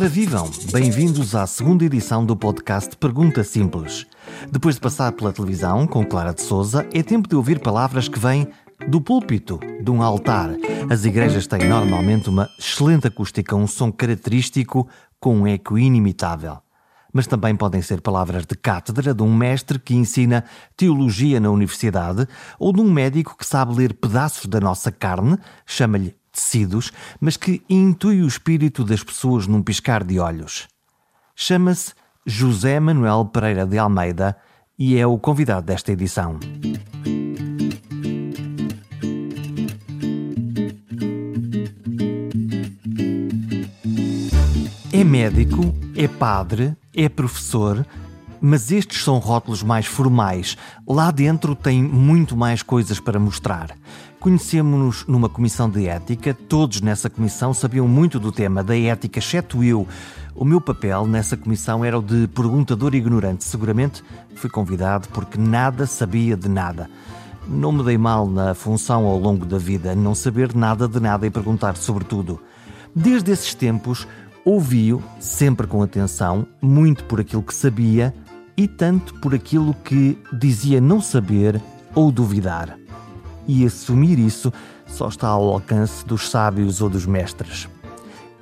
Ora 0.00 0.08
vivam, 0.08 0.50
bem-vindos 0.72 1.34
à 1.34 1.46
segunda 1.46 1.84
edição 1.84 2.24
do 2.24 2.34
podcast 2.34 2.96
Pergunta 2.96 3.44
Simples. 3.44 4.06
Depois 4.50 4.76
de 4.76 4.80
passar 4.80 5.12
pela 5.12 5.30
televisão 5.30 5.86
com 5.86 6.06
Clara 6.06 6.32
de 6.32 6.40
Souza, 6.40 6.88
é 6.90 7.02
tempo 7.02 7.28
de 7.28 7.36
ouvir 7.36 7.60
palavras 7.60 8.08
que 8.08 8.18
vêm 8.18 8.48
do 8.88 8.98
púlpito, 8.98 9.60
de 9.82 9.90
um 9.90 10.02
altar. 10.02 10.52
As 10.88 11.04
igrejas 11.04 11.46
têm 11.46 11.68
normalmente 11.68 12.30
uma 12.30 12.48
excelente 12.58 13.08
acústica, 13.08 13.54
um 13.54 13.66
som 13.66 13.92
característico 13.92 14.88
com 15.20 15.40
um 15.40 15.46
eco 15.46 15.76
inimitável. 15.76 16.56
Mas 17.12 17.26
também 17.26 17.54
podem 17.54 17.82
ser 17.82 18.00
palavras 18.00 18.46
de 18.46 18.56
cátedra 18.56 19.12
de 19.12 19.22
um 19.22 19.36
mestre 19.36 19.78
que 19.78 19.94
ensina 19.94 20.44
teologia 20.78 21.38
na 21.38 21.50
universidade 21.50 22.26
ou 22.58 22.72
de 22.72 22.80
um 22.80 22.90
médico 22.90 23.36
que 23.36 23.44
sabe 23.44 23.74
ler 23.74 23.92
pedaços 23.92 24.46
da 24.46 24.60
nossa 24.60 24.90
carne, 24.90 25.36
chama-lhe 25.66 26.16
tecidos, 26.32 26.92
mas 27.20 27.36
que 27.36 27.62
intui 27.68 28.22
o 28.22 28.26
espírito 28.26 28.84
das 28.84 29.02
pessoas 29.02 29.46
num 29.46 29.62
piscar 29.62 30.04
de 30.04 30.18
olhos. 30.18 30.68
Chama-se 31.34 31.92
José 32.26 32.78
Manuel 32.78 33.24
Pereira 33.26 33.66
de 33.66 33.78
Almeida 33.78 34.36
e 34.78 34.96
é 34.96 35.06
o 35.06 35.18
convidado 35.18 35.66
desta 35.66 35.92
edição. 35.92 36.38
É 44.92 45.04
médico, 45.04 45.74
é 45.96 46.06
padre, 46.06 46.76
é 46.94 47.08
professor, 47.08 47.86
mas 48.40 48.70
estes 48.70 49.02
são 49.02 49.18
rótulos 49.18 49.62
mais 49.62 49.86
formais. 49.86 50.56
Lá 50.86 51.10
dentro 51.10 51.54
tem 51.54 51.82
muito 51.82 52.36
mais 52.36 52.62
coisas 52.62 53.00
para 53.00 53.18
mostrar. 53.18 53.76
Conhecemos-nos 54.20 55.06
numa 55.06 55.30
comissão 55.30 55.70
de 55.70 55.88
ética, 55.88 56.34
todos 56.34 56.82
nessa 56.82 57.08
comissão 57.08 57.54
sabiam 57.54 57.88
muito 57.88 58.20
do 58.20 58.30
tema 58.30 58.62
da 58.62 58.78
ética, 58.78 59.18
exceto 59.18 59.64
eu. 59.64 59.88
O 60.34 60.44
meu 60.44 60.60
papel 60.60 61.06
nessa 61.06 61.38
comissão 61.38 61.82
era 61.82 61.98
o 61.98 62.02
de 62.02 62.28
perguntador 62.28 62.94
ignorante. 62.94 63.44
Seguramente 63.44 64.04
fui 64.34 64.50
convidado 64.50 65.08
porque 65.08 65.38
nada 65.38 65.86
sabia 65.86 66.36
de 66.36 66.50
nada. 66.50 66.90
Não 67.48 67.72
me 67.72 67.82
dei 67.82 67.96
mal 67.96 68.28
na 68.28 68.52
função 68.52 69.06
ao 69.06 69.18
longo 69.18 69.46
da 69.46 69.56
vida, 69.56 69.94
não 69.94 70.14
saber 70.14 70.54
nada 70.54 70.86
de 70.86 71.00
nada 71.00 71.26
e 71.26 71.30
perguntar 71.30 71.74
sobre 71.78 72.04
tudo. 72.04 72.38
Desde 72.94 73.32
esses 73.32 73.54
tempos, 73.54 74.06
ouvi-o, 74.44 75.02
sempre 75.18 75.66
com 75.66 75.82
atenção, 75.82 76.46
muito 76.60 77.04
por 77.04 77.20
aquilo 77.20 77.42
que 77.42 77.54
sabia, 77.54 78.14
e 78.54 78.68
tanto 78.68 79.14
por 79.14 79.34
aquilo 79.34 79.72
que 79.72 80.18
dizia 80.30 80.78
não 80.78 81.00
saber 81.00 81.58
ou 81.94 82.12
duvidar. 82.12 82.79
E 83.46 83.64
assumir 83.64 84.18
isso 84.18 84.52
só 84.86 85.08
está 85.08 85.28
ao 85.28 85.48
alcance 85.48 86.04
dos 86.04 86.30
sábios 86.30 86.80
ou 86.80 86.88
dos 86.88 87.06
mestres. 87.06 87.68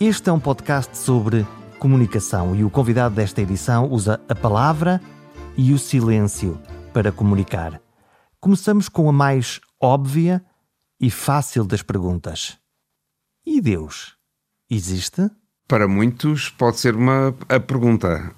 Este 0.00 0.30
é 0.30 0.32
um 0.32 0.40
podcast 0.40 0.96
sobre 0.96 1.46
comunicação 1.78 2.55
e 2.55 2.64
o 2.64 2.70
convidado 2.70 3.14
desta 3.14 3.40
edição 3.40 3.90
usa 3.90 4.20
a 4.28 4.34
palavra 4.34 5.00
e 5.56 5.72
o 5.72 5.78
silêncio 5.78 6.60
para 6.92 7.12
comunicar. 7.12 7.80
Começamos 8.40 8.88
com 8.88 9.08
a 9.08 9.12
mais 9.12 9.60
óbvia 9.80 10.44
e 11.00 11.10
fácil 11.10 11.64
das 11.64 11.83
perguntas: 11.83 12.58
E 13.44 13.60
Deus? 13.60 14.16
Existe? 14.70 15.30
Para 15.66 15.88
muitos 15.88 16.48
pode 16.50 16.78
ser 16.78 16.94
uma 16.94 17.34
a 17.48 17.60
pergunta. 17.60 18.34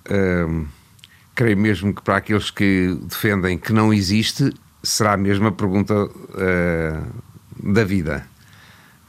Creio 1.34 1.56
mesmo 1.56 1.94
que 1.94 2.02
para 2.02 2.16
aqueles 2.16 2.50
que 2.50 2.98
defendem 3.02 3.58
que 3.58 3.72
não 3.72 3.92
existe, 3.92 4.52
será 4.82 5.14
a 5.14 5.16
mesma 5.16 5.52
pergunta 5.52 5.94
uh, 5.94 7.72
da 7.72 7.84
vida. 7.84 8.26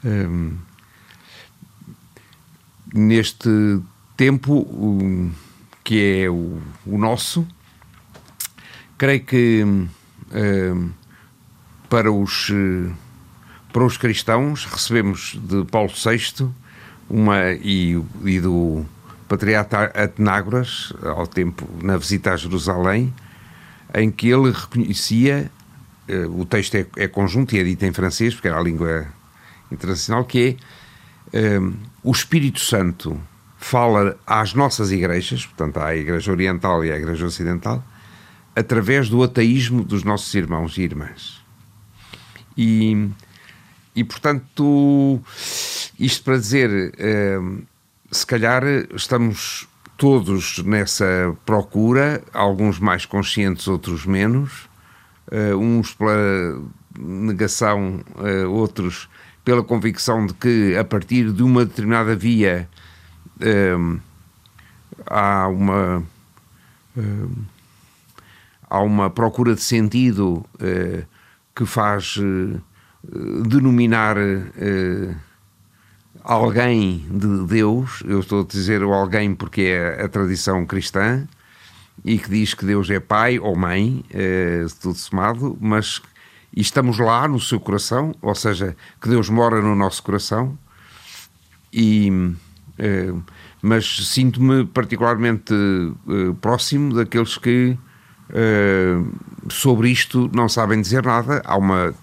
Um, 0.04 0.56
neste 2.92 3.80
tempo 4.16 4.52
um, 4.52 5.32
que 5.84 6.22
é 6.24 6.30
o, 6.30 6.60
o, 6.84 6.98
nosso, 6.98 7.46
creio 8.98 9.24
que 9.24 9.64
um, 9.64 10.90
para, 11.88 12.10
os, 12.10 12.50
para 13.72 13.84
os 13.84 13.96
cristãos 13.96 14.64
recebemos 14.64 15.38
de 15.42 15.64
Paulo 15.64 15.90
VI 15.90 16.50
uma, 17.08 17.52
e, 17.52 18.02
e 18.24 18.40
do 18.40 18.84
patriarca 19.28 19.84
Atenágoras, 19.94 20.92
ao 21.02 21.26
tempo 21.26 21.68
na 21.82 21.96
visita 21.96 22.32
a 22.32 22.36
Jerusalém, 22.36 23.14
em 23.94 24.10
que 24.10 24.28
ele 24.28 24.50
reconhecia, 24.50 25.50
eh, 25.50 25.61
o 26.30 26.44
texto 26.44 26.74
é, 26.74 26.86
é, 26.96 27.08
conjunto 27.08 27.54
e 27.54 27.58
é 27.58 27.64
dito 27.64 27.84
em 27.84 27.92
francês, 27.92 28.34
porque 28.34 28.48
era 28.48 28.58
a 28.58 28.62
língua 28.62 29.06
internacional, 29.70 30.24
que 30.24 30.56
é 31.32 31.58
um, 31.58 31.68
eh, 31.68 31.72
o 32.02 32.10
Espírito 32.10 32.60
Santo 32.60 33.20
fala 33.56 34.18
às 34.26 34.54
nossas 34.54 34.90
igrejas, 34.90 35.46
portanto 35.46 35.78
à 35.78 35.94
Igreja 35.94 36.32
Oriental 36.32 36.84
e 36.84 36.90
à 36.90 36.96
Igreja 36.96 37.24
Ocidental, 37.24 37.82
através 38.54 39.08
do 39.08 39.22
ateísmo 39.22 39.84
dos 39.84 40.02
nossos 40.02 40.34
irmãos 40.34 40.76
e 40.76 40.82
irmãs. 40.82 41.40
E, 42.56 43.08
e 43.94 44.04
portanto, 44.04 45.20
isto 45.98 46.24
para 46.24 46.36
dizer, 46.36 46.92
um, 47.40 47.62
se 48.10 48.26
calhar 48.26 48.62
estamos 48.94 49.68
todos 49.96 50.58
nessa 50.64 51.34
procura, 51.46 52.22
alguns 52.32 52.78
mais 52.78 53.06
conscientes, 53.06 53.68
outros 53.68 54.04
menos, 54.04 54.68
uh, 55.32 55.56
uns 55.56 55.94
pela 55.94 56.60
negação, 56.98 58.00
uh, 58.16 58.50
outros 58.50 59.08
pela 59.44 59.64
convicção 59.64 60.26
de 60.26 60.34
que 60.34 60.76
a 60.76 60.84
partir 60.84 61.32
de 61.32 61.42
uma 61.42 61.64
determinada 61.64 62.14
via 62.14 62.68
uh, 63.40 64.00
há 65.06 65.48
uma 65.48 66.04
há 68.68 68.80
uma 68.82 69.08
procura 69.08 69.54
de 69.54 69.62
sentido 69.62 70.44
que 71.54 71.64
faz 71.64 72.18
denominar 73.48 74.16
alguém 76.22 77.06
de 77.10 77.46
Deus, 77.46 78.02
eu 78.06 78.20
estou 78.20 78.42
a 78.42 78.46
dizer 78.46 78.82
o 78.84 78.92
alguém 78.92 79.34
porque 79.34 79.62
é 79.62 80.04
a 80.04 80.08
tradição 80.08 80.66
cristã, 80.66 81.26
e 82.04 82.18
que 82.18 82.28
diz 82.28 82.54
que 82.54 82.64
Deus 82.64 82.90
é 82.90 82.98
pai 82.98 83.38
ou 83.38 83.56
mãe, 83.56 84.04
é, 84.10 84.64
tudo 84.80 84.94
somado, 84.94 85.56
mas 85.60 86.02
estamos 86.54 86.98
lá 86.98 87.26
no 87.28 87.40
seu 87.40 87.60
coração, 87.60 88.14
ou 88.20 88.34
seja, 88.34 88.76
que 89.00 89.08
Deus 89.08 89.28
mora 89.28 89.60
no 89.60 89.74
nosso 89.74 90.02
coração, 90.02 90.58
e, 91.72 92.10
é, 92.78 93.12
mas 93.60 94.08
sinto-me 94.08 94.66
particularmente 94.66 95.54
é, 95.54 96.32
próximo 96.40 96.94
daqueles 96.94 97.36
que 97.36 97.76
sobre 99.50 99.90
isto 99.90 100.30
não 100.34 100.48
sabem 100.48 100.80
dizer 100.80 101.04
nada. 101.04 101.42
Há 101.44 101.54
uma 101.54 101.94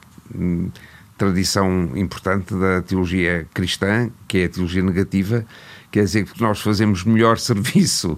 tradição 1.18 1.92
importante 1.96 2.54
da 2.54 2.82
teologia 2.82 3.48
cristã, 3.54 4.10
que 4.28 4.38
é 4.40 4.46
a 4.46 4.50
teologia 4.50 4.82
negativa, 4.82 5.46
quer 5.92 6.04
dizer 6.04 6.26
que 6.26 6.42
nós 6.42 6.62
fazemos 6.62 7.04
melhor 7.04 7.38
serviço 7.40 8.18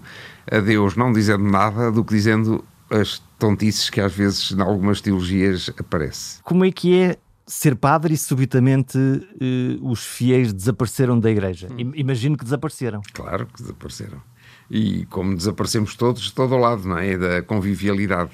a 0.51 0.59
Deus 0.59 0.97
não 0.97 1.13
dizendo 1.13 1.45
nada 1.45 1.89
do 1.89 2.03
que 2.03 2.13
dizendo 2.13 2.63
as 2.89 3.19
tontices 3.39 3.89
que 3.89 4.01
às 4.01 4.13
vezes 4.13 4.51
em 4.51 4.61
algumas 4.61 4.99
teologias 4.99 5.71
aparece. 5.79 6.41
Como 6.43 6.65
é 6.65 6.71
que 6.71 6.99
é 6.99 7.17
ser 7.47 7.75
padre 7.75 8.13
e 8.13 8.17
subitamente 8.17 8.97
eh, 8.99 9.77
os 9.81 10.05
fiéis 10.05 10.51
desapareceram 10.51 11.17
da 11.17 11.31
igreja? 11.31 11.69
Hum. 11.71 11.93
Imagino 11.95 12.37
que 12.37 12.43
desapareceram. 12.43 13.01
Claro 13.13 13.45
que 13.47 13.61
desapareceram. 13.61 14.21
E 14.69 15.05
como 15.05 15.35
desaparecemos 15.35 15.95
todos, 15.95 16.23
de 16.23 16.33
todo 16.33 16.53
o 16.53 16.57
lado, 16.57 16.85
não 16.85 16.97
é? 16.97 17.17
Da 17.17 17.41
convivialidade. 17.41 18.31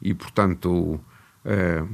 E 0.00 0.14
portanto, 0.14 0.98
uh, 1.44 1.88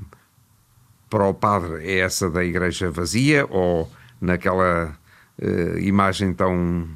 para 1.11 1.27
o 1.27 1.35
padre 1.35 1.85
é 1.85 1.99
essa 1.99 2.31
da 2.31 2.45
igreja 2.45 2.91
vazia 2.91 3.47
ou 3.51 3.91
naquela 4.21 4.97
uh, 5.41 5.79
imagem 5.79 6.33
tão 6.33 6.89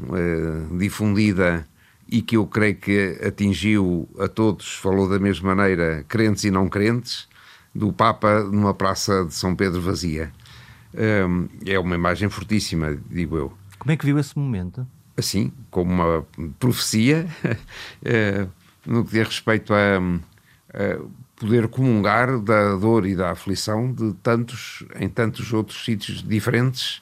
difundida 0.78 1.67
e 2.10 2.20
que 2.20 2.36
eu 2.36 2.46
creio 2.46 2.74
que 2.74 3.18
atingiu 3.24 4.08
a 4.18 4.26
todos, 4.26 4.74
falou 4.74 5.08
da 5.08 5.18
mesma 5.18 5.54
maneira, 5.54 6.04
crentes 6.08 6.44
e 6.44 6.50
não 6.50 6.68
crentes, 6.68 7.28
do 7.74 7.92
Papa 7.92 8.42
numa 8.42 8.74
praça 8.74 9.24
de 9.24 9.34
São 9.34 9.54
Pedro 9.54 9.80
vazia. 9.80 10.32
Um, 10.92 11.48
é 11.64 11.78
uma 11.78 11.94
imagem 11.94 12.28
fortíssima, 12.28 12.98
digo 13.08 13.36
eu. 13.36 13.52
Como 13.78 13.92
é 13.92 13.96
que 13.96 14.04
viu 14.04 14.18
esse 14.18 14.36
momento? 14.36 14.84
Assim, 15.16 15.52
como 15.70 15.92
uma 15.92 16.26
profecia, 16.58 17.28
uh, 17.44 18.50
no 18.84 19.04
que 19.04 19.12
diz 19.12 19.28
respeito 19.28 19.72
a, 19.72 19.98
a 19.98 21.00
poder 21.36 21.68
comungar 21.68 22.40
da 22.40 22.74
dor 22.74 23.06
e 23.06 23.14
da 23.14 23.30
aflição 23.30 23.92
de 23.92 24.14
tantos, 24.14 24.84
em 24.98 25.08
tantos 25.08 25.52
outros 25.52 25.84
sítios 25.84 26.22
diferentes 26.26 27.00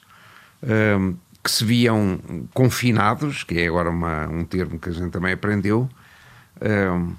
um, 0.61 1.15
que 1.43 1.49
se 1.49 1.63
viam 1.63 2.19
confinados, 2.53 3.43
que 3.43 3.59
é 3.59 3.67
agora 3.67 3.89
uma, 3.89 4.27
um 4.27 4.43
termo 4.43 4.79
que 4.79 4.89
a 4.89 4.91
gente 4.91 5.11
também 5.11 5.33
aprendeu, 5.33 5.89
um, 6.61 7.15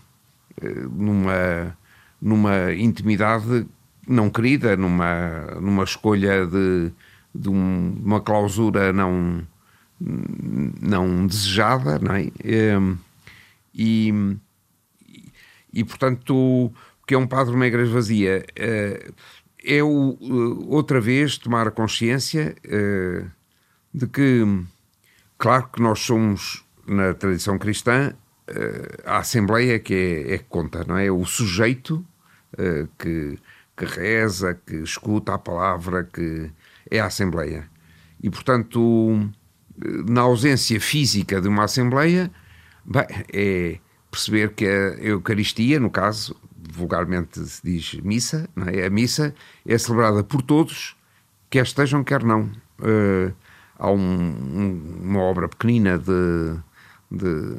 numa, 0.90 1.76
numa 2.20 2.72
intimidade 2.72 3.66
não 4.06 4.28
querida, 4.28 4.76
numa, 4.76 5.46
numa 5.60 5.84
escolha 5.84 6.46
de, 6.46 6.92
de 7.34 7.48
um, 7.48 7.96
uma 8.04 8.20
clausura 8.20 8.92
não, 8.92 9.46
não 9.98 11.26
desejada, 11.26 11.98
não 11.98 12.14
é? 12.14 12.30
E, 13.74 14.12
e 15.72 15.84
portanto, 15.84 16.34
o 16.34 16.72
que 17.06 17.14
é 17.14 17.18
um 17.18 17.26
padre 17.26 17.52
numa 17.52 17.66
igreja 17.66 17.92
vazia 17.92 18.44
eh, 18.56 19.10
é 19.64 19.82
o, 19.82 20.16
outra 20.68 21.00
vez 21.00 21.38
tomar 21.38 21.70
consciência 21.70 22.54
eh, 22.64 23.24
de 23.92 24.06
que, 24.06 24.44
claro 25.38 25.68
que 25.68 25.82
nós 25.82 26.00
somos, 26.00 26.64
na 26.86 27.14
tradição 27.14 27.58
cristã, 27.58 28.14
a 29.04 29.18
Assembleia 29.18 29.78
que 29.78 29.94
é, 29.94 30.34
é 30.34 30.38
que 30.38 30.44
conta, 30.44 30.84
não 30.84 30.98
é? 30.98 31.10
O 31.10 31.24
sujeito 31.24 32.04
que, 32.98 33.38
que 33.76 33.84
reza, 33.84 34.54
que 34.66 34.76
escuta 34.76 35.34
a 35.34 35.38
palavra, 35.38 36.04
que 36.04 36.50
é 36.90 37.00
a 37.00 37.06
Assembleia. 37.06 37.70
E, 38.22 38.28
portanto, 38.28 39.30
na 40.08 40.22
ausência 40.22 40.80
física 40.80 41.40
de 41.40 41.48
uma 41.48 41.64
Assembleia, 41.64 42.30
bem, 42.84 43.06
é 43.32 43.78
perceber 44.10 44.52
que 44.54 44.66
a 44.66 44.96
Eucaristia, 44.98 45.78
no 45.78 45.90
caso, 45.90 46.36
vulgarmente 46.72 47.40
se 47.40 47.62
diz 47.62 47.94
missa, 48.02 48.48
é? 48.72 48.86
a 48.86 48.90
missa 48.90 49.34
é 49.66 49.78
celebrada 49.78 50.22
por 50.22 50.42
todos, 50.42 50.96
quer 51.48 51.64
estejam, 51.64 52.04
quer 52.04 52.22
não. 52.24 52.50
Uh, 52.78 53.32
há 53.80 53.90
um, 53.90 53.98
um, 53.98 55.00
uma 55.02 55.20
obra 55.20 55.48
pequenina 55.48 55.98
de, 55.98 56.54
de 57.10 57.56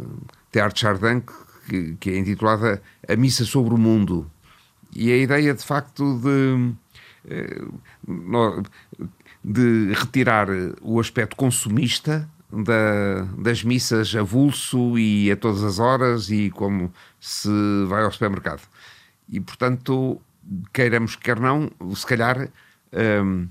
Teatro 0.51 0.79
Chardin 0.79 1.23
que, 1.67 1.95
que, 1.99 2.11
é 2.11 2.17
intitulada 2.17 2.81
A 3.07 3.15
Missa 3.15 3.43
sobre 3.43 3.73
o 3.73 3.77
Mundo. 3.77 4.29
E 4.95 5.11
a 5.11 5.17
ideia, 5.17 5.53
de 5.53 5.63
facto, 5.63 6.19
de, 6.19 6.73
eh, 7.27 7.61
de 9.43 9.93
retirar 9.93 10.47
o 10.81 10.99
aspecto 10.99 11.35
consumista 11.35 12.29
da, 12.51 13.23
das 13.37 13.63
missas 13.63 14.13
a 14.15 14.21
vulso 14.21 14.99
e 14.99 15.31
a 15.31 15.35
todas 15.35 15.63
as 15.63 15.79
horas 15.79 16.29
e 16.29 16.49
como 16.51 16.93
se 17.19 17.49
vai 17.87 18.03
ao 18.03 18.11
supermercado. 18.11 18.61
E, 19.29 19.39
portanto, 19.39 20.21
queiramos 20.73 21.15
quer 21.15 21.39
não, 21.39 21.71
se 21.95 22.05
calhar 22.05 22.49
hum, 22.93 23.47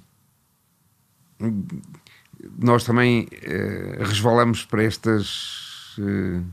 nós 2.59 2.85
também 2.85 3.25
uh, 3.25 4.05
resvalamos 4.05 4.65
para 4.65 4.83
estas 4.83 5.97
uh, 5.99 6.45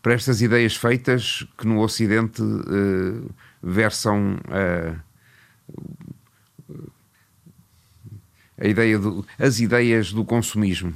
para 0.00 0.14
estas 0.14 0.42
ideias 0.42 0.74
feitas 0.74 1.46
que 1.56 1.66
no 1.66 1.80
Ocidente 1.80 2.42
uh, 2.42 3.30
versam 3.62 4.36
a 8.58 8.66
ideia 8.66 8.98
do, 8.98 9.24
as 9.38 9.60
ideias 9.60 10.12
do 10.12 10.24
consumismo. 10.24 10.92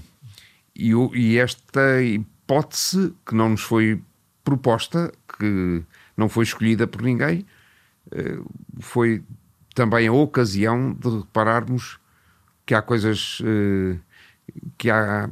E, 0.75 0.91
e 1.15 1.39
esta 1.39 2.03
hipótese 2.03 3.15
que 3.25 3.35
não 3.35 3.51
nos 3.51 3.63
foi 3.63 4.03
proposta, 4.43 5.13
que 5.39 5.85
não 6.17 6.29
foi 6.29 6.43
escolhida 6.43 6.87
por 6.89 7.03
ninguém, 7.03 7.47
foi 8.81 9.23
também 9.75 10.09
a 10.09 10.13
ocasião 10.13 10.93
de 10.93 11.19
repararmos 11.19 11.99
que 12.67 12.75
há 12.75 12.83
coisas 12.83 13.39
eh, 13.45 13.97
que 14.77 14.91
há 14.91 15.31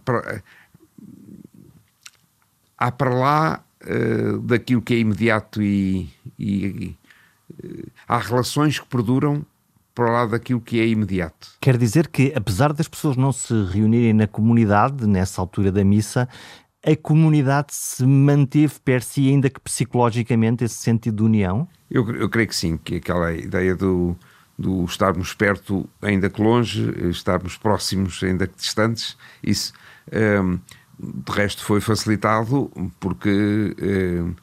há 2.79 2.93
para 2.93 3.15
lá 3.15 3.65
eh, 3.81 4.39
daquilo 4.43 4.81
que 4.81 4.95
é 4.95 4.99
imediato 4.99 5.61
e, 5.61 6.09
e 6.39 6.97
há 8.09 8.19
relações 8.19 8.79
que 8.79 8.87
perduram 8.87 9.45
para 9.95 10.11
lá 10.11 10.27
daquilo 10.27 10.61
que 10.61 10.81
é 10.81 10.87
imediato. 10.87 11.53
Quer 11.61 11.77
dizer 11.77 12.09
que, 12.09 12.33
apesar 12.35 12.73
das 12.73 12.89
pessoas 12.89 13.17
não 13.17 13.33
se 13.33 13.55
reunirem 13.65 14.13
na 14.13 14.27
comunidade, 14.27 15.07
nessa 15.07 15.41
altura 15.41 15.71
da 15.71 15.85
missa, 15.85 16.29
a 16.85 16.97
comunidade 16.97 17.73
se 17.73 18.05
manteve 18.05 18.75
per 18.85 19.03
si, 19.03 19.29
ainda 19.29 19.49
que 19.49 19.61
psicologicamente, 19.61 20.65
esse 20.65 20.75
sentido 20.75 21.19
de 21.19 21.23
união? 21.23 21.69
Eu, 21.91 22.09
eu 22.15 22.29
creio 22.29 22.49
que 22.49 22.57
sim, 22.57 22.77
que 22.77 22.97
aquela 22.97 23.33
ideia 23.33 23.75
do, 23.75 24.17
do 24.59 24.85
estarmos 24.85 25.35
perto, 25.35 25.89
ainda 26.01 26.31
que 26.31 26.41
longe, 26.41 26.93
estarmos 27.11 27.57
próximos, 27.57 28.23
ainda 28.23 28.47
que 28.47 28.57
distantes, 28.57 29.17
isso 29.43 29.73
um, 30.43 30.59
de 30.99 31.33
resto 31.33 31.65
foi 31.65 31.81
facilitado 31.81 32.71
porque 33.01 33.75
um, 33.83 34.35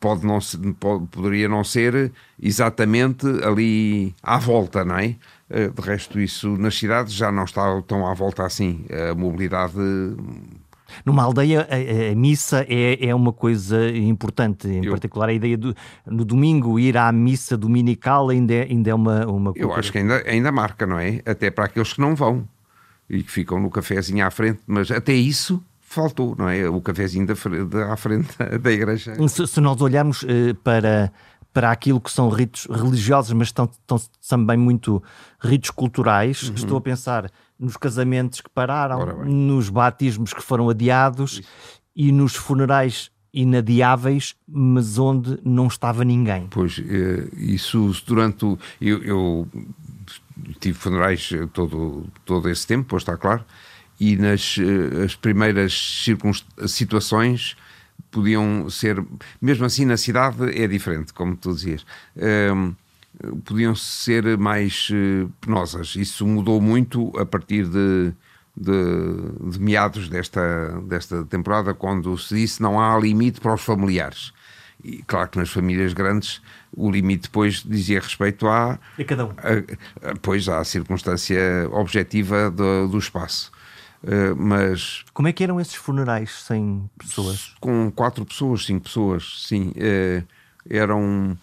pode 0.00 0.26
não, 0.26 0.38
pode, 0.78 1.06
poderia 1.06 1.48
não 1.48 1.64
ser 1.64 2.12
exatamente 2.42 3.26
ali 3.42 4.14
à 4.22 4.38
volta, 4.38 4.84
não 4.84 4.98
é? 4.98 5.16
Eh, 5.48 5.68
de 5.68 5.80
resto, 5.80 6.20
isso 6.20 6.58
nas 6.58 6.74
cidades 6.76 7.14
já 7.14 7.32
não 7.32 7.44
está 7.44 7.80
tão 7.82 8.06
à 8.06 8.12
volta 8.12 8.44
assim. 8.44 8.84
A 9.10 9.14
mobilidade 9.14 9.72
numa 11.04 11.22
aldeia, 11.22 11.66
a, 11.70 12.12
a 12.12 12.14
missa 12.14 12.64
é, 12.68 13.06
é 13.06 13.14
uma 13.14 13.32
coisa 13.32 13.88
importante, 13.90 14.68
em 14.68 14.84
eu, 14.84 14.92
particular 14.92 15.28
a 15.28 15.32
ideia 15.32 15.56
do 15.56 15.74
no 16.06 16.24
domingo 16.24 16.78
ir 16.78 16.96
à 16.96 17.10
missa 17.10 17.56
dominical 17.56 18.30
ainda 18.30 18.54
é, 18.54 18.62
ainda 18.62 18.90
é 18.90 18.94
uma, 18.94 19.26
uma 19.26 19.52
Eu 19.56 19.72
acho 19.74 19.90
que 19.90 19.98
ainda, 19.98 20.22
ainda 20.26 20.52
marca, 20.52 20.86
não 20.86 20.98
é? 20.98 21.20
Até 21.24 21.50
para 21.50 21.64
aqueles 21.64 21.92
que 21.92 22.00
não 22.00 22.14
vão 22.14 22.46
e 23.08 23.22
que 23.22 23.30
ficam 23.30 23.60
no 23.60 23.70
cafezinho 23.70 24.26
à 24.26 24.30
frente, 24.30 24.60
mas 24.66 24.90
até 24.90 25.12
isso 25.12 25.62
faltou, 25.80 26.34
não 26.36 26.48
é? 26.48 26.68
O 26.68 26.80
cafezinho 26.80 27.26
da, 27.26 27.34
da, 27.64 27.92
à 27.92 27.96
frente 27.96 28.28
da 28.60 28.72
igreja. 28.72 29.14
Se, 29.28 29.46
se 29.46 29.60
nós 29.60 29.80
olharmos 29.80 30.22
uh, 30.22 30.54
para 30.62 31.12
para 31.54 31.70
aquilo 31.70 32.00
que 32.00 32.10
são 32.10 32.28
ritos 32.28 32.66
religiosos, 32.68 33.32
mas 33.32 33.46
estão, 33.46 33.66
estão 33.66 33.96
também 34.28 34.56
muito 34.56 35.00
ritos 35.40 35.70
culturais. 35.70 36.42
Uhum. 36.48 36.54
Estou 36.56 36.76
a 36.76 36.80
pensar 36.80 37.30
nos 37.58 37.76
casamentos 37.76 38.40
que 38.40 38.50
pararam, 38.50 39.24
nos 39.24 39.68
batismos 39.68 40.32
que 40.32 40.42
foram 40.42 40.68
adiados 40.68 41.34
Isso. 41.34 41.48
e 41.94 42.12
nos 42.12 42.34
funerais 42.34 43.10
inadiáveis, 43.32 44.36
mas 44.46 44.96
onde 44.96 45.38
não 45.44 45.66
estava 45.66 46.04
ninguém. 46.04 46.46
Pois, 46.50 46.78
eh, 46.78 47.28
isso 47.36 47.92
durante 48.06 48.44
o. 48.44 48.58
Eu, 48.80 49.02
eu 49.02 49.48
tive 50.60 50.78
funerais 50.78 51.30
todo, 51.52 52.06
todo 52.24 52.48
esse 52.48 52.64
tempo, 52.66 52.86
pois 52.88 53.02
está 53.02 53.16
claro, 53.16 53.44
e 53.98 54.16
nas 54.16 54.56
eh, 54.58 55.04
as 55.04 55.16
primeiras 55.16 56.06
situações 56.68 57.56
podiam 58.10 58.70
ser, 58.70 59.04
mesmo 59.42 59.64
assim 59.64 59.84
na 59.84 59.96
cidade 59.96 60.56
é 60.56 60.68
diferente, 60.68 61.12
como 61.12 61.36
tu 61.36 61.52
dizias. 61.52 61.84
Um, 62.16 62.22
ehm, 62.22 62.76
podiam 63.44 63.74
ser 63.74 64.36
mais 64.36 64.88
uh, 64.90 65.30
penosas. 65.40 65.94
Isso 65.96 66.26
mudou 66.26 66.60
muito 66.60 67.12
a 67.18 67.24
partir 67.24 67.66
de, 67.66 68.12
de, 68.56 69.50
de, 69.50 69.60
meados 69.60 70.08
desta, 70.08 70.80
desta 70.82 71.24
temporada, 71.24 71.74
quando 71.74 72.16
se 72.18 72.34
disse 72.34 72.62
não 72.62 72.80
há 72.80 72.98
limite 72.98 73.40
para 73.40 73.54
os 73.54 73.62
familiares. 73.62 74.32
E 74.82 75.02
claro 75.04 75.30
que 75.30 75.38
nas 75.38 75.50
famílias 75.50 75.92
grandes 75.92 76.42
o 76.76 76.90
limite 76.90 77.22
depois 77.22 77.62
dizia 77.62 78.00
respeito 78.00 78.46
à. 78.46 78.78
A 78.98 79.04
cada 79.04 79.26
um. 79.26 79.30
A, 79.30 80.10
a, 80.10 80.14
pois 80.20 80.48
à 80.48 80.62
circunstância 80.64 81.38
objetiva 81.70 82.50
do, 82.50 82.88
do 82.88 82.98
espaço. 82.98 83.50
Uh, 84.02 84.36
mas. 84.36 85.04
Como 85.14 85.28
é 85.28 85.32
que 85.32 85.42
eram 85.42 85.58
esses 85.58 85.76
funerais 85.76 86.42
sem 86.42 86.90
pessoas? 86.98 87.54
Com 87.60 87.90
quatro 87.90 88.24
pessoas, 88.26 88.66
cinco 88.66 88.84
pessoas, 88.84 89.46
sim. 89.46 89.72
Uh, 89.76 90.26
eram 90.68 91.36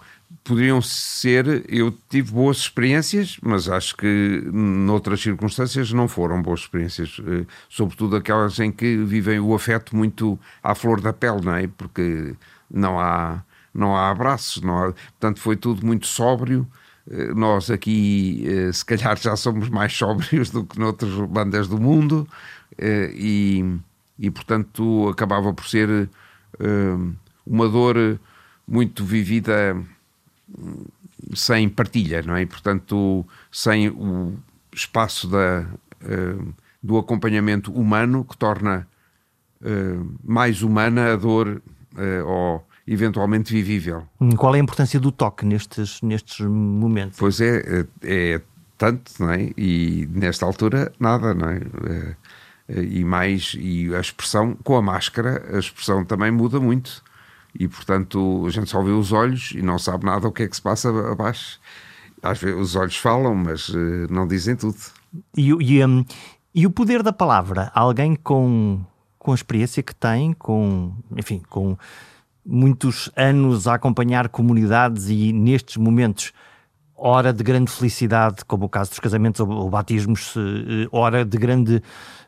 poderiam 0.44 0.82
ser. 0.82 1.66
Eu 1.68 1.92
tive 2.10 2.32
boas 2.32 2.58
experiências, 2.58 3.38
mas 3.42 3.70
acho 3.70 3.96
que 3.96 4.44
noutras 4.52 5.22
circunstâncias 5.22 5.92
não 5.92 6.08
foram 6.08 6.42
boas 6.42 6.62
experiências, 6.62 7.18
eh, 7.26 7.46
sobretudo 7.70 8.16
aquelas 8.16 8.60
em 8.60 8.72
que 8.72 8.98
vivem 8.98 9.40
o 9.40 9.54
afeto 9.54 9.96
muito 9.96 10.40
à 10.64 10.76
flor 10.76 11.02
da 11.02 11.14
pele, 11.14 11.42
não 11.44 11.56
é? 11.56 11.68
Porque 11.68 12.36
não 12.70 13.00
há, 13.00 13.44
não 13.74 13.96
há 13.96 14.10
abraços, 14.10 14.62
não 14.62 14.78
há, 14.78 14.94
portanto 14.94 15.40
foi 15.40 15.56
tudo 15.56 15.86
muito 15.86 16.08
sóbrio. 16.08 16.68
Eh, 17.10 17.34
nós 17.34 17.70
aqui, 17.70 18.44
eh, 18.48 18.72
se 18.72 18.86
calhar, 18.86 19.18
já 19.18 19.36
somos 19.36 19.70
mais 19.70 19.94
sóbrios 19.98 20.50
do 20.50 20.64
que 20.66 20.80
noutras 20.80 21.14
bandas 21.28 21.68
do 21.68 21.80
mundo, 21.80 22.28
e, 22.80 23.64
e 24.18 24.32
portanto 24.32 25.10
acabava 25.10 25.54
por 25.54 25.68
ser 25.68 26.10
uma 27.46 27.68
dor 27.68 28.20
muito 28.68 29.04
vivida 29.04 29.76
sem 31.36 31.70
partilha, 31.70 32.22
não 32.22 32.36
é? 32.36 32.42
E, 32.42 32.46
portanto, 32.46 33.26
sem 33.52 33.90
o 33.90 34.38
espaço 34.74 35.28
da, 35.28 35.66
uh, 36.04 36.54
do 36.82 36.98
acompanhamento 36.98 37.72
humano 37.72 38.26
que 38.26 38.38
torna 38.38 38.88
uh, 39.62 40.18
mais 40.24 40.62
humana 40.62 41.14
a 41.14 41.16
dor 41.16 41.62
uh, 41.96 42.26
ou 42.26 42.68
eventualmente 42.88 43.54
vivível. 43.54 44.08
Qual 44.38 44.56
é 44.56 44.60
a 44.60 44.62
importância 44.62 45.00
do 45.00 45.12
toque 45.12 45.46
nestes, 45.46 46.02
nestes 46.02 46.40
momentos? 46.46 47.18
Pois 47.20 47.40
é, 47.40 47.60
é, 47.60 47.86
é 48.04 48.42
tanto, 48.78 49.12
não 49.20 49.30
é? 49.30 49.52
E 49.56 50.08
nesta 50.12 50.46
altura, 50.46 50.92
nada, 51.00 51.34
não 51.34 51.50
é? 51.50 52.16
E 52.68 53.04
mais, 53.04 53.56
e 53.60 53.94
a 53.94 54.00
expressão 54.00 54.56
com 54.64 54.76
a 54.76 54.82
máscara, 54.82 55.44
a 55.56 55.60
expressão 55.60 56.04
também 56.04 56.32
muda 56.32 56.60
muito 56.60 57.04
e 57.54 57.68
portanto 57.68 58.46
a 58.48 58.50
gente 58.50 58.70
só 58.70 58.82
vê 58.82 58.92
os 58.92 59.12
olhos 59.12 59.52
e 59.52 59.62
não 59.62 59.78
sabe 59.78 60.06
nada 60.06 60.28
o 60.28 60.32
que 60.32 60.44
é 60.44 60.48
que 60.48 60.56
se 60.56 60.62
passa 60.62 60.90
abaixo. 61.12 61.60
Às 62.22 62.40
vezes 62.40 62.60
os 62.60 62.76
olhos 62.76 62.98
falam, 62.98 63.34
mas 63.34 63.70
uh, 63.70 64.08
não 64.10 64.28
dizem 64.28 64.56
tudo. 64.56 64.78
E, 65.36 65.50
e, 65.50 65.86
um, 65.86 66.06
E 66.54 66.68
o 66.68 66.72
poder 66.72 67.02
da 67.02 67.12
palavra, 67.12 67.72
alguém 67.74 68.16
com, 68.16 68.80
com 69.18 69.32
a 69.32 69.36
experiência 69.36 69.82
que 69.82 69.96
tem, 69.96 70.34
com, 70.34 70.94
enfim, 71.18 71.42
com 71.50 71.78
muitos 72.46 73.10
anos 73.16 73.68
a 73.68 73.76
acompanhar 73.76 74.30
comunidades 74.30 75.10
e 75.10 75.32
nestes 75.34 75.78
momentos, 75.78 76.32
hora 76.96 77.34
de 77.34 77.44
grande 77.44 77.72
felicidade, 77.72 78.46
como 78.46 78.66
o 78.66 78.70
caso 78.70 78.92
dos 78.92 79.00
casamentos 79.00 79.40
ou, 79.42 79.50
ou 79.50 79.70
batismos, 79.70 80.36
eh, 80.38 80.88
hora 80.92 81.26
de 81.26 81.38
grande 81.38 81.82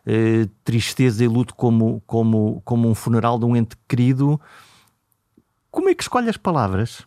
eh, 0.06 0.48
tristeza 0.64 1.24
e 1.24 1.28
luto, 1.28 1.54
como, 1.54 2.02
como, 2.08 2.62
como 2.66 2.90
um 2.90 2.96
funeral 2.96 3.38
de 3.38 3.46
um 3.46 3.56
ente 3.56 3.76
querido. 3.88 4.40
Como 5.74 5.90
é 5.90 5.96
que 5.96 6.04
escolhe 6.04 6.30
as 6.30 6.38
palavras? 6.38 7.04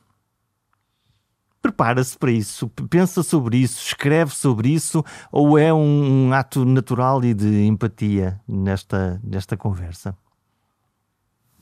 prepara-se 1.62 2.16
para 2.16 2.30
isso, 2.30 2.68
pensa 2.88 3.25
sobre 3.25 3.56
isso, 3.56 3.85
escreve 3.85 4.32
sobre 4.32 4.68
isso, 4.68 5.04
ou 5.32 5.58
é 5.58 5.75
um, 5.75 6.28
um 6.28 6.32
ato 6.32 6.64
natural 6.64 7.25
e 7.25 7.35
de 7.35 7.64
empatia 7.64 8.40
nesta, 8.46 9.20
nesta 9.25 9.56
conversa? 9.56 10.16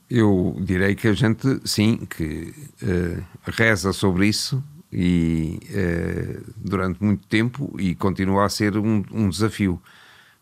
Eu 0.07 0.55
direi 0.59 0.93
que 0.93 1.07
a 1.07 1.13
gente, 1.13 1.59
sim, 1.65 1.97
que 2.05 2.53
uh, 2.83 3.23
reza 3.47 3.91
sobre 3.91 4.27
isso 4.27 4.63
e 4.93 5.59
uh, 5.71 6.53
durante 6.55 7.03
muito 7.03 7.25
tempo 7.27 7.75
e 7.79 7.95
continua 7.95 8.45
a 8.45 8.49
ser 8.49 8.77
um, 8.77 9.03
um, 9.11 9.27
desafio. 9.27 9.81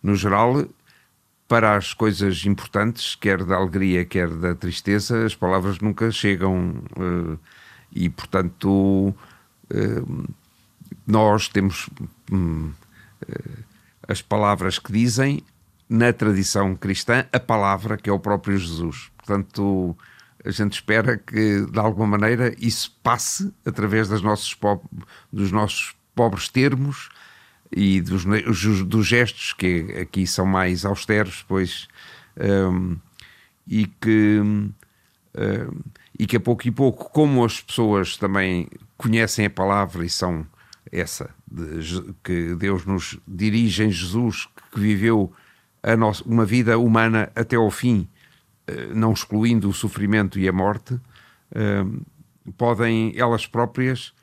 No 0.01 0.13
geral, 0.15 0.65
para 1.53 1.75
as 1.75 1.93
coisas 1.93 2.47
importantes, 2.47 3.13
quer 3.13 3.43
da 3.43 3.57
alegria, 3.57 4.03
quer 4.03 4.27
da 4.27 4.55
tristeza, 4.55 5.23
as 5.23 5.35
palavras 5.35 5.77
nunca 5.77 6.09
chegam 6.09 6.83
uh, 6.97 7.37
e, 7.91 8.09
portanto, 8.09 9.13
nós 11.05 11.47
temos 11.47 11.91
hum, 12.31 12.71
as 14.07 14.19
palavras 14.19 14.79
que 14.79 14.91
dizem 14.91 15.43
na 15.87 16.11
tradição 16.11 16.75
cristã 16.75 17.27
a 17.31 17.39
palavra 17.39 17.97
que 17.97 18.09
é 18.09 18.13
o 18.13 18.19
próprio 18.19 18.57
Jesus. 18.57 19.11
Portanto, 19.15 19.95
a 20.43 20.49
gente 20.49 20.73
espera 20.73 21.19
que 21.19 21.67
de 21.67 21.79
alguma 21.79 22.17
maneira 22.17 22.55
isso 22.57 22.97
passe 23.03 23.53
através 23.63 24.09
das 24.09 24.23
nossos 24.23 24.57
dos 25.31 25.51
nossos 25.51 25.95
pobres 26.15 26.49
termos 26.49 27.09
e 27.75 28.01
dos, 28.01 28.25
dos 28.85 29.07
gestos 29.07 29.53
que 29.53 29.95
aqui 30.01 30.27
são 30.27 30.45
mais 30.45 30.85
austeros, 30.85 31.43
pois 31.47 31.87
um, 32.37 32.97
e 33.67 33.87
que 33.87 34.39
um, 34.39 34.71
e 36.17 36.27
que 36.27 36.37
a 36.37 36.39
pouco 36.39 36.67
e 36.67 36.71
pouco, 36.71 37.09
como 37.09 37.43
as 37.43 37.59
pessoas 37.59 38.17
também 38.17 38.67
conhecem 38.97 39.45
a 39.45 39.49
palavra 39.49 40.05
e 40.05 40.09
são 40.09 40.45
essa 40.91 41.29
de, 41.51 42.13
que 42.23 42.55
Deus 42.55 42.85
nos 42.85 43.19
dirige 43.27 43.83
em 43.83 43.91
Jesus, 43.91 44.47
que 44.71 44.79
viveu 44.79 45.33
nossa, 45.97 46.23
uma 46.23 46.45
vida 46.45 46.77
humana 46.77 47.31
até 47.35 47.55
ao 47.55 47.69
fim, 47.69 48.07
eh, 48.67 48.93
não 48.93 49.11
excluindo 49.11 49.67
o 49.67 49.73
sofrimento 49.73 50.39
e 50.39 50.47
a 50.47 50.53
morte, 50.53 50.99
eh, 51.53 51.83
podem 52.57 53.13
elas 53.17 53.45
próprias 53.45 54.13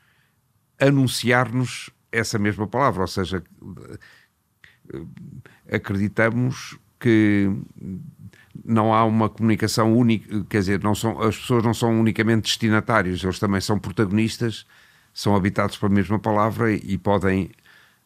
anunciar-nos 0.79 1.91
essa 2.11 2.37
mesma 2.37 2.67
palavra, 2.67 3.01
ou 3.01 3.07
seja, 3.07 3.43
eh, 4.93 5.75
acreditamos 5.75 6.77
que 6.99 7.49
não 8.63 8.93
há 8.93 9.03
uma 9.05 9.29
comunicação 9.29 9.93
única, 9.93 10.43
quer 10.49 10.59
dizer, 10.59 10.83
não 10.83 10.93
são, 10.93 11.21
as 11.21 11.37
pessoas 11.37 11.63
não 11.63 11.73
são 11.73 11.99
unicamente 11.99 12.43
destinatários, 12.43 13.23
eles 13.23 13.39
também 13.39 13.61
são 13.61 13.79
protagonistas, 13.79 14.65
são 15.13 15.35
habitados 15.35 15.77
pela 15.77 15.91
mesma 15.91 16.19
palavra 16.19 16.71
e 16.71 16.97
podem, 16.97 17.49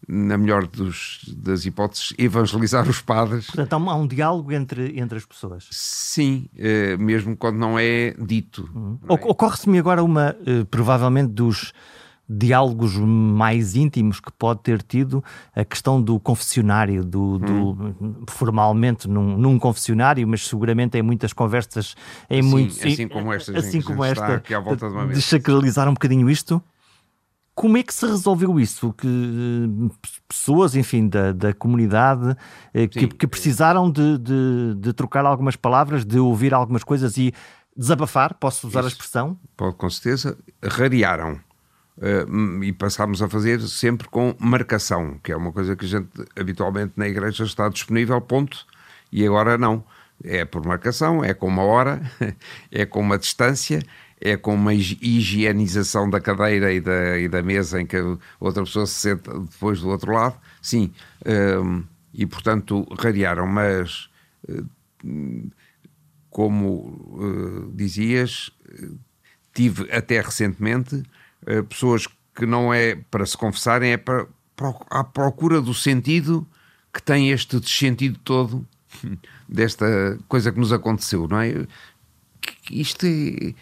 na 0.08 0.38
melhor 0.38 0.66
dos, 0.68 1.22
das 1.38 1.66
hipóteses, 1.66 2.14
evangelizar 2.18 2.88
os 2.88 3.02
padres. 3.02 3.48
Portanto, 3.48 3.74
há 3.74 3.96
um, 3.96 4.08
diálogo 4.08 4.52
entre, 4.52 5.00
entre 5.00 5.18
as 5.18 5.26
pessoas. 5.26 5.68
Sim, 5.72 6.48
eh, 6.58 6.96
mesmo 6.98 7.36
quando 7.36 7.58
não 7.58 7.78
é 7.78 8.16
dito. 8.18 8.70
É? 9.10 9.14
Ocorre-se-me 9.14 9.78
agora 9.78 10.04
uma, 10.04 10.36
eh, 10.46 10.64
provavelmente, 10.70 11.32
dos 11.32 11.74
diálogos 12.28 12.96
mais 12.98 13.76
íntimos 13.76 14.20
que 14.20 14.32
pode 14.32 14.62
ter 14.62 14.82
tido 14.82 15.24
a 15.56 15.64
questão 15.64 16.02
do 16.02 16.20
confessionário, 16.20 17.04
do, 17.04 17.38
do 17.38 17.54
hum. 17.54 18.24
formalmente 18.28 19.08
num, 19.08 19.38
num, 19.38 19.60
confessionário, 19.60 20.28
mas 20.28 20.48
seguramente 20.48 20.98
em 20.98 21.02
muitas 21.02 21.34
conversas, 21.34 21.96
em 22.30 22.40
assim, 22.40 22.50
muitos, 22.50 22.84
assim 22.84 23.08
como 23.08 23.32
esta, 23.32 23.58
assim 23.58 23.82
como 23.82 24.04
esta, 24.04 24.36
aqui 24.36 24.54
à 24.54 24.60
volta 24.60 24.90
de, 24.90 25.14
de 25.14 25.22
sacralizar 25.22 25.88
um 25.88 25.94
bocadinho 25.94 26.30
isto. 26.30 26.62
Como 27.54 27.78
é 27.78 27.84
que 27.84 27.94
se 27.94 28.06
resolveu 28.06 28.60
isso? 28.60 28.92
Que 28.92 29.08
eh, 29.08 30.10
pessoas, 30.28 30.76
enfim, 30.76 31.08
da, 31.08 31.32
da 31.32 31.54
comunidade 31.54 32.36
eh, 32.74 32.86
que, 32.86 33.08
que 33.08 33.26
precisaram 33.26 33.90
de, 33.90 34.18
de, 34.18 34.76
de, 34.78 34.92
trocar 34.92 35.26
algumas 35.26 35.56
palavras, 35.56 36.04
de 36.04 36.20
ouvir 36.20 36.54
algumas 36.54 36.84
coisas 36.84 37.18
e 37.18 37.34
desabafar, 37.78 38.34
posso 38.34 38.68
usar 38.68 38.82
isso. 38.82 38.88
a 38.88 38.92
expressão? 38.92 39.40
Pode, 39.56 39.76
com 39.78 39.90
certeza, 39.90 40.38
rarearam 40.62 41.40
Uh, 41.98 42.62
e 42.62 42.74
passámos 42.74 43.22
a 43.22 43.30
fazer 43.30 43.62
sempre 43.62 44.10
com 44.10 44.36
marcação, 44.38 45.18
que 45.24 45.32
é 45.32 45.36
uma 45.36 45.54
coisa 45.54 45.78
que 45.78 45.86
a 45.86 45.88
gente 45.88 46.10
habitualmente 46.36 46.92
na 46.98 47.08
igreja 47.08 47.46
está 47.46 47.70
disponível, 47.70 48.20
ponto, 48.20 48.66
e 49.12 49.26
agora 49.26 49.58
não. 49.58 49.84
É 50.24 50.46
por 50.46 50.66
marcação, 50.66 51.24
é 51.24 51.34
com 51.34 51.48
uma 51.48 51.64
hora, 51.64 52.02
é 52.72 52.86
com 52.86 53.00
uma 53.02 53.18
distância, 53.18 53.82
é 54.20 54.36
com 54.36 54.56
uma 54.56 54.74
higienização 54.74 56.10
da 56.10 56.20
cadeira 56.20 56.74
e 56.74 56.80
da, 56.80 57.18
e 57.18 57.28
da 57.28 57.42
mesa 57.42 57.82
em 57.82 57.86
que 57.86 57.98
outra 58.40 58.64
pessoa 58.64 58.86
se 58.86 58.96
senta 58.96 59.38
depois 59.40 59.82
do 59.82 59.90
outro 59.90 60.14
lado. 60.14 60.36
Sim, 60.62 60.92
uh, 61.22 61.84
e 62.14 62.26
portanto 62.26 62.86
radiaram, 62.98 63.48
mas 63.48 64.10
uh, 64.50 64.66
como 66.30 67.72
dizias, 67.74 68.52
tive 69.54 69.90
até 69.90 70.20
recentemente 70.20 70.98
eh, 70.98 71.02
pessoas 71.70 72.08
que 72.36 72.46
não 72.46 72.74
é 72.74 72.96
para 73.10 73.26
se 73.26 73.38
confessarem, 73.38 73.92
é 73.92 73.98
para, 73.98 74.28
para, 74.56 74.74
à 74.90 75.04
procura 75.04 75.62
do 75.62 75.74
sentido 75.74 76.46
que 76.94 77.02
tem 77.02 77.32
este 77.32 77.62
sentido 77.70 78.18
todo 78.24 78.66
desta 79.48 80.18
coisa 80.28 80.52
que 80.52 80.60
nos 80.60 80.72
aconteceu, 80.72 81.28
não 81.28 81.40
é? 81.40 81.66
Isto 82.72 83.06
é. 83.06 83.54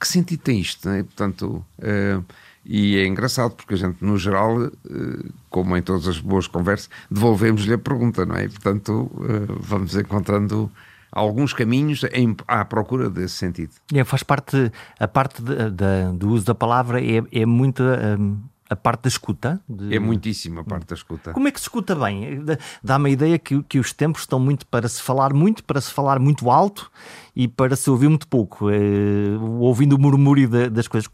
Que 0.00 0.06
sentido 0.06 0.40
tem 0.40 0.60
isto? 0.60 0.88
É? 0.88 1.02
Portanto, 1.02 1.64
uh, 1.80 2.24
e 2.64 2.96
é 2.98 3.06
engraçado 3.06 3.56
porque 3.56 3.74
a 3.74 3.76
gente, 3.76 4.02
no 4.02 4.16
geral, 4.16 4.56
uh, 4.58 5.32
como 5.50 5.76
em 5.76 5.82
todas 5.82 6.06
as 6.06 6.20
boas 6.20 6.46
conversas, 6.46 6.88
devolvemos-lhe 7.10 7.74
a 7.74 7.78
pergunta, 7.78 8.24
não 8.24 8.36
é? 8.36 8.46
Portanto, 8.48 9.10
vamos 9.60 9.96
encontrando 9.96 10.70
alguns 11.10 11.52
caminhos 11.52 12.04
em, 12.12 12.36
à 12.46 12.64
procura 12.64 13.08
desse 13.10 13.34
sentido. 13.34 13.72
É, 13.94 14.04
faz 14.04 14.22
parte, 14.22 14.70
a 14.98 15.08
parte 15.08 15.42
de, 15.42 15.70
de, 15.70 16.16
do 16.16 16.28
uso 16.30 16.44
da 16.44 16.54
palavra 16.54 17.02
é, 17.02 17.22
é 17.32 17.46
muito 17.46 17.82
um, 17.82 18.38
a 18.70 18.76
parte 18.76 19.02
da 19.02 19.08
escuta. 19.08 19.60
De... 19.68 19.94
É 19.94 19.98
muitíssimo 19.98 20.60
a 20.60 20.64
parte 20.64 20.86
da 20.86 20.94
escuta. 20.94 21.32
Como 21.32 21.48
é 21.48 21.50
que 21.50 21.58
se 21.58 21.64
escuta 21.64 21.94
bem? 21.94 22.44
Dá-me 22.82 23.08
a 23.08 23.12
ideia 23.12 23.38
que, 23.38 23.62
que 23.62 23.78
os 23.78 23.92
tempos 23.92 24.22
estão 24.22 24.38
muito 24.38 24.66
para 24.66 24.88
se 24.88 25.00
falar 25.02 25.32
muito, 25.32 25.64
para 25.64 25.80
se 25.80 25.92
falar 25.92 26.18
muito 26.18 26.50
alto 26.50 26.90
e 27.34 27.48
para 27.48 27.74
se 27.76 27.88
ouvir 27.88 28.08
muito 28.08 28.28
pouco, 28.28 28.68
é, 28.70 28.76
ouvindo 29.58 29.94
o 29.94 29.98
murmúrio 29.98 30.48
das 30.70 30.86
coisas. 30.86 31.08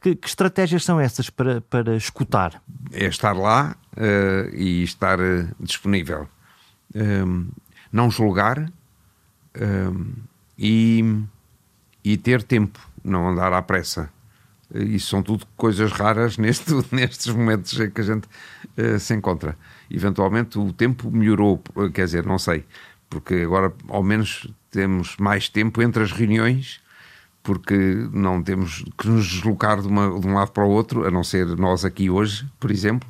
Que, 0.00 0.14
que, 0.14 0.28
estratégias 0.28 0.84
são 0.84 1.00
essas 1.00 1.28
para, 1.28 1.60
para 1.60 1.96
escutar? 1.96 2.62
É 2.92 3.06
estar 3.06 3.32
lá 3.32 3.76
uh, 3.96 4.54
e 4.54 4.82
estar 4.84 5.18
uh, 5.18 5.48
disponível. 5.60 6.28
Um, 6.94 7.48
não 7.92 8.10
julgar, 8.10 8.70
e, 10.58 11.04
e 12.04 12.16
ter 12.16 12.42
tempo, 12.42 12.78
não 13.04 13.28
andar 13.28 13.52
à 13.52 13.62
pressa. 13.62 14.10
Isso 14.74 15.08
são 15.08 15.22
tudo 15.22 15.46
coisas 15.56 15.92
raras 15.92 16.36
neste, 16.38 16.72
nestes 16.92 17.32
momentos 17.32 17.78
em 17.78 17.90
que 17.90 18.00
a 18.00 18.04
gente 18.04 18.26
uh, 18.76 18.98
se 18.98 19.14
encontra. 19.14 19.56
Eventualmente 19.90 20.58
o 20.58 20.72
tempo 20.72 21.10
melhorou, 21.10 21.62
quer 21.94 22.04
dizer, 22.04 22.26
não 22.26 22.38
sei, 22.38 22.64
porque 23.08 23.34
agora 23.36 23.72
ao 23.88 24.02
menos 24.02 24.46
temos 24.70 25.16
mais 25.16 25.48
tempo 25.48 25.80
entre 25.80 26.02
as 26.02 26.12
reuniões, 26.12 26.80
porque 27.42 27.74
não 28.12 28.42
temos 28.42 28.84
que 28.98 29.08
nos 29.08 29.26
deslocar 29.26 29.80
de, 29.80 29.88
uma, 29.88 30.20
de 30.20 30.26
um 30.26 30.34
lado 30.34 30.50
para 30.50 30.64
o 30.64 30.68
outro, 30.68 31.06
a 31.06 31.10
não 31.10 31.24
ser 31.24 31.46
nós 31.56 31.84
aqui 31.84 32.10
hoje, 32.10 32.46
por 32.60 32.70
exemplo, 32.70 33.08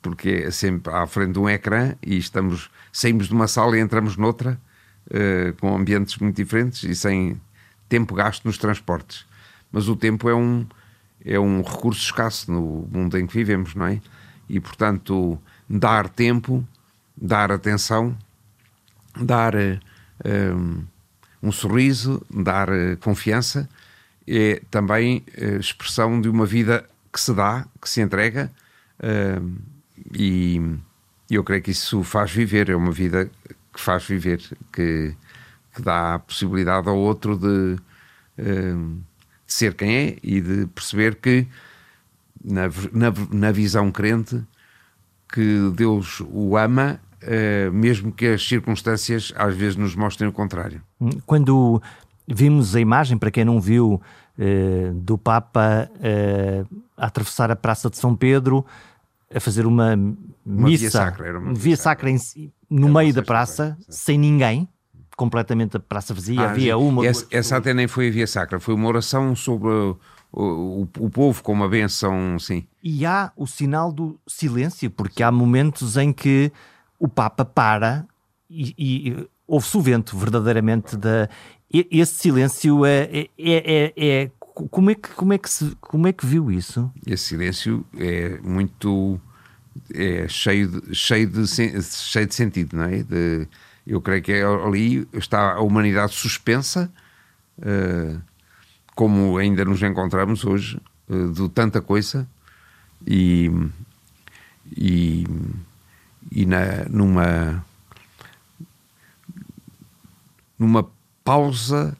porque 0.00 0.44
é 0.46 0.50
sempre 0.50 0.92
à 0.92 1.06
frente 1.06 1.32
de 1.32 1.38
um 1.38 1.48
ecrã 1.48 1.94
e 2.02 2.16
estamos, 2.16 2.70
saímos 2.90 3.28
de 3.28 3.34
uma 3.34 3.46
sala 3.46 3.76
e 3.76 3.80
entramos 3.80 4.16
noutra 4.16 4.58
com 5.60 5.76
ambientes 5.76 6.16
muito 6.18 6.36
diferentes 6.36 6.82
e 6.84 6.94
sem 6.94 7.40
tempo 7.88 8.14
gasto 8.14 8.44
nos 8.44 8.58
transportes. 8.58 9.26
Mas 9.70 9.88
o 9.88 9.96
tempo 9.96 10.28
é 10.28 10.34
um, 10.34 10.66
é 11.24 11.38
um 11.38 11.62
recurso 11.62 12.00
escasso 12.00 12.50
no 12.50 12.88
mundo 12.90 13.18
em 13.18 13.26
que 13.26 13.34
vivemos, 13.34 13.74
não 13.74 13.86
é? 13.86 14.00
E, 14.48 14.60
portanto, 14.60 15.38
dar 15.68 16.08
tempo, 16.08 16.66
dar 17.16 17.50
atenção, 17.50 18.16
dar 19.20 19.54
um, 19.54 20.84
um, 21.42 21.52
sorriso, 21.52 22.24
dar 22.30 22.68
confiança, 23.00 23.68
é 24.26 24.62
também 24.70 25.24
expressão 25.58 26.20
de 26.20 26.28
uma 26.28 26.46
vida 26.46 26.88
que 27.12 27.20
se 27.20 27.32
dá, 27.34 27.66
que 27.80 27.88
se 27.88 28.00
entrega 28.00 28.50
e, 30.14 30.60
eu 31.30 31.42
creio 31.42 31.62
que 31.62 31.70
isso 31.70 32.02
faz 32.02 32.30
viver, 32.30 32.70
é 32.70 32.76
uma 32.76 32.92
vida 32.92 33.30
que 33.74 33.80
faz 33.80 34.04
viver, 34.04 34.40
que, 34.72 35.14
que 35.74 35.82
dá 35.82 36.14
a 36.14 36.18
possibilidade 36.20 36.88
ao 36.88 36.96
outro 36.96 37.36
de, 37.36 37.76
uh, 38.38 39.02
de 39.46 39.52
ser 39.52 39.74
quem 39.74 39.96
é 39.96 40.16
e 40.22 40.40
de 40.40 40.66
perceber 40.66 41.16
que, 41.16 41.46
na, 42.42 42.68
na, 42.92 43.12
na 43.30 43.52
visão 43.52 43.90
crente, 43.90 44.40
que 45.32 45.72
Deus 45.74 46.22
o 46.30 46.56
ama, 46.56 47.00
uh, 47.22 47.72
mesmo 47.72 48.12
que 48.12 48.28
as 48.28 48.46
circunstâncias 48.46 49.32
às 49.36 49.56
vezes 49.56 49.76
nos 49.76 49.96
mostrem 49.96 50.28
o 50.28 50.32
contrário. 50.32 50.80
Quando 51.26 51.82
vimos 52.28 52.76
a 52.76 52.80
imagem, 52.80 53.18
para 53.18 53.32
quem 53.32 53.44
não 53.44 53.60
viu, 53.60 54.00
uh, 54.38 54.94
do 54.94 55.18
Papa 55.18 55.90
a 56.96 57.06
atravessar 57.06 57.50
a 57.50 57.56
Praça 57.56 57.90
de 57.90 57.96
São 57.96 58.14
Pedro, 58.14 58.64
a 59.34 59.40
fazer 59.40 59.66
uma, 59.66 59.94
uma 59.94 60.68
missa, 60.68 60.82
via 60.82 60.90
sacra, 60.90 61.38
uma 61.38 61.54
via 61.54 61.76
sacra. 61.76 62.10
em, 62.10 62.18
no 62.70 62.88
meio 62.88 63.12
da 63.12 63.22
praça, 63.22 63.76
sem 63.88 64.16
ninguém, 64.16 64.68
completamente 65.16 65.76
a 65.76 65.80
praça 65.80 66.14
vazia, 66.14 66.40
ah, 66.40 66.50
havia 66.50 66.78
uma... 66.78 67.04
Essa, 67.04 67.26
essa 67.30 67.56
até 67.56 67.74
nem 67.74 67.88
foi 67.88 68.08
a 68.08 68.10
via 68.12 68.26
sacra, 68.26 68.60
foi 68.60 68.74
uma 68.74 68.86
oração 68.86 69.34
sobre 69.34 69.68
o, 69.68 69.98
o, 70.32 70.88
o, 70.98 71.10
povo 71.10 71.42
com 71.42 71.52
uma 71.52 71.68
benção, 71.68 72.38
sim. 72.38 72.64
E 72.82 73.04
há 73.04 73.32
o 73.36 73.46
sinal 73.46 73.92
do 73.92 74.18
silêncio, 74.26 74.90
porque 74.90 75.22
há 75.22 75.32
momentos 75.32 75.96
em 75.96 76.12
que 76.12 76.52
o 76.98 77.08
Papa 77.08 77.44
para 77.44 78.06
e, 78.48 78.74
e 78.78 79.28
ouve-se 79.46 79.76
o 79.76 79.80
vento 79.80 80.16
verdadeiramente 80.16 80.96
da... 80.96 81.28
Esse 81.72 82.14
silêncio 82.14 82.86
é, 82.86 83.08
é, 83.12 83.28
é, 83.36 83.92
é 83.96 84.30
como 84.54 84.90
é 84.90 84.94
que 84.94 85.08
como 85.10 85.32
é 85.32 85.38
que 85.38 85.50
se, 85.50 85.76
como 85.80 86.06
é 86.06 86.12
que 86.12 86.24
viu 86.24 86.50
isso? 86.50 86.90
Esse 87.04 87.24
silêncio 87.24 87.84
é 87.98 88.38
muito 88.38 89.20
é 89.92 90.28
cheio 90.28 90.68
de, 90.68 90.94
cheio 90.94 91.28
de 91.28 91.46
cheio 91.46 92.26
de 92.26 92.34
sentido, 92.34 92.76
não 92.76 92.84
é? 92.84 93.02
De, 93.02 93.48
eu 93.84 94.00
creio 94.00 94.22
que 94.22 94.32
é 94.32 94.44
ali 94.44 95.06
está 95.12 95.54
a 95.54 95.60
humanidade 95.60 96.14
suspensa, 96.14 96.90
uh, 97.58 98.20
como 98.94 99.36
ainda 99.36 99.64
nos 99.64 99.82
encontramos 99.82 100.44
hoje, 100.44 100.80
uh, 101.08 101.32
de 101.32 101.48
tanta 101.48 101.82
coisa 101.82 102.26
e 103.04 103.50
e, 104.76 105.26
e 106.30 106.46
na, 106.46 106.84
numa 106.88 107.64
numa 110.56 110.88
pausa 111.24 111.96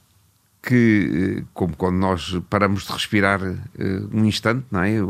que, 0.65 1.41
eh, 1.41 1.45
como 1.53 1.77
quando 1.77 1.97
nós 1.97 2.41
paramos 2.49 2.87
de 2.87 2.93
respirar 2.93 3.43
uh, 3.43 3.59
um 4.11 4.25
instante, 4.25 4.65
não 4.71 4.83
é? 4.83 5.03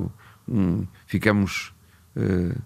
Um, 0.48 0.84
ficamos 1.06 1.72
uh, 2.16 2.60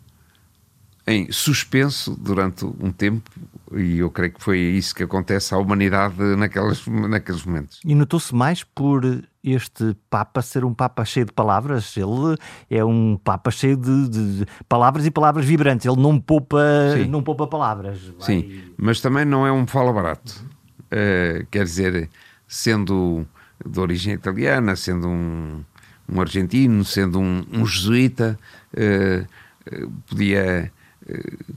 em 1.06 1.30
suspenso 1.30 2.16
durante 2.18 2.64
um 2.64 2.90
tempo 2.90 3.30
e 3.72 3.98
eu 3.98 4.10
creio 4.10 4.32
que 4.32 4.42
foi 4.42 4.58
isso 4.58 4.94
que 4.94 5.02
acontece 5.02 5.54
à 5.54 5.58
humanidade 5.58 6.16
naquelas, 6.36 6.86
naqueles 6.86 7.44
momentos. 7.44 7.80
E 7.84 7.94
notou-se 7.94 8.34
mais 8.34 8.64
por 8.64 9.04
este 9.44 9.94
Papa 10.08 10.40
ser 10.40 10.64
um 10.64 10.72
Papa 10.72 11.04
cheio 11.04 11.26
de 11.26 11.32
palavras. 11.32 11.94
Ele 11.96 12.36
é 12.70 12.84
um 12.84 13.18
Papa 13.22 13.50
cheio 13.50 13.76
de, 13.76 14.08
de 14.08 14.46
palavras 14.68 15.04
e 15.06 15.10
palavras 15.10 15.44
vibrantes. 15.44 15.86
Ele 15.86 16.00
não 16.00 16.18
poupa, 16.18 16.62
não 17.08 17.22
poupa 17.22 17.46
palavras. 17.46 18.00
Vai... 18.18 18.26
Sim, 18.26 18.62
mas 18.76 19.00
também 19.00 19.26
não 19.26 19.46
é 19.46 19.52
um 19.52 19.66
fala 19.66 19.92
barato. 19.92 20.42
Uh, 20.86 21.46
quer 21.50 21.64
dizer, 21.64 22.08
sendo 22.48 23.26
de 23.64 23.78
origem 23.78 24.14
italiana, 24.14 24.74
sendo 24.74 25.08
um, 25.08 25.64
um 26.08 26.20
argentino, 26.20 26.84
sendo 26.84 27.20
um, 27.20 27.44
um 27.52 27.66
jesuíta, 27.66 28.38
uh, 28.72 29.92
podia. 30.08 30.72
Uh, 31.02 31.54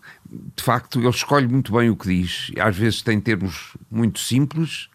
de 0.55 0.63
facto, 0.63 0.99
ele 0.99 1.09
escolhe 1.09 1.47
muito 1.47 1.73
bem 1.73 1.89
o 1.89 1.95
que 1.95 2.07
diz. 2.07 2.51
Às 2.57 2.77
vezes 2.77 3.01
tem 3.01 3.19
termos 3.19 3.75
muito 3.89 4.19
simples, 4.19 4.89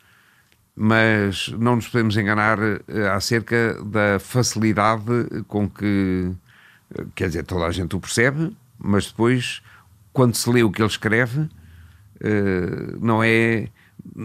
mas 0.74 1.48
não 1.58 1.76
nos 1.76 1.88
podemos 1.88 2.16
enganar 2.16 2.58
acerca 3.14 3.82
da 3.84 4.18
facilidade 4.18 5.04
com 5.46 5.68
que. 5.68 6.32
Quer 7.14 7.28
dizer, 7.28 7.42
toda 7.44 7.66
a 7.66 7.72
gente 7.72 7.96
o 7.96 8.00
percebe, 8.00 8.56
mas 8.78 9.08
depois, 9.08 9.60
quando 10.12 10.34
se 10.36 10.48
lê 10.48 10.62
o 10.62 10.70
que 10.70 10.80
ele 10.80 10.88
escreve, 10.88 11.50
não 13.00 13.22
é 13.22 13.68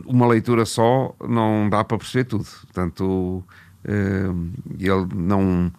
uma 0.06 0.28
leitura 0.28 0.66
só 0.66 1.16
não 1.28 1.70
dá 1.70 1.84
para 1.84 1.98
perceber 1.98 2.26
tudo. 2.26 2.46
Portanto, 2.46 3.44
uh, 3.86 4.52
ele 4.80 5.08
não, 5.16 5.72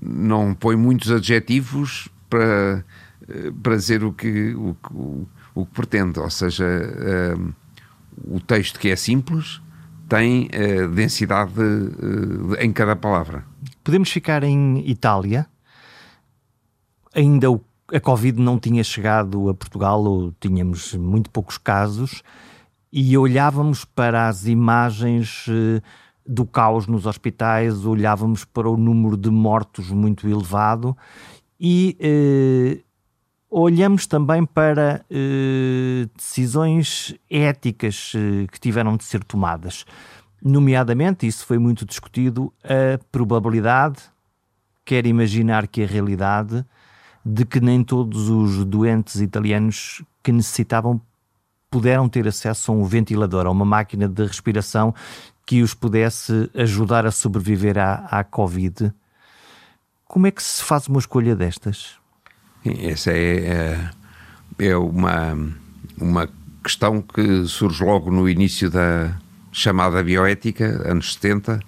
não 0.00 0.54
põe 0.54 0.76
muitos 0.76 1.10
adjetivos 1.10 2.08
para, 2.28 2.84
uh, 3.22 3.52
para 3.62 3.76
dizer 3.76 4.04
o 4.04 4.12
que, 4.12 4.54
o, 4.54 4.76
o, 4.90 5.28
o 5.54 5.66
que 5.66 5.72
pretende. 5.72 6.18
Ou 6.18 6.30
seja, 6.30 6.64
uh, 6.64 7.54
o 8.26 8.40
texto 8.40 8.78
que 8.78 8.88
é 8.88 8.96
simples 8.96 9.60
tem 10.08 10.50
densidade 10.94 11.54
em 12.58 12.70
cada 12.70 12.94
palavra. 12.94 13.46
Podemos 13.82 14.10
ficar 14.10 14.44
em 14.44 14.86
Itália. 14.86 15.46
Ainda 17.14 17.50
o, 17.50 17.64
a 17.90 17.98
Covid 17.98 18.38
não 18.38 18.58
tinha 18.58 18.84
chegado 18.84 19.48
a 19.48 19.54
Portugal, 19.54 20.04
ou 20.04 20.34
tínhamos 20.38 20.92
muito 20.92 21.30
poucos 21.30 21.56
casos 21.56 22.22
e 22.92 23.16
olhávamos 23.16 23.84
para 23.84 24.28
as 24.28 24.46
imagens 24.46 25.46
eh, 25.48 25.80
do 26.26 26.44
caos 26.44 26.86
nos 26.86 27.06
hospitais, 27.06 27.84
olhávamos 27.84 28.44
para 28.44 28.68
o 28.68 28.76
número 28.76 29.16
de 29.16 29.30
mortos 29.30 29.90
muito 29.90 30.28
elevado 30.28 30.96
e 31.58 31.96
eh, 32.00 32.82
olhamos 33.50 34.06
também 34.06 34.44
para 34.44 35.04
eh, 35.10 36.08
decisões 36.16 37.14
éticas 37.30 38.12
eh, 38.14 38.46
que 38.50 38.58
tiveram 38.58 38.96
de 38.96 39.04
ser 39.04 39.22
tomadas. 39.24 39.84
Nomeadamente, 40.42 41.26
isso 41.26 41.46
foi 41.46 41.58
muito 41.58 41.84
discutido, 41.84 42.52
a 42.64 42.98
probabilidade, 43.12 44.02
quer 44.84 45.06
imaginar 45.06 45.68
que 45.68 45.84
a 45.84 45.86
realidade, 45.86 46.64
de 47.24 47.44
que 47.44 47.60
nem 47.60 47.84
todos 47.84 48.28
os 48.28 48.64
doentes 48.64 49.20
italianos 49.20 50.02
que 50.22 50.32
necessitavam 50.32 51.00
puderam 51.72 52.06
ter 52.06 52.28
acesso 52.28 52.70
a 52.70 52.74
um 52.74 52.84
ventilador, 52.84 53.46
a 53.46 53.50
uma 53.50 53.64
máquina 53.64 54.06
de 54.06 54.22
respiração 54.26 54.94
que 55.46 55.62
os 55.62 55.72
pudesse 55.72 56.50
ajudar 56.54 57.06
a 57.06 57.10
sobreviver 57.10 57.78
à, 57.78 58.06
à 58.10 58.22
Covid. 58.22 58.92
Como 60.04 60.26
é 60.26 60.30
que 60.30 60.42
se 60.42 60.62
faz 60.62 60.86
uma 60.86 60.98
escolha 60.98 61.34
destas? 61.34 61.94
Essa 62.62 63.10
é, 63.10 63.90
é, 64.58 64.66
é 64.66 64.76
uma, 64.76 65.50
uma 65.98 66.28
questão 66.62 67.00
que 67.00 67.46
surge 67.46 67.82
logo 67.82 68.10
no 68.10 68.28
início 68.28 68.70
da 68.70 69.16
chamada 69.50 70.02
bioética, 70.02 70.66
anos 70.88 71.14
70, 71.14 71.54
uh, 71.54 71.58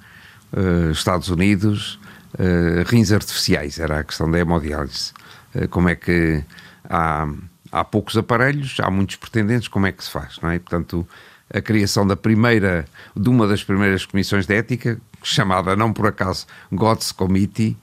eh, 0.53 0.91
Estados 0.93 1.29
Unidos, 1.29 1.99
uh, 2.35 2.87
rins 2.87 3.11
artificiais, 3.11 3.79
era 3.79 4.01
a 4.01 4.05
questão 4.05 4.31
da 4.31 4.39
hemodiálise. 4.39 5.13
Uh, 5.55 5.69
como 5.69 5.89
é 5.89 5.97
que 5.97 6.45
há 6.89 7.27
há 7.75 7.83
poucos 7.83 8.17
aparelhos, 8.17 8.77
há 8.79 8.89
muitos 8.89 9.17
pretendentes, 9.17 9.67
como 9.67 9.87
é 9.87 9.93
que 9.93 10.05
se 10.05 10.11
faz, 10.11 10.39
não 10.41 10.49
é? 10.49 10.59
Portanto, 10.61 11.07
a 11.53 11.61
criação 11.61 12.07
da 12.07 12.15
primeira, 12.15 12.85
de 13.17 13.29
uma 13.29 13.49
das 13.49 13.65
primeiras 13.65 14.07
comissões 14.07 14.47
de 14.47 14.55
ética, 14.55 15.01
chamada 15.23 15.75
não 15.75 15.93
por 15.93 16.07
acaso 16.07 16.47
God's 16.71 17.11
Committee, 17.11 17.77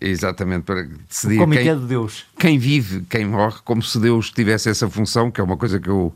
exatamente 0.00 0.64
para 0.64 0.84
decidir 1.08 1.40
o 1.40 1.48
quem, 1.50 1.78
de 1.78 1.86
Deus. 1.86 2.24
quem 2.38 2.58
vive, 2.58 3.04
quem 3.10 3.26
morre, 3.26 3.58
como 3.62 3.82
se 3.82 4.00
Deus 4.00 4.30
tivesse 4.30 4.70
essa 4.70 4.88
função, 4.88 5.30
que 5.30 5.38
é 5.40 5.44
uma 5.44 5.56
coisa 5.56 5.78
que 5.78 5.88
eu 5.88 6.14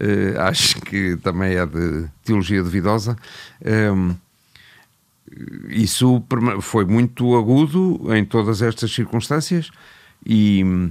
uh, 0.00 0.40
acho 0.40 0.78
que 0.82 1.16
também 1.16 1.54
é 1.54 1.64
de 1.64 2.06
teologia 2.22 2.62
duvidosa. 2.62 3.16
Um, 3.64 4.10
ehm, 4.10 4.16
isso 5.68 6.22
foi 6.60 6.84
muito 6.84 7.36
agudo 7.36 8.14
em 8.14 8.24
todas 8.24 8.60
estas 8.62 8.90
circunstâncias 8.92 9.70
e 10.24 10.90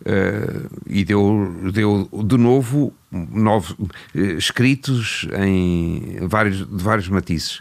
Uh, 0.00 0.80
e 0.86 1.04
deu, 1.04 1.70
deu 1.74 2.08
de 2.24 2.38
novo 2.38 2.90
novos, 3.10 3.72
uh, 3.72 3.88
escritos 4.38 5.28
em 5.38 6.26
vários, 6.26 6.66
de 6.66 6.82
vários 6.82 7.06
matizes. 7.08 7.60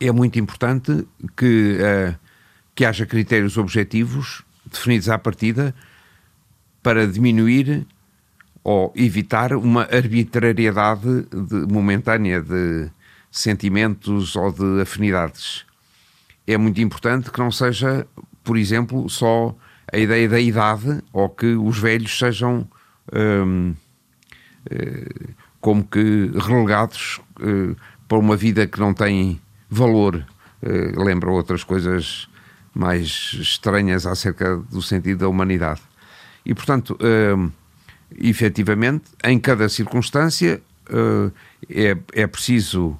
É 0.00 0.10
muito 0.10 0.38
importante 0.38 1.06
que, 1.36 1.76
uh, 1.76 2.16
que 2.74 2.86
haja 2.86 3.04
critérios 3.04 3.58
objetivos 3.58 4.42
definidos 4.64 5.10
à 5.10 5.18
partida 5.18 5.74
para 6.82 7.06
diminuir 7.06 7.86
ou 8.64 8.92
evitar 8.96 9.52
uma 9.52 9.82
arbitrariedade 9.82 11.26
de, 11.30 11.72
momentânea 11.72 12.40
de 12.40 12.90
sentimentos 13.30 14.36
ou 14.36 14.52
de 14.52 14.80
afinidades. 14.80 15.64
É 16.46 16.56
muito 16.56 16.80
importante 16.80 17.30
que 17.30 17.38
não 17.38 17.50
seja, 17.50 18.06
por 18.42 18.56
exemplo, 18.56 19.08
só 19.08 19.54
a 19.92 19.98
ideia 19.98 20.28
da 20.28 20.40
idade 20.40 21.02
ou 21.12 21.28
que 21.28 21.54
os 21.54 21.78
velhos 21.78 22.16
sejam 22.18 22.68
hum, 23.12 23.74
eh, 24.70 25.34
como 25.60 25.84
que 25.84 26.30
relegados 26.36 27.20
uh, 27.40 27.76
para 28.08 28.18
uma 28.18 28.36
vida 28.36 28.66
que 28.66 28.80
não 28.80 28.94
tem 28.94 29.40
valor. 29.68 30.26
Uh, 30.62 31.02
lembra 31.02 31.30
outras 31.30 31.62
coisas 31.62 32.28
mais 32.74 33.32
estranhas 33.34 34.06
acerca 34.06 34.56
do 34.56 34.80
sentido 34.80 35.20
da 35.20 35.28
humanidade. 35.28 35.82
E, 36.44 36.54
portanto, 36.54 36.96
uh, 36.96 37.52
efetivamente, 38.18 39.04
em 39.22 39.38
cada 39.38 39.68
circunstância, 39.68 40.60
é, 41.68 41.96
é 42.12 42.26
preciso 42.26 42.98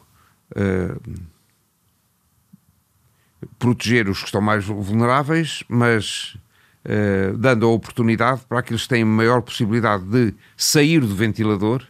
proteger 3.59 4.09
os 4.09 4.21
que 4.21 4.27
estão 4.27 4.41
mais 4.41 4.65
vulneráveis, 4.65 5.65
mas 5.69 6.37
uh, 6.85 7.37
dando 7.37 7.67
a 7.67 7.69
oportunidade 7.71 8.43
para 8.49 8.61
aqueles 8.61 8.83
que 8.83 8.89
têm 8.89 9.05
maior 9.05 9.43
possibilidade 9.43 10.05
de 10.05 10.35
sair 10.57 11.01
do 11.01 11.15
ventilador, 11.15 11.83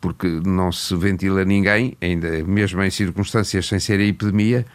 porque 0.00 0.26
não 0.44 0.70
se 0.70 0.94
ventila 0.96 1.44
ninguém, 1.44 1.96
ainda 2.00 2.42
mesmo 2.44 2.82
em 2.82 2.90
circunstâncias 2.90 3.66
sem 3.66 3.78
ser 3.78 4.00
a 4.00 4.04
epidemia, 4.04 4.66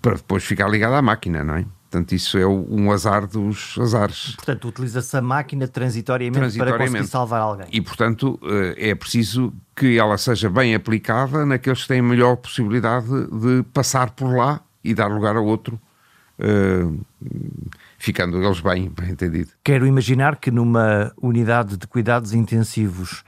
para 0.00 0.14
depois 0.14 0.44
ficar 0.44 0.68
ligado 0.68 0.94
à 0.94 1.02
máquina, 1.02 1.44
não 1.44 1.56
é? 1.56 1.64
Portanto, 1.90 2.12
isso 2.12 2.38
é 2.38 2.46
um 2.46 2.92
azar 2.92 3.26
dos 3.26 3.76
azares. 3.76 4.36
Portanto, 4.36 4.68
utiliza-se 4.68 5.16
a 5.16 5.20
máquina 5.20 5.66
transitoriamente, 5.66 6.38
transitoriamente, 6.38 6.78
para 6.78 6.98
conseguir 6.98 7.10
salvar 7.10 7.40
alguém. 7.40 7.66
E, 7.72 7.80
portanto, 7.80 8.38
eh, 8.44 8.90
é 8.90 8.94
preciso 8.94 9.52
que 9.74 9.98
ela 9.98 10.16
seja 10.16 10.48
bem 10.48 10.72
aplicada 10.72 11.44
naqueles 11.44 11.82
que 11.82 11.88
têm 11.88 12.00
melhor 12.00 12.36
possibilidade 12.36 13.08
de 13.08 13.64
passar 13.74 14.12
por 14.12 14.32
lá 14.36 14.60
e 14.84 14.94
dar 14.94 15.08
lugar 15.08 15.34
a 15.34 15.40
outro, 15.40 15.80
eh, 16.38 16.86
ficando 18.00 18.42
eles 18.42 18.60
bem, 18.60 18.88
bem 18.88 19.10
entendido. 19.10 19.50
Quero 19.62 19.86
imaginar 19.86 20.36
que 20.36 20.50
numa 20.50 21.12
unidade 21.20 21.76
de 21.76 21.86
cuidados 21.86 22.32
intensivos 22.32 23.22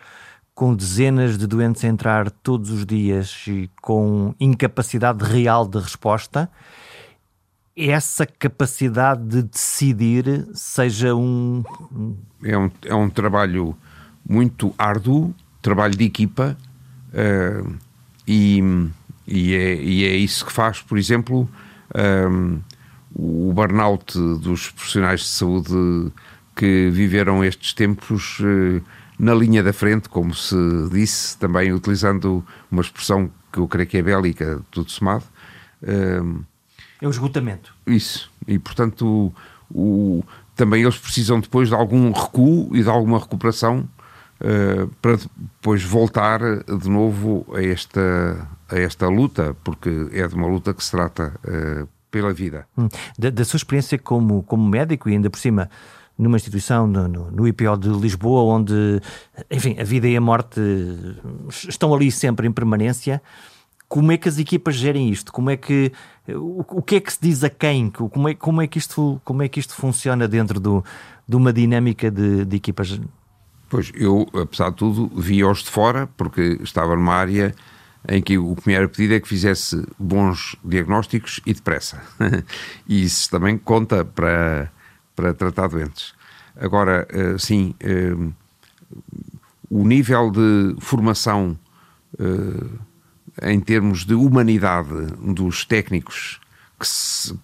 com 0.55 0.75
dezenas 0.75 1.37
de 1.37 1.47
doentes 1.47 1.85
a 1.85 1.89
entrar 1.89 2.31
todos 2.31 2.71
os 2.71 2.87
dias 2.87 3.45
e 3.47 3.71
com 3.83 4.35
incapacidade 4.41 5.25
real 5.25 5.69
de 5.69 5.79
resposta, 5.79 6.51
essa 7.77 8.27
capacidade 8.27 9.23
de 9.23 9.43
decidir 9.43 10.49
seja 10.55 11.15
um. 11.15 11.63
É 12.43 12.57
um, 12.57 12.71
é 12.87 12.95
um 12.95 13.11
trabalho 13.11 13.77
muito 14.27 14.75
árduo, 14.79 15.35
trabalho 15.61 15.95
de 15.95 16.05
equipa, 16.05 16.57
uh, 17.13 17.77
e, 18.27 18.63
e, 19.27 19.55
é, 19.55 19.75
e 19.75 20.05
é 20.05 20.17
isso 20.17 20.47
que 20.47 20.53
faz, 20.53 20.81
por 20.81 20.97
exemplo, 20.97 21.49
um, 21.95 22.57
eh, 22.57 22.72
o 23.15 23.53
burnout 23.55 24.19
dos 24.39 24.71
profissionais 24.71 25.21
de 25.21 25.29
saúde 25.29 26.13
que 26.55 26.91
viveram 26.91 27.45
estes 27.45 27.73
tempos 27.73 28.39
uh, 28.41 28.83
na 29.19 29.35
linha 29.35 29.63
da 29.63 29.73
frente, 29.73 30.09
como 30.09 30.35
se 30.35 30.57
disse, 30.91 31.39
também 31.39 31.73
utilizando 31.73 32.45
uma 32.71 32.83
expressão 32.83 33.31
que 33.53 33.59
eu 33.59 33.69
creio 33.69 33.89
que 33.89 33.99
é 33.99 34.03
bélica, 34.03 34.61
tudo 34.71 34.91
somado. 34.91 35.25
Uh, 35.83 36.45
é 37.01 37.07
o 37.07 37.11
esgotamento. 37.11 37.75
Isso. 37.87 38.31
E, 38.47 38.59
portanto, 38.59 39.35
o, 39.71 40.19
o, 40.21 40.25
também 40.55 40.83
eles 40.83 40.99
precisam 40.99 41.41
depois 41.41 41.69
de 41.69 41.75
algum 41.75 42.13
recuo 42.13 42.75
e 42.75 42.83
de 42.83 42.89
alguma 42.89 43.19
recuperação 43.19 43.89
uh, 44.41 44.87
para 45.01 45.17
depois 45.17 45.83
voltar 45.83 46.41
de 46.41 46.89
novo 46.89 47.47
a 47.55 47.63
esta, 47.63 48.49
a 48.69 48.79
esta 48.79 49.09
luta, 49.09 49.57
porque 49.65 50.09
é 50.13 50.27
de 50.27 50.35
uma 50.35 50.47
luta 50.47 50.73
que 50.73 50.83
se 50.83 50.91
trata 50.91 51.33
uh, 51.45 51.89
pela 52.13 52.33
vida. 52.33 52.69
Hum. 52.79 52.89
Da, 53.19 53.31
da, 53.31 53.45
sua 53.45 53.57
experiência 53.57 53.99
como, 53.99 54.45
como 54.45 54.69
médico 54.69 55.09
e 55.09 55.15
ainda 55.15 55.29
por 55.29 55.41
cima 55.41 55.69
numa 56.17 56.37
instituição 56.37 56.87
no, 56.87 57.09
no, 57.09 57.31
no, 57.31 57.49
IPO 57.49 57.77
de 57.79 57.89
Lisboa, 57.89 58.43
onde, 58.55 59.01
enfim, 59.51 59.77
a 59.81 59.83
vida 59.83 60.07
e 60.07 60.17
a 60.17 60.21
morte 60.21 60.61
estão 61.69 61.93
ali 61.93 62.13
sempre 62.13 62.47
em 62.47 62.53
permanência. 62.53 63.21
Como 63.89 64.13
é 64.13 64.17
que 64.17 64.29
as 64.29 64.39
equipas 64.39 64.75
gerem 64.75 65.11
isto? 65.11 65.33
Como 65.33 65.51
é 65.51 65.57
que 65.57 65.91
o, 66.29 66.65
o 66.79 66.83
que 66.83 66.97
é 66.97 67.01
que 67.01 67.13
se 67.13 67.19
diz 67.21 67.43
a 67.43 67.51
quem? 67.51 67.91
Como 67.91 68.29
é, 68.29 68.35
como 68.35 68.63
é 68.63 68.67
que 68.67 68.79
isto 68.79 69.21
como 69.25 69.43
é 69.43 69.49
que 69.49 69.59
isto 69.59 69.75
funciona 69.75 70.29
dentro 70.29 70.61
do, 70.61 70.85
de 71.27 71.35
uma 71.35 71.53
dinâmica 71.53 72.11
de, 72.11 72.45
de 72.45 72.57
equipas? 72.57 73.01
Pois 73.69 73.91
eu, 73.95 74.27
apesar 74.35 74.71
de 74.71 74.77
tudo, 74.77 75.11
vi-os 75.19 75.63
de 75.63 75.71
fora 75.71 76.07
porque 76.17 76.59
estava 76.63 76.95
numa 76.95 77.15
área 77.15 77.55
em 78.09 78.21
que 78.21 78.37
o 78.37 78.57
que 78.57 78.69
me 78.69 78.75
era 78.75 78.89
pedido 78.89 79.15
é 79.15 79.21
que 79.21 79.29
fizesse 79.29 79.85
bons 79.99 80.57
diagnósticos 80.65 81.41
e 81.47 81.55
depressa. 81.55 82.03
e 82.89 83.05
isso 83.05 83.31
também 83.31 83.57
conta 83.57 84.05
para, 84.05 84.71
para 85.15 85.33
tratar 85.33 85.69
doentes. 85.69 86.15
Agora, 86.57 87.07
eh, 87.11 87.37
sim, 87.39 87.75
eh, 87.81 88.15
o 89.71 89.87
nível 89.87 90.31
de 90.31 90.77
formação 90.81 91.59
eh, 92.19 93.51
em 93.51 93.61
termos 93.61 94.05
de 94.05 94.15
humanidade 94.15 95.07
dos 95.35 95.65
técnicos, 95.65 96.41
que, 96.79 96.87
se, 96.87 97.39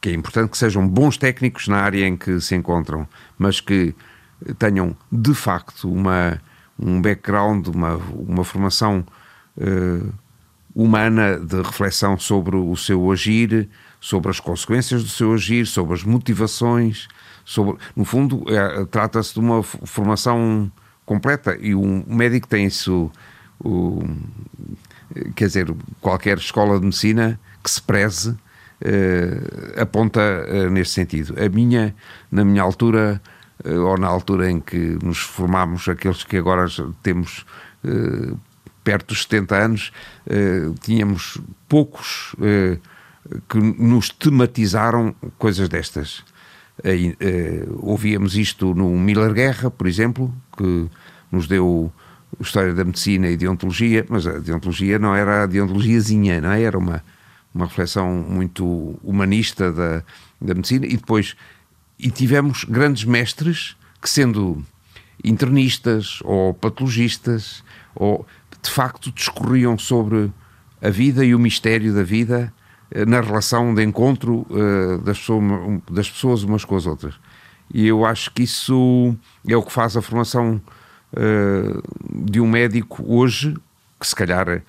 que, 0.00 0.08
é 0.08 0.12
importante 0.12 0.50
que 0.50 0.58
sejam 0.58 0.88
bons 0.88 1.16
técnicos 1.16 1.68
na 1.68 1.76
área 1.76 2.06
em 2.06 2.16
que 2.16 2.40
se 2.40 2.56
encontram, 2.56 3.06
mas 3.38 3.60
que 3.60 3.94
tenham 4.58 4.96
de 5.10 5.34
facto 5.34 5.92
uma, 5.92 6.40
um 6.76 7.00
background, 7.00 7.68
uma, 7.68 7.96
uma 7.96 8.42
formação 8.42 9.04
humana 10.74 11.38
de 11.38 11.60
reflexão 11.62 12.18
sobre 12.18 12.56
o 12.56 12.74
seu 12.76 13.10
agir, 13.10 13.68
sobre 14.00 14.30
as 14.30 14.40
consequências 14.40 15.02
do 15.02 15.08
seu 15.08 15.32
agir, 15.34 15.66
sobre 15.66 15.94
as 15.94 16.02
motivações, 16.02 17.08
sobre, 17.44 17.76
no 17.94 18.04
fundo, 18.04 18.44
é, 18.48 18.84
trata-se 18.86 19.34
de 19.34 19.40
uma 19.40 19.62
formação 19.62 20.70
completa 21.04 21.56
e 21.60 21.74
um 21.74 22.04
médico 22.06 22.48
tem 22.48 22.66
isso. 22.66 23.10
O, 23.64 24.02
quer 25.36 25.46
dizer, 25.46 25.72
qualquer 26.00 26.38
escola 26.38 26.78
de 26.78 26.84
medicina 26.84 27.38
que 27.62 27.70
se 27.70 27.80
preze 27.80 28.30
uh, 28.30 29.80
aponta 29.80 30.20
uh, 30.20 30.68
neste 30.68 30.94
sentido. 30.94 31.36
A 31.40 31.48
minha, 31.48 31.94
na 32.30 32.44
minha 32.44 32.62
altura, 32.62 33.22
ou 33.64 33.96
na 33.96 34.08
altura 34.08 34.50
em 34.50 34.58
que 34.58 34.98
nos 35.00 35.18
formámos, 35.18 35.88
aqueles 35.88 36.24
que 36.24 36.36
agora 36.36 36.66
temos 37.04 37.46
perto 38.84 39.08
dos 39.08 39.22
70 39.22 39.56
anos, 39.56 39.92
tínhamos 40.80 41.38
poucos 41.68 42.34
que 43.48 43.58
nos 43.58 44.10
tematizaram 44.10 45.14
coisas 45.38 45.68
destas. 45.68 46.24
ouvíamos 47.80 48.36
isto 48.36 48.74
no 48.74 48.90
Miller 48.98 49.32
Guerra, 49.32 49.70
por 49.70 49.86
exemplo, 49.86 50.34
que 50.56 50.88
nos 51.30 51.46
deu 51.46 51.92
História 52.40 52.74
da 52.74 52.84
Medicina 52.84 53.28
e 53.28 53.36
Deontologia, 53.36 54.06
mas 54.08 54.26
a 54.26 54.38
Deontologia 54.38 54.98
não 54.98 55.14
era 55.14 55.42
a 55.42 55.46
deontologiazinha, 55.46 56.40
não 56.40 56.50
é? 56.52 56.62
Era 56.62 56.78
uma, 56.78 57.04
uma 57.54 57.66
reflexão 57.66 58.24
muito 58.28 58.98
humanista 59.02 59.70
da, 59.70 60.02
da 60.40 60.54
medicina 60.54 60.86
e 60.86 60.96
depois 60.96 61.36
e 61.98 62.10
tivemos 62.10 62.64
grandes 62.64 63.04
mestres 63.04 63.76
que 64.00 64.08
sendo 64.08 64.64
internistas 65.22 66.18
ou 66.24 66.52
patologistas 66.52 67.62
ou 67.94 68.26
de 68.62 68.70
facto 68.70 69.10
discorriam 69.10 69.76
sobre 69.76 70.32
a 70.80 70.90
vida 70.90 71.24
e 71.24 71.34
o 71.34 71.38
mistério 71.38 71.94
da 71.94 72.02
vida 72.02 72.52
eh, 72.90 73.06
na 73.06 73.20
relação 73.20 73.74
de 73.74 73.82
encontro 73.82 74.46
uh, 74.50 74.98
das, 74.98 76.10
pessoas, 76.10 76.42
umas 76.42 76.64
com 76.64 76.76
as 76.76 76.86
outras. 76.86 77.14
E 77.72 77.86
eu 77.86 78.04
acho 78.04 78.30
que 78.32 78.42
isso 78.42 79.16
é 79.48 79.56
o 79.56 79.62
que 79.62 79.72
faz 79.72 79.96
a 79.96 80.02
formação 80.02 80.60
uh, 81.12 82.26
de 82.26 82.40
um 82.40 82.46
médico 82.46 83.02
hoje, 83.06 83.56
que 83.98 84.06
se 84.06 84.14
calhar 84.14 84.62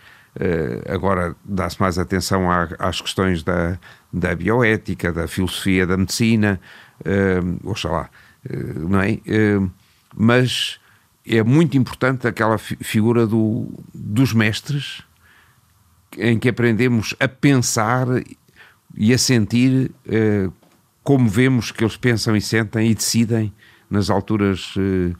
agora 0.90 1.36
dá-se 1.46 1.80
mais 1.80 2.00
atenção 2.00 2.48
às 2.80 3.00
questões 3.00 3.44
da, 3.44 3.78
da 4.12 4.36
bioética, 4.36 5.12
da 5.12 5.28
filosofia 5.28 5.86
da 5.86 5.96
medicina, 5.96 6.60
uh, 7.02 7.70
oxalá, 7.70 8.10
não 8.90 9.00
é? 9.00 9.20
mas 10.16 10.80
é 11.26 11.44
muito 11.44 11.78
importante 11.78 12.28
aquela 12.28 12.58
fi 12.58 12.76
figura 12.82 13.26
do, 13.26 13.72
dos 13.94 14.34
mestres 14.34 15.04
em 16.18 16.38
que 16.38 16.50
aprendemos 16.50 17.16
a 17.20 17.28
pensar 17.28 18.08
e 18.96 19.14
a 19.14 19.18
sentir 19.18 19.92
como 21.04 21.28
vemos 21.28 21.72
que 21.72 21.84
eles 21.84 21.98
pensam 21.98 22.36
e 22.36 22.42
sentem 22.42 22.90
e 22.90 22.96
decidem 22.96 23.54
nas 23.90 24.10
alturas 24.10 24.76
uh, 24.76 25.16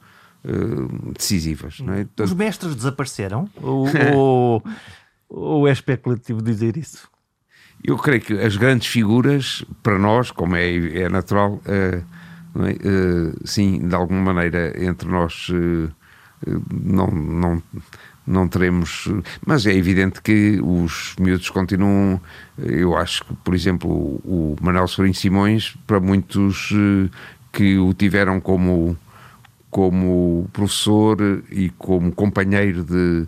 uh, 0.46 1.14
decisivas. 1.14 1.80
É? 2.18 2.24
Os 2.24 2.34
mestres 2.34 2.76
desapareceram? 2.76 3.50
ou, 3.62 3.86
ou, 4.16 4.64
ou 5.30 5.68
é 5.68 5.72
especulativo 5.72 6.42
dizer 6.42 6.78
isso? 6.78 7.08
Eu 7.84 7.98
creio 7.98 8.22
que 8.22 8.34
as 8.34 8.56
grandes 8.56 8.88
figuras, 8.88 9.64
para 9.84 10.00
nós, 10.00 10.32
como 10.32 10.56
é, 10.56 11.02
é 11.02 11.10
natural, 11.10 11.62
é? 12.56 12.72
uh, 12.72 13.48
sim, 13.48 13.88
de 13.88 13.96
alguma 13.96 14.34
maneira, 14.34 14.74
entre 14.84 15.08
nós 15.08 15.50
uh, 15.50 15.92
não, 16.72 17.08
não, 17.08 17.64
não 18.26 18.48
teremos. 18.48 19.10
Mas 19.46 19.66
é 19.66 19.74
evidente 19.74 20.22
que 20.22 20.60
os 20.62 21.16
miúdos 21.20 21.50
continuam. 21.50 22.20
Eu 22.58 22.96
acho 22.96 23.24
que, 23.26 23.34
por 23.36 23.56
exemplo, 23.56 23.90
o 23.90 24.56
Manuel 24.62 24.88
Sobrinho 24.88 25.16
Simões, 25.16 25.76
para 25.88 26.00
muitos 26.00 26.70
que 27.52 27.78
o 27.78 27.94
tiveram 27.94 28.40
como 28.40 28.98
como 29.74 30.48
professor 30.54 31.18
e 31.50 31.72
como 31.72 32.12
companheiro 32.12 32.84
de 32.84 33.26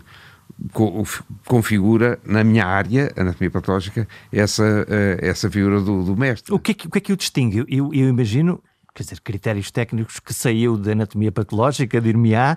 configura 1.44 2.18
na 2.24 2.42
minha 2.44 2.64
área, 2.64 3.12
anatomia 3.16 3.50
patológica, 3.50 4.08
essa, 4.32 4.86
eh, 4.88 5.18
essa 5.20 5.50
figura 5.50 5.80
do, 5.80 6.04
do 6.04 6.16
mestre. 6.16 6.54
O 6.54 6.58
que, 6.58 6.70
é 6.70 6.74
que, 6.74 6.86
o 6.86 6.90
que 6.90 6.98
é 6.98 7.00
que 7.00 7.12
o 7.12 7.16
distingue? 7.16 7.64
Eu, 7.68 7.92
eu 7.92 8.08
imagino 8.08 8.62
quer 8.96 9.02
dizer, 9.02 9.20
critérios 9.20 9.70
técnicos 9.70 10.18
que 10.18 10.32
saiu 10.32 10.78
da 10.78 10.92
anatomia 10.92 11.30
patológica, 11.30 12.00
dir-me-á, 12.00 12.56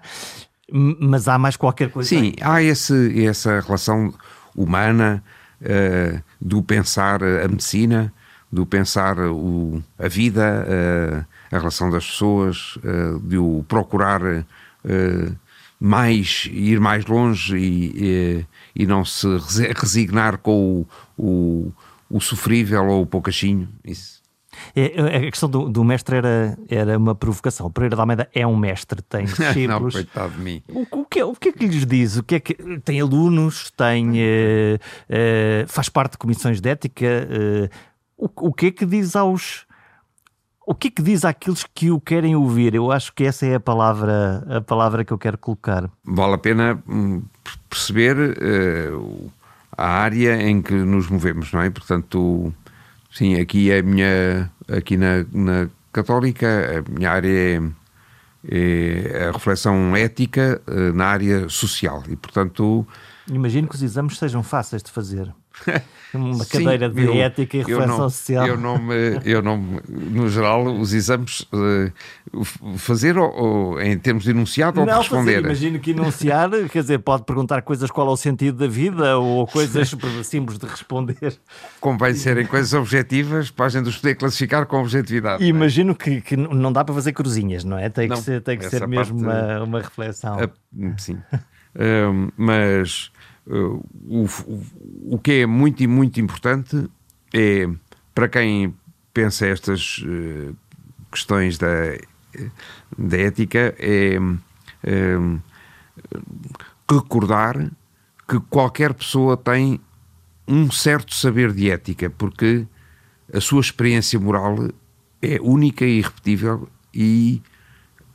mas 0.72 1.28
há 1.28 1.38
mais 1.38 1.58
qualquer 1.58 1.92
coisa. 1.92 2.08
Sim, 2.08 2.34
há 2.42 2.64
esse, 2.64 3.26
essa 3.26 3.60
relação 3.60 4.14
humana 4.56 5.22
uh, 5.62 6.24
do 6.40 6.64
pensar 6.64 7.22
a 7.22 7.48
medicina, 7.48 8.14
do 8.50 8.66
pensar 8.66 9.20
o, 9.20 9.84
a 9.98 10.08
vida, 10.08 10.66
uh, 10.66 11.26
a 11.54 11.60
relação 11.60 11.92
das 11.92 12.06
pessoas, 12.06 12.78
uh, 12.78 13.20
de 13.20 13.38
o 13.38 13.66
procurar 13.68 14.22
mais, 15.78 16.48
ir 16.52 16.80
mais 16.80 17.06
longe 17.06 17.58
e, 17.58 18.46
e, 18.76 18.84
e, 18.84 18.86
não 18.86 19.04
se 19.04 19.28
resignar 19.76 20.38
com 20.38 20.86
o, 21.18 21.22
o, 21.22 21.74
o 22.10 22.22
sofrível 22.22 22.86
ou 22.86 23.02
o 23.02 23.06
poucachinho. 23.06 23.68
Isso. 23.84 24.19
É, 24.76 25.16
é, 25.16 25.28
a 25.28 25.32
questão 25.32 25.50
do, 25.50 25.70
do, 25.70 25.84
mestre 25.84 26.18
era, 26.18 26.58
era 26.70 26.98
uma 26.98 27.16
provocação. 27.16 27.68
O 27.68 27.70
Pereira 27.70 27.96
da 27.96 28.04
Almeida 28.04 28.30
é 28.34 28.46
um 28.46 28.56
mestre, 28.56 29.02
tem 29.02 29.26
discípulos. 29.26 29.68
Não, 29.68 30.04
coitado 30.04 30.34
de 30.34 30.42
mim. 30.42 30.64
O, 30.70 31.02
o, 31.02 31.06
que, 31.06 31.20
é, 31.20 31.26
o 31.26 31.36
que 31.36 31.50
é 31.50 31.52
que 31.52 31.68
lhes 31.68 31.86
diz? 31.86 32.18
O 32.18 32.24
que 32.24 32.36
é 32.36 32.40
que, 32.40 32.56
tem 32.80 33.02
alunos, 33.02 33.72
tem, 33.72 34.12
uh, 34.12 34.76
uh, 34.76 35.68
faz 35.68 35.90
parte 35.90 36.14
de 36.14 36.18
comissões 36.18 36.62
de 36.62 36.70
ética. 36.70 37.06
Uh, 37.08 37.70
o, 38.18 38.50
o 38.50 38.54
que 38.54 38.68
é 38.68 38.72
que 38.72 38.86
diz 38.86 39.16
aos. 39.16 39.68
O 40.66 40.76
que 40.76 40.90
é 40.90 40.92
que 40.92 41.02
diz 41.02 41.26
àqueles 41.26 41.66
que 41.74 41.90
o 41.90 42.00
querem 42.00 42.36
ouvir? 42.36 42.76
Eu 42.76 42.92
acho 42.92 43.12
que 43.14 43.24
essa 43.24 43.44
é 43.44 43.56
a 43.56 43.60
palavra, 43.60 44.46
a 44.48 44.62
palavra 44.62 45.04
que 45.04 45.12
eu 45.12 45.18
quero 45.18 45.36
colocar. 45.36 45.90
Vale 46.06 46.36
a 46.36 46.38
pena 46.38 46.84
hum, 46.88 47.24
perceber 47.68 48.16
a 49.80 49.88
área 49.88 50.42
em 50.42 50.62
que 50.62 50.74
nos 50.74 51.10
movemos, 51.10 51.52
não 51.54 51.62
é? 51.62 51.70
Portanto, 51.70 52.54
Sim, 53.12 53.40
aqui 53.40 53.72
é 53.72 53.80
a 53.80 53.84
minha. 53.84 54.52
Aqui 54.68 54.98
na, 54.98 55.26
na 55.32 55.70
Católica, 55.92 56.48
a 56.78 56.92
minha 56.92 57.10
área 57.10 57.28
é, 57.30 57.62
é 58.48 59.28
a 59.28 59.32
reflexão 59.32 59.96
ética 59.96 60.62
eh, 60.68 60.92
na 60.92 61.06
área 61.06 61.50
social 61.50 62.04
e, 62.08 62.16
portanto. 62.16 62.86
Imagino 63.28 63.68
que 63.68 63.76
os 63.76 63.82
exames 63.82 64.18
sejam 64.18 64.44
fáceis 64.44 64.84
de 64.84 64.92
fazer. 64.92 65.34
Uma 66.14 66.44
cadeira 66.44 66.90
Sim, 66.90 66.96
de 66.96 67.06
eu, 67.06 67.14
ética 67.14 67.58
e 67.58 67.60
reflexão 67.60 67.88
não, 67.88 68.10
social. 68.10 68.48
Eu 68.48 68.58
não, 68.58 68.80
me, 68.80 69.20
eu 69.24 69.44
não 69.44 69.80
no 69.88 70.28
geral, 70.28 70.66
os 70.66 70.92
exames 70.92 71.42
uh, 71.54 72.44
fazer 72.78 73.16
ou, 73.16 73.32
ou, 73.32 73.82
em 73.82 73.96
termos 73.98 74.24
de 74.24 74.32
enunciado 74.32 74.84
não, 74.84 74.92
ou 74.92 75.00
responder. 75.00 75.36
Fazer, 75.36 75.46
imagino 75.46 75.80
que 75.80 75.92
enunciar, 75.92 76.50
quer 76.70 76.82
dizer, 76.82 77.00
pode 77.00 77.26
perguntar 77.26 77.62
coisas 77.62 77.92
qual 77.92 78.08
é 78.08 78.12
o 78.12 78.18
sentido 78.18 78.58
da 78.58 78.68
vida 78.68 79.20
ou 79.20 79.46
coisas 79.46 79.96
simples 80.24 80.58
de 80.58 80.66
responder. 80.66 81.38
Convém 81.80 82.16
serem 82.16 82.46
coisas 82.48 82.74
objetivas 82.74 83.52
para 83.52 83.68
a 83.68 83.70
gente 83.70 83.88
os 83.88 83.98
poder 83.98 84.16
classificar 84.16 84.66
com 84.66 84.82
objetividade. 84.82 85.44
É? 85.44 85.48
Imagino 85.48 85.94
que, 85.94 86.22
que 86.22 86.36
não 86.36 86.74
dá 86.74 86.84
para 86.84 86.96
fazer 86.96 87.14
cruzinhas, 87.14 87.64
não 87.64 87.78
é? 87.78 87.88
Tem 87.88 88.08
que 88.08 88.16
não, 88.16 88.22
ser, 88.22 88.42
tem 88.42 88.58
que 88.58 88.68
ser 88.68 88.88
mesmo 88.88 89.20
uma, 89.20 89.64
uma 89.64 89.80
reflexão. 89.80 90.38
sim. 90.98 91.14
uh, 91.34 92.34
mas 92.36 93.12
Uh, 93.12 93.19
o, 93.50 94.26
o, 94.26 94.64
o 95.16 95.20
que 95.20 95.42
é 95.42 95.46
muito 95.46 95.82
e 95.82 95.88
muito 95.88 96.22
importante 96.22 96.90
é, 97.34 97.68
para 98.14 98.28
quem 98.30 98.74
pensa 99.14 99.48
estas 99.48 100.00
uh, 100.00 100.56
questões 101.12 101.58
da, 101.58 101.98
da 102.98 103.18
ética, 103.18 103.76
é, 103.80 104.18
é 104.84 105.18
recordar 106.90 107.72
que 108.28 108.40
qualquer 108.50 108.94
pessoa 108.94 109.36
tem 109.36 109.80
um 110.48 110.72
certo 110.72 111.14
saber 111.14 111.52
de 111.52 111.70
ética, 111.70 112.10
porque 112.10 112.66
a 113.34 113.42
sua 113.42 113.62
experiência 113.62 114.20
moral 114.20 114.70
é 115.22 115.40
única 115.42 115.86
e 115.86 116.00
irrepetível 116.00 116.68
e, 116.94 117.42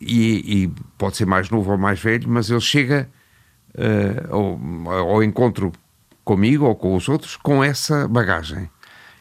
e, 0.00 0.64
e, 0.64 0.72
pode 0.98 1.16
ser 1.16 1.26
mais 1.26 1.50
novo 1.50 1.70
ou 1.72 1.78
mais 1.78 2.00
velho, 2.00 2.28
mas 2.28 2.50
ele 2.50 2.60
chega 2.60 3.08
ao, 4.30 4.58
ao 5.10 5.22
encontro 5.22 5.72
comigo 6.24 6.64
ou 6.64 6.74
com 6.74 6.96
os 6.96 7.08
outros 7.08 7.36
com 7.36 7.62
essa 7.62 8.08
bagagem. 8.08 8.70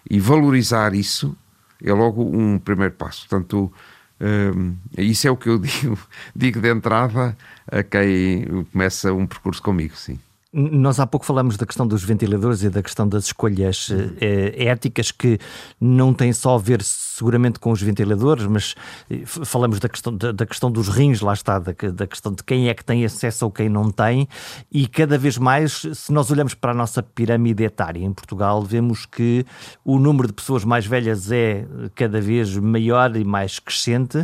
E 0.10 0.20
valorizar 0.20 0.94
isso 0.94 1.36
é 1.84 1.94
logo 1.94 2.24
um 2.24 2.58
primeiro 2.58 2.94
passo. 2.94 3.28
Portanto, 3.28 3.72
eh, 4.20 5.02
isso 5.02 5.28
é 5.28 5.32
o 5.32 5.38
que 5.38 5.50
eu 5.50 5.58
digo, 5.60 6.00
digo 6.36 6.62
de 6.62 6.70
entrada 6.70 7.38
a 7.68 7.84
quem 7.84 8.66
começa 8.72 9.14
um 9.14 9.28
percurso 9.28 9.62
comigo, 9.62 9.96
sim. 9.96 10.20
Nós 10.56 11.00
há 11.00 11.08
pouco 11.08 11.26
falamos 11.26 11.58
da 11.58 11.66
questão 11.66 11.88
dos 11.88 12.04
ventiladores 12.04 12.62
e 12.62 12.70
da 12.70 12.84
questão 12.84 13.08
das 13.08 13.26
escolhas 13.26 13.90
eh, 14.22 14.66
éticas 14.66 15.12
que 15.12 15.40
não 15.82 16.14
têm 16.14 16.32
só 16.32 16.54
a 16.54 16.60
ver 16.60 16.84
seguramente 16.84 17.60
com 17.60 17.72
os 17.72 17.82
ventiladores, 17.82 18.46
mas 18.46 18.76
eh, 19.10 19.24
falamos 19.26 19.80
da 19.80 19.90
questão, 19.90 20.16
da, 20.16 20.32
da, 20.32 20.46
questão 20.46 20.72
dos 20.72 20.90
rins, 20.90 21.22
lá 21.22 21.34
está, 21.34 21.58
da, 21.58 21.74
da 21.92 22.06
questão 22.06 22.32
de 22.32 22.44
quem 22.44 22.70
é 22.70 22.74
que 22.76 22.86
tem 22.86 23.04
acesso 23.04 23.46
ou 23.46 23.52
quem 23.52 23.68
não 23.68 23.90
tem, 23.90 24.28
e 24.72 24.88
cada 24.88 25.18
vez 25.18 25.40
mais, 25.40 25.88
se 25.92 26.14
nós 26.14 26.30
olhamos 26.30 26.54
para 26.54 26.70
a 26.70 26.76
nossa 26.76 27.02
pirâmide 27.02 27.64
etária 27.64 28.06
em 28.06 28.14
Portugal, 28.14 28.62
vemos 28.62 29.08
que 29.08 29.44
o 29.84 29.98
número 29.98 30.28
de 30.28 30.34
pessoas 30.34 30.64
mais 30.64 30.86
velhas 30.86 31.32
é 31.32 31.66
cada 31.96 32.22
vez 32.22 32.56
maior 32.58 33.16
e 33.16 33.24
mais 33.24 33.58
crescente 33.58 34.24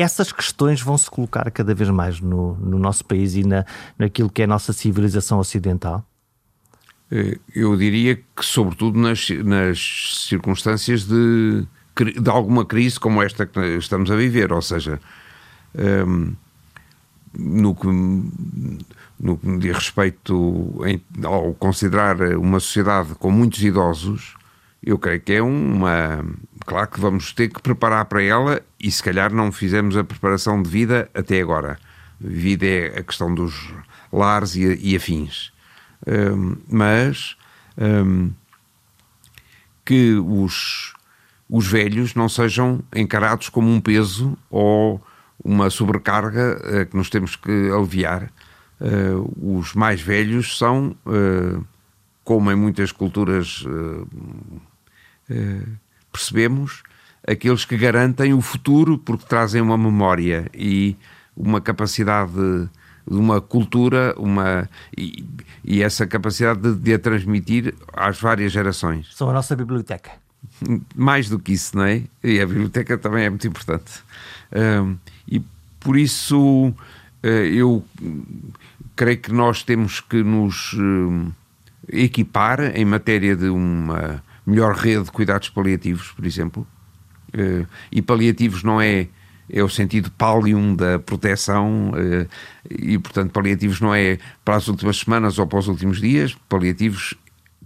essas 0.00 0.32
questões 0.32 0.80
vão 0.80 0.96
se 0.96 1.10
colocar 1.10 1.50
cada 1.50 1.74
vez 1.74 1.90
mais 1.90 2.20
no, 2.20 2.54
no 2.56 2.78
nosso 2.78 3.04
país 3.04 3.34
e 3.34 3.44
na, 3.44 3.64
naquilo 3.98 4.30
que 4.30 4.42
é 4.42 4.44
a 4.44 4.48
nossa 4.48 4.72
civilização 4.72 5.38
ocidental? 5.38 6.04
Eh, 7.10 7.38
eu 7.54 7.76
diria 7.76 8.16
que, 8.16 8.42
sobretudo, 8.42 8.98
nas, 8.98 9.28
nas 9.44 10.26
circunstâncias 10.28 11.04
de, 11.04 11.66
de 12.18 12.30
alguma 12.30 12.64
crise 12.64 12.98
como 12.98 13.22
esta 13.22 13.44
que 13.44 13.60
estamos 13.76 14.10
a 14.10 14.16
viver, 14.16 14.50
ou 14.50 14.62
seja, 14.62 14.98
ehm, 15.74 16.32
no, 17.34 17.74
que, 17.74 17.86
no 19.20 19.36
que 19.36 19.58
diz 19.58 19.76
respeito 19.76 20.80
em, 20.86 21.02
ao 21.22 21.52
considerar 21.54 22.18
uma 22.38 22.60
sociedade 22.60 23.14
com 23.16 23.30
muitos 23.30 23.62
idosos, 23.62 24.34
eu 24.84 24.98
creio 24.98 25.20
que 25.20 25.34
é 25.34 25.42
uma. 25.42 26.24
Claro 26.66 26.88
que 26.88 27.00
vamos 27.00 27.32
ter 27.32 27.48
que 27.48 27.62
preparar 27.62 28.04
para 28.06 28.22
ela 28.22 28.60
e 28.80 28.90
se 28.90 29.02
calhar 29.02 29.32
não 29.32 29.52
fizemos 29.52 29.96
a 29.96 30.04
preparação 30.04 30.62
de 30.62 30.68
vida 30.68 31.08
até 31.14 31.40
agora. 31.40 31.78
Vida 32.20 32.66
é 32.66 32.98
a 32.98 33.02
questão 33.02 33.34
dos 33.34 33.72
lares 34.12 34.56
e, 34.56 34.78
e 34.80 34.96
afins. 34.96 35.52
Um, 36.06 36.56
mas 36.68 37.36
um, 37.78 38.32
que 39.84 40.14
os, 40.14 40.94
os 41.48 41.66
velhos 41.66 42.14
não 42.14 42.28
sejam 42.28 42.80
encarados 42.94 43.48
como 43.48 43.68
um 43.72 43.80
peso 43.80 44.36
ou 44.50 45.00
uma 45.44 45.70
sobrecarga 45.70 46.58
uh, 46.58 46.86
que 46.86 46.96
nos 46.96 47.08
temos 47.08 47.36
que 47.36 47.70
aliviar. 47.70 48.32
Uh, 48.80 49.58
os 49.58 49.74
mais 49.74 50.00
velhos 50.00 50.58
são, 50.58 50.96
uh, 51.06 51.64
como 52.24 52.50
em 52.50 52.56
muitas 52.56 52.90
culturas 52.90 53.64
percebemos, 56.10 56.82
aqueles 57.26 57.64
que 57.64 57.76
garantem 57.76 58.34
o 58.34 58.40
futuro 58.40 58.98
porque 58.98 59.26
trazem 59.26 59.60
uma 59.60 59.78
memória 59.78 60.50
e 60.54 60.96
uma 61.36 61.60
capacidade 61.60 62.32
de 62.32 63.16
uma 63.16 63.40
cultura 63.40 64.14
uma, 64.16 64.68
e, 64.96 65.24
e 65.64 65.82
essa 65.82 66.06
capacidade 66.06 66.60
de, 66.60 66.74
de, 66.74 66.94
a 66.94 66.98
transmitir 66.98 67.74
às 67.92 68.20
várias 68.20 68.52
gerações. 68.52 69.08
São 69.14 69.28
a 69.30 69.32
nossa 69.32 69.56
biblioteca. 69.56 70.12
Mais 70.94 71.28
do 71.28 71.38
que 71.38 71.52
isso, 71.52 71.76
não 71.76 71.84
é? 71.84 72.02
E 72.22 72.40
a 72.40 72.46
biblioteca 72.46 72.98
também 72.98 73.24
é 73.24 73.30
muito 73.30 73.46
importante. 73.46 74.02
Um, 74.52 74.96
e 75.26 75.40
por 75.80 75.96
isso 75.96 76.68
uh, 76.68 77.26
eu 77.26 77.84
creio 78.94 79.18
que 79.18 79.32
nós 79.32 79.62
temos 79.62 80.00
que 80.00 80.22
nos 80.22 80.72
uh, 80.74 81.32
equipar 81.88 82.76
em 82.76 82.84
matéria 82.84 83.34
de 83.34 83.48
uma 83.48 84.22
melhor 84.46 84.74
rede 84.74 85.04
de 85.04 85.12
cuidados 85.12 85.48
paliativos, 85.48 86.12
por 86.12 86.24
exemplo. 86.24 86.66
Uh, 87.34 87.66
e 87.90 88.02
paliativos 88.02 88.62
não 88.62 88.80
é 88.80 89.08
é 89.50 89.62
o 89.62 89.68
sentido 89.68 90.10
palium 90.12 90.74
da 90.74 90.98
proteção 90.98 91.90
uh, 91.90 92.28
e 92.70 92.98
portanto 92.98 93.32
paliativos 93.32 93.80
não 93.80 93.94
é 93.94 94.18
para 94.44 94.56
as 94.56 94.68
últimas 94.68 94.98
semanas 94.98 95.38
ou 95.38 95.46
para 95.46 95.58
os 95.58 95.68
últimos 95.68 96.00
dias 96.00 96.34
paliativos 96.48 97.14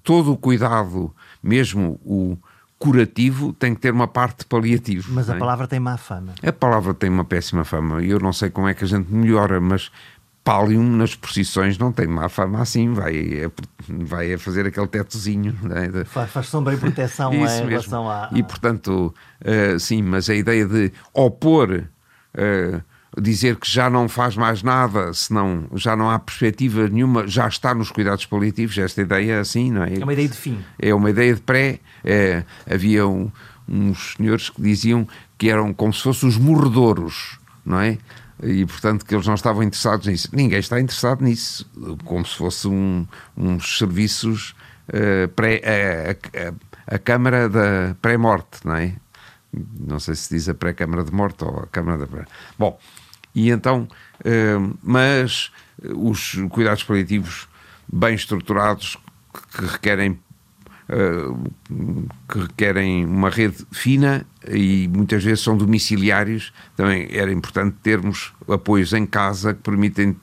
todo 0.03 0.33
o 0.33 0.37
cuidado 0.37 1.15
mesmo 1.43 2.01
o 2.05 2.37
curativo 2.79 3.53
tem 3.53 3.75
que 3.75 3.81
ter 3.81 3.93
uma 3.93 4.09
parte 4.09 4.41
de 4.41 4.47
paliativo 4.47 5.13
mas 5.13 5.31
a 5.31 5.37
é? 5.37 5.39
palavra 5.39 5.69
tem 5.69 5.79
má 5.79 5.97
fama 5.97 6.35
a 6.43 6.53
palavra 6.53 6.93
tem 6.93 7.09
uma 7.09 7.25
péssima 7.25 7.65
fama 7.65 8.03
e 8.03 8.11
eu 8.11 8.19
não 8.19 8.33
sei 8.33 8.51
como 8.51 8.69
é 8.69 8.75
que 8.75 8.85
a 8.85 8.87
gente 8.89 9.13
melhora 9.13 9.61
mas 9.61 9.91
Pallium 10.47 10.85
nas 10.85 11.17
procissões 11.17 11.77
não 11.77 11.91
tem 11.91 12.07
má 12.07 12.29
fama 12.29 12.63
assim, 12.63 12.93
vai, 12.93 13.51
vai 13.89 14.33
a 14.33 14.39
fazer 14.39 14.65
aquele 14.65 14.87
tetozinho. 14.87 15.59
Né? 15.61 16.05
Faz, 16.05 16.31
faz 16.31 16.47
sombra 16.47 16.73
e 16.73 16.77
proteção 16.77 17.35
em 17.35 17.41
mesmo. 17.41 17.69
relação 17.69 18.09
a. 18.09 18.31
E 18.33 18.45
portanto, 18.45 19.13
uh, 19.41 19.81
sim, 19.81 20.03
mas 20.03 20.31
a 20.31 20.35
ideia 20.37 20.65
de 20.65 20.93
opor. 21.13 21.83
Uh, 22.33 22.81
dizer 23.19 23.57
que 23.57 23.71
já 23.71 23.89
não 23.89 24.11
faz 24.11 24.37
mais 24.37 24.63
nada, 24.63 25.11
senão 25.15 25.65
já 25.75 25.97
não 25.97 26.11
há 26.11 26.19
perspectiva 26.19 26.87
nenhuma, 26.87 27.27
já 27.27 27.49
está 27.49 27.75
nos 27.75 27.91
cuidados 27.91 28.27
paliativos, 28.27 28.77
esta 28.77 29.01
ideia 29.01 29.41
assim, 29.41 29.73
não 29.73 29.85
é? 29.85 29.95
É 29.95 30.05
uma 30.05 30.13
ideia 30.13 30.29
de 30.29 30.37
fim. 30.37 30.63
É 30.79 30.95
uma 30.95 31.09
ideia 31.09 31.35
de 31.35 31.41
pré. 31.41 31.81
É, 32.05 32.45
havia 32.71 33.07
um, 33.07 33.33
uns 33.67 34.17
senhores 34.19 34.51
que 34.51 34.61
diziam 34.61 35.09
que 35.39 35.49
eram 35.49 35.73
como 35.73 35.95
se 35.95 36.03
fossem 36.03 36.29
os 36.29 36.37
morredouros, 36.37 37.39
não 37.65 37.81
é? 37.81 37.97
E 38.43 38.67
portanto 38.67 39.05
que 39.05 39.15
eles 39.15 39.27
não 39.27 39.35
estavam 39.35 39.63
interessados 39.63 40.07
nisso. 40.07 40.29
Ninguém 40.33 40.59
está 40.59 40.81
interessado 40.81 41.23
nisso, 41.25 41.69
como 42.05 42.25
se 42.25 42.37
fosse 42.37 42.69
um, 42.69 43.07
uns 43.37 43.79
serviços 43.79 44.55
uh, 44.89 45.29
pré, 45.29 45.63
a, 45.65 46.49
a, 46.49 46.97
a 46.97 46.99
Câmara 46.99 47.49
da 47.49 47.97
pré-morte, 48.01 48.61
não 48.65 48.75
é? 48.75 48.95
Não 49.81 49.99
sei 49.99 50.15
se 50.15 50.35
diz 50.35 50.49
a 50.49 50.55
pré-Câmara 50.55 51.03
de 51.03 51.13
Morte 51.13 51.45
ou 51.45 51.61
a 51.61 51.67
Câmara 51.67 51.99
da 51.99 52.07
pré. 52.07 52.27
Bom, 52.59 52.79
e 53.35 53.51
então, 53.51 53.89
uh, 54.21 54.79
mas 54.83 55.51
os 55.83 56.35
cuidados 56.51 56.85
paliativos 56.85 57.49
bem 57.91 58.15
estruturados 58.15 58.97
que 59.55 59.65
requerem 59.65 60.19
que 62.29 62.39
requerem 62.39 63.05
uma 63.05 63.29
rede 63.29 63.67
fina 63.73 64.25
e 64.49 64.89
muitas 64.89 65.25
vezes 65.25 65.41
são 65.41 65.57
domiciliários. 65.57 66.53
Também 66.77 67.09
era 67.11 67.33
importante 67.33 67.77
termos 67.83 68.33
apoios 68.49 68.93
em 68.93 69.05
casa 69.05 69.53
que 69.53 69.63
permitem 69.63 70.17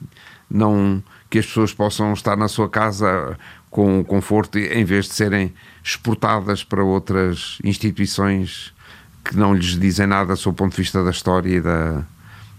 não 0.50 1.02
que 1.28 1.38
as 1.38 1.46
pessoas 1.46 1.74
possam 1.74 2.12
estar 2.12 2.36
na 2.36 2.48
sua 2.48 2.68
casa 2.68 3.36
com 3.70 4.04
conforto 4.04 4.56
em 4.58 4.84
vez 4.84 5.06
de 5.06 5.14
serem 5.14 5.52
exportadas 5.82 6.62
para 6.62 6.82
outras 6.82 7.58
instituições 7.64 8.72
que 9.24 9.36
não 9.36 9.54
lhes 9.54 9.78
dizem 9.78 10.06
nada 10.06 10.36
sob 10.36 10.54
o 10.54 10.56
ponto 10.56 10.72
de 10.72 10.82
vista 10.82 11.02
da 11.02 11.10
história 11.10 11.56
e 11.56 11.60
da, 11.60 12.06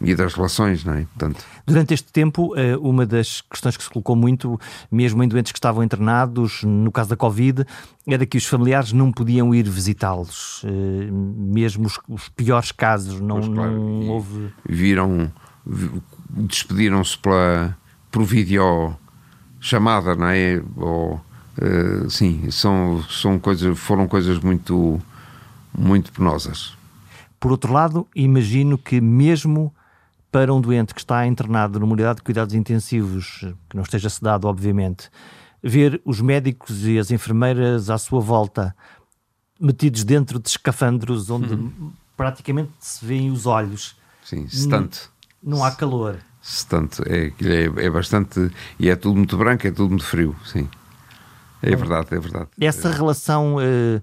e 0.02 0.14
das 0.14 0.34
relações, 0.34 0.84
não 0.84 0.94
é? 0.94 1.06
Portanto... 1.06 1.44
Durante 1.66 1.94
este 1.94 2.12
tempo, 2.12 2.56
eh, 2.56 2.78
uma 2.78 3.06
das 3.06 3.42
questões 3.42 3.78
que 3.78 3.84
se 3.84 3.90
colocou 3.90 4.16
muito, 4.16 4.60
mesmo 4.92 5.24
em 5.24 5.28
doentes 5.28 5.52
que 5.52 5.58
estavam 5.58 5.84
internados, 5.84 6.64
no 6.64 6.92
caso 6.92 7.10
da 7.10 7.16
Covid, 7.16 7.66
era 8.06 8.26
que 8.26 8.38
os 8.38 8.46
familiares 8.46 8.92
não 8.92 9.12
podiam 9.12 9.54
ir 9.56 9.68
visitá-los, 9.68 10.62
eh, 10.66 11.10
mesmo 11.12 11.88
os, 11.88 12.00
os, 12.08 12.30
piores 12.30 12.72
casos, 12.72 13.20
não, 13.22 13.40
pois, 13.40 13.48
claro. 13.48 13.72
não 13.72 14.10
houve... 14.10 14.54
Viram, 14.68 15.32
despediram-se 16.30 17.18
pela, 17.18 17.76
por 18.12 18.24
vídeo 18.24 18.96
chamada, 19.60 20.16
não 20.16 20.28
é? 20.28 20.62
Ou, 20.76 21.16
uh, 21.16 22.10
sim, 22.10 22.50
são, 22.52 23.04
são 23.10 23.40
coisas, 23.40 23.78
foram 23.80 24.08
coisas 24.08 24.40
muito, 24.40 25.02
muito 25.76 26.12
penosas. 26.12 26.78
Por 27.40 27.52
outro 27.52 27.74
lado, 27.74 28.08
imagino 28.16 28.78
que 28.78 29.02
mesmo 29.02 29.74
para 30.36 30.54
um 30.54 30.60
doente 30.60 30.94
que 30.94 31.00
está 31.00 31.26
internado 31.26 31.80
numa 31.80 31.94
unidade 31.94 32.18
de 32.18 32.24
cuidados 32.24 32.54
intensivos, 32.54 33.40
que 33.70 33.74
não 33.74 33.84
esteja 33.84 34.10
sedado, 34.10 34.50
obviamente, 34.50 35.10
ver 35.64 36.02
os 36.04 36.20
médicos 36.20 36.86
e 36.86 37.00
as 37.00 37.10
enfermeiras 37.10 37.90
à 37.90 37.98
sua 37.98 38.20
volta 38.20 38.76
metidos 39.58 40.04
dentro 40.04 40.38
de 40.38 40.50
escafandros 40.50 41.30
onde 41.30 41.54
uhum. 41.54 41.94
praticamente 42.18 42.70
se 42.82 43.06
vêem 43.06 43.32
os 43.32 43.46
olhos. 43.46 43.96
Sim, 44.26 44.46
tanto. 44.70 45.10
Não, 45.42 45.60
não 45.60 45.64
há 45.64 45.72
calor. 45.72 46.18
tanto 46.68 47.02
é, 47.08 47.28
é, 47.28 47.86
é 47.86 47.90
bastante. 47.90 48.52
E 48.78 48.90
é 48.90 48.96
tudo 48.98 49.16
muito 49.16 49.38
branco, 49.38 49.66
é 49.66 49.72
tudo 49.72 49.92
muito 49.92 50.06
frio, 50.06 50.36
sim. 50.46 50.68
É 51.62 51.74
verdade, 51.78 52.08
é 52.12 52.20
verdade. 52.20 52.50
Essa 52.60 52.90
é. 52.90 52.92
relação, 52.92 53.56
eh, 53.62 54.02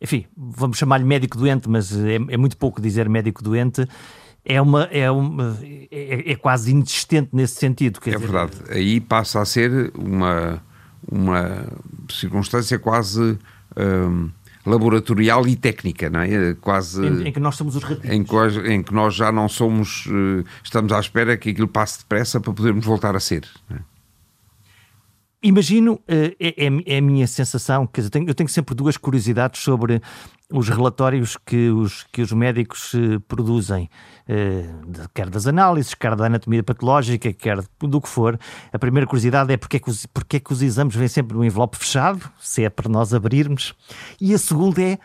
enfim, 0.00 0.24
vamos 0.34 0.78
chamar-lhe 0.78 1.04
médico-doente, 1.04 1.68
mas 1.68 1.94
é, 1.94 2.14
é 2.14 2.36
muito 2.38 2.56
pouco 2.56 2.80
dizer 2.80 3.10
médico-doente 3.10 3.86
é, 4.46 4.62
uma, 4.62 4.84
é, 4.84 5.10
uma, 5.10 5.58
é, 5.90 6.32
é 6.32 6.36
quase 6.36 6.70
inexistente 6.70 7.30
nesse 7.32 7.56
sentido. 7.56 7.98
é 8.04 8.14
dizer... 8.14 8.18
verdade. 8.18 8.52
Aí 8.70 9.00
passa 9.00 9.40
a 9.40 9.44
ser 9.44 9.90
uma, 9.94 10.62
uma 11.10 11.66
circunstância 12.08 12.78
quase 12.78 13.36
um, 13.76 14.30
laboratorial 14.64 15.46
e 15.48 15.56
técnica, 15.56 16.08
não 16.08 16.20
é? 16.20 16.54
Quase, 16.60 17.04
em, 17.04 17.28
em 17.28 17.32
que 17.32 17.40
nós 17.40 17.56
somos 17.56 17.74
os 17.74 17.82
ratinhos. 17.82 18.14
Em 18.14 18.22
que, 18.22 18.72
em 18.72 18.82
que 18.82 18.94
nós 18.94 19.14
já 19.14 19.32
não 19.32 19.48
somos, 19.48 20.06
uh, 20.06 20.44
estamos 20.62 20.92
à 20.92 21.00
espera 21.00 21.36
que 21.36 21.50
aquilo 21.50 21.68
passe 21.68 21.98
depressa 21.98 22.40
para 22.40 22.52
podermos 22.52 22.84
voltar 22.84 23.16
a 23.16 23.20
ser. 23.20 23.44
É? 23.70 23.95
Imagino, 25.42 26.00
eh, 26.08 26.34
é, 26.40 26.66
é, 26.66 26.70
é, 26.86 26.98
a 26.98 27.02
minha 27.02 27.26
sensação, 27.26 27.86
quer 27.86 28.00
dizer, 28.00 28.26
eu 28.26 28.34
tenho 28.34 28.48
sempre 28.48 28.74
duas 28.74 28.96
curiosidades 28.96 29.60
sobre 29.60 30.00
os 30.50 30.68
relatórios 30.68 31.36
que 31.44 31.68
os, 31.68 32.04
que 32.10 32.22
os 32.22 32.32
médicos 32.32 32.92
eh, 32.94 33.18
produzem, 33.28 33.90
eh, 34.26 34.64
quer 35.14 35.28
das 35.28 35.46
análises, 35.46 35.92
quer 35.92 36.16
da 36.16 36.26
anatomia 36.26 36.62
patológica, 36.62 37.32
quer 37.32 37.58
do 37.78 38.00
que 38.00 38.08
for. 38.08 38.38
A 38.72 38.78
primeira 38.78 39.06
curiosidade 39.06 39.52
é 39.52 39.56
porque 39.58 39.76
é 39.76 39.80
que 39.80 39.90
os, 39.90 40.06
porque 40.06 40.38
é 40.38 40.40
que 40.40 40.52
os 40.52 40.62
exames 40.62 40.94
vêm 40.94 41.08
sempre 41.08 41.36
no 41.36 41.44
envelope 41.44 41.76
fechado, 41.76 42.30
se 42.40 42.64
é 42.64 42.70
para 42.70 42.88
nós 42.88 43.12
abrirmos. 43.12 43.74
E 44.20 44.32
a 44.32 44.38
segunda 44.38 44.80
é 44.80 44.98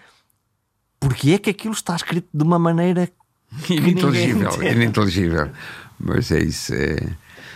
porque 1.00 1.32
é 1.32 1.38
que 1.40 1.50
aquilo 1.50 1.74
está 1.74 1.96
escrito 1.96 2.30
de 2.34 2.44
uma 2.44 2.58
maneira 2.58 3.10
ininteligível, 3.70 4.64
ininteligível. 4.64 5.50
Mas 6.00 6.32
é 6.32 6.40
isso, 6.40 6.74
é... 6.74 6.98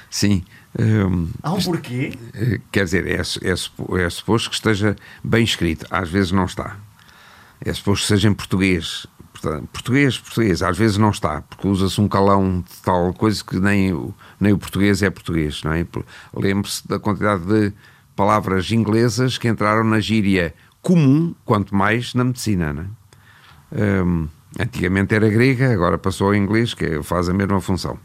sim. 0.09 0.43
Há 1.41 1.53
um 1.53 1.61
porquê? 1.61 2.13
Eh, 2.33 2.59
quer 2.71 2.83
dizer, 2.83 3.07
é, 3.07 3.21
é, 3.21 4.03
é 4.03 4.09
suposto 4.09 4.49
que 4.49 4.55
esteja 4.55 4.95
bem 5.23 5.43
escrito, 5.43 5.85
às 5.89 6.09
vezes 6.09 6.31
não 6.31 6.45
está. 6.45 6.77
É 7.63 7.73
suposto 7.73 8.03
que 8.03 8.07
seja 8.09 8.27
em 8.27 8.33
português. 8.33 9.07
Portanto, 9.31 9.67
português, 9.71 10.17
português, 10.17 10.61
às 10.61 10.77
vezes 10.77 10.97
não 10.97 11.09
está, 11.09 11.41
porque 11.41 11.67
usa-se 11.67 11.99
um 11.99 12.07
calão 12.07 12.61
de 12.61 12.81
tal 12.83 13.13
coisa 13.13 13.43
que 13.43 13.59
nem 13.59 13.93
o, 13.93 14.13
nem 14.39 14.53
o 14.53 14.57
português 14.57 15.01
é 15.03 15.09
português, 15.09 15.61
não 15.63 15.73
é? 15.73 15.85
Lembre-se 16.33 16.87
da 16.87 16.99
quantidade 16.99 17.45
de 17.45 17.73
palavras 18.15 18.71
inglesas 18.71 19.37
que 19.37 19.47
entraram 19.47 19.83
na 19.83 19.99
gíria 19.99 20.53
comum, 20.81 21.35
quanto 21.43 21.75
mais 21.75 22.13
na 22.13 22.23
medicina, 22.23 22.73
não 22.73 22.83
é? 22.83 24.25
Antigamente 24.57 25.13
era 25.13 25.29
grega, 25.29 25.73
agora 25.73 25.97
passou 25.97 26.27
ao 26.27 26.35
inglês, 26.35 26.73
que 26.73 27.03
faz 27.03 27.27
a 27.27 27.33
mesma 27.33 27.59
função. 27.59 27.99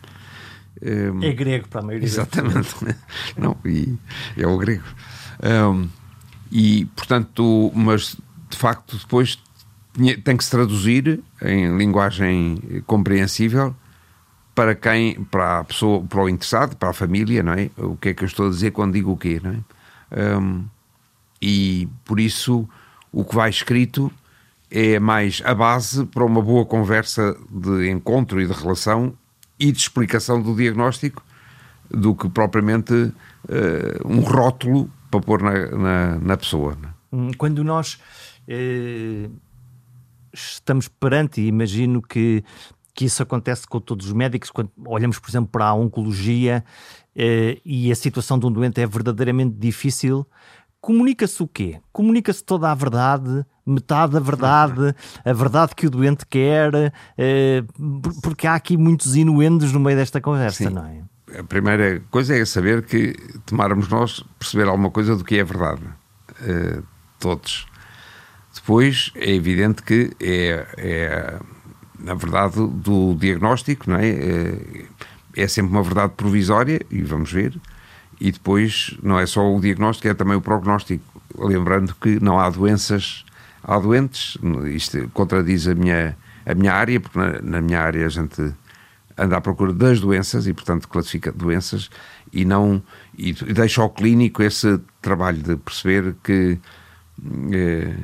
Um, 0.82 1.22
é 1.22 1.32
grego 1.32 1.68
para 1.68 1.80
a 1.80 1.84
maioria. 1.84 2.06
Exatamente. 2.06 2.74
Não, 3.36 3.56
e 3.64 3.96
é 4.36 4.46
o 4.46 4.56
grego. 4.56 4.84
Um, 5.42 5.88
e, 6.50 6.86
portanto, 6.96 7.70
mas 7.74 8.16
de 8.48 8.56
facto 8.56 8.96
depois 8.96 9.38
tem 10.24 10.36
que 10.36 10.44
se 10.44 10.50
traduzir 10.50 11.20
em 11.42 11.76
linguagem 11.76 12.82
compreensível 12.86 13.74
para 14.54 14.74
quem, 14.74 15.22
para 15.24 15.60
a 15.60 15.64
pessoa, 15.64 16.02
para 16.02 16.22
o 16.22 16.28
interessado, 16.28 16.76
para 16.76 16.90
a 16.90 16.92
família, 16.92 17.42
não 17.42 17.52
é? 17.52 17.70
O 17.76 17.96
que 17.96 18.10
é 18.10 18.14
que 18.14 18.24
eu 18.24 18.26
estou 18.26 18.46
a 18.46 18.50
dizer 18.50 18.72
quando 18.72 18.94
digo 18.94 19.12
o 19.12 19.16
quê, 19.16 19.40
não 19.42 19.52
é? 19.52 20.36
Um, 20.38 20.64
e 21.40 21.88
por 22.04 22.18
isso 22.20 22.68
o 23.12 23.24
que 23.24 23.34
vai 23.34 23.48
escrito 23.48 24.12
é 24.70 24.98
mais 25.00 25.42
a 25.44 25.54
base 25.54 26.04
para 26.06 26.24
uma 26.24 26.42
boa 26.42 26.64
conversa 26.64 27.36
de 27.50 27.90
encontro 27.90 28.40
e 28.40 28.46
de 28.46 28.52
relação 28.52 29.14
e 29.60 29.70
de 29.70 29.78
explicação 29.78 30.40
do 30.40 30.56
diagnóstico 30.56 31.22
do 31.90 32.14
que 32.14 32.28
propriamente 32.28 32.92
uh, 32.94 33.12
um 34.04 34.20
rótulo 34.20 34.90
para 35.10 35.20
pôr 35.20 35.42
na, 35.42 35.66
na, 35.76 36.18
na 36.18 36.36
pessoa. 36.36 36.76
É? 36.82 36.88
Hum, 37.12 37.30
quando 37.36 37.62
nós 37.62 37.98
uh, 38.48 39.30
estamos 40.32 40.88
perante, 40.88 41.40
imagino 41.42 42.00
que, 42.00 42.42
que 42.94 43.04
isso 43.04 43.22
acontece 43.22 43.66
com 43.66 43.80
todos 43.80 44.06
os 44.06 44.12
médicos, 44.12 44.50
quando 44.50 44.70
olhamos, 44.86 45.18
por 45.18 45.28
exemplo, 45.28 45.50
para 45.50 45.66
a 45.66 45.74
oncologia 45.74 46.64
uh, 47.16 47.60
e 47.64 47.92
a 47.92 47.94
situação 47.94 48.38
de 48.38 48.46
um 48.46 48.52
doente 48.52 48.80
é 48.80 48.86
verdadeiramente 48.86 49.56
difícil, 49.56 50.26
comunica-se 50.80 51.42
o 51.42 51.46
quê? 51.46 51.80
Comunica-se 51.92 52.42
toda 52.42 52.70
a 52.70 52.74
verdade, 52.74 53.44
metade 53.66 54.12
da 54.12 54.20
verdade, 54.20 54.94
a 55.24 55.32
verdade 55.32 55.74
que 55.74 55.86
o 55.86 55.90
doente 55.90 56.24
quer, 56.26 56.92
eh, 57.16 57.62
porque 58.22 58.46
há 58.46 58.54
aqui 58.54 58.76
muitos 58.76 59.14
inuendos 59.14 59.72
no 59.72 59.80
meio 59.80 59.96
desta 59.96 60.20
conversa, 60.20 60.64
Sim. 60.64 60.74
não 60.74 60.86
é? 60.86 61.02
A 61.38 61.44
primeira 61.44 62.02
coisa 62.10 62.34
é 62.34 62.44
saber 62.44 62.82
que 62.84 63.14
tomarmos 63.46 63.88
nós 63.88 64.24
perceber 64.38 64.68
alguma 64.68 64.90
coisa 64.90 65.14
do 65.14 65.22
que 65.22 65.38
é 65.38 65.44
verdade. 65.44 65.82
Uh, 66.40 66.82
todos. 67.20 67.66
Depois 68.52 69.12
é 69.14 69.30
evidente 69.30 69.82
que 69.82 70.10
é, 70.18 70.66
é 70.76 71.38
na 72.00 72.14
verdade 72.14 72.56
do 72.56 73.14
diagnóstico, 73.14 73.88
não 73.88 73.96
é? 73.96 74.08
é? 74.08 74.84
É 75.36 75.46
sempre 75.46 75.70
uma 75.70 75.82
verdade 75.82 76.14
provisória 76.16 76.80
e 76.90 77.02
vamos 77.02 77.32
ver. 77.32 77.60
E 78.20 78.30
depois 78.30 78.96
não 79.02 79.18
é 79.18 79.26
só 79.26 79.50
o 79.52 79.60
diagnóstico, 79.60 80.08
é 80.08 80.14
também 80.14 80.36
o 80.36 80.40
prognóstico. 80.40 81.02
Lembrando 81.38 81.94
que 81.94 82.22
não 82.22 82.38
há 82.38 82.50
doenças 82.50 83.24
há 83.62 83.78
doentes, 83.78 84.36
isto 84.66 85.08
contradiz 85.12 85.68
a 85.68 85.74
minha, 85.74 86.16
a 86.44 86.54
minha 86.54 86.72
área, 86.72 87.00
porque 87.00 87.18
na, 87.18 87.40
na, 87.40 87.60
minha 87.60 87.80
área 87.80 88.06
a 88.06 88.08
gente 88.08 88.52
anda 89.16 89.36
à 89.36 89.40
procura 89.40 89.72
das 89.72 90.00
doenças 90.00 90.46
e, 90.46 90.52
portanto, 90.52 90.88
classifica 90.88 91.30
doenças 91.30 91.90
e 92.32 92.44
não 92.44 92.82
e 93.16 93.32
deixa 93.32 93.82
ao 93.82 93.90
clínico 93.90 94.42
esse 94.42 94.80
trabalho 95.02 95.42
de 95.42 95.56
perceber 95.56 96.14
que, 96.22 96.58
eh, 97.52 97.94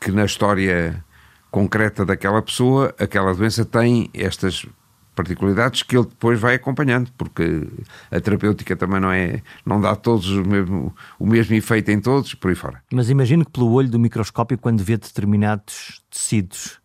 que 0.00 0.10
na 0.10 0.24
história 0.24 1.04
concreta 1.50 2.04
daquela 2.04 2.42
pessoa, 2.42 2.94
aquela 2.98 3.32
doença 3.32 3.64
tem 3.64 4.10
estas 4.12 4.66
particularidades 5.14 5.82
que 5.82 5.96
ele 5.96 6.06
depois 6.06 6.38
vai 6.40 6.54
acompanhando, 6.54 7.10
porque 7.16 7.66
a 8.10 8.20
terapêutica 8.20 8.76
também 8.76 9.00
não 9.00 9.12
é, 9.12 9.42
não 9.64 9.80
dá 9.80 9.94
todos 9.94 10.30
o 10.30 10.44
mesmo, 10.44 10.94
o 11.18 11.26
mesmo 11.26 11.54
efeito 11.54 11.90
em 11.90 12.00
todos, 12.00 12.34
por 12.34 12.48
aí 12.48 12.54
fora. 12.54 12.82
Mas 12.92 13.10
imagino 13.10 13.44
que 13.44 13.52
pelo 13.52 13.70
olho 13.70 13.88
do 13.88 13.98
microscópio, 13.98 14.58
quando 14.58 14.82
vê 14.82 14.96
determinados 14.96 16.02
tecidos, 16.10 16.80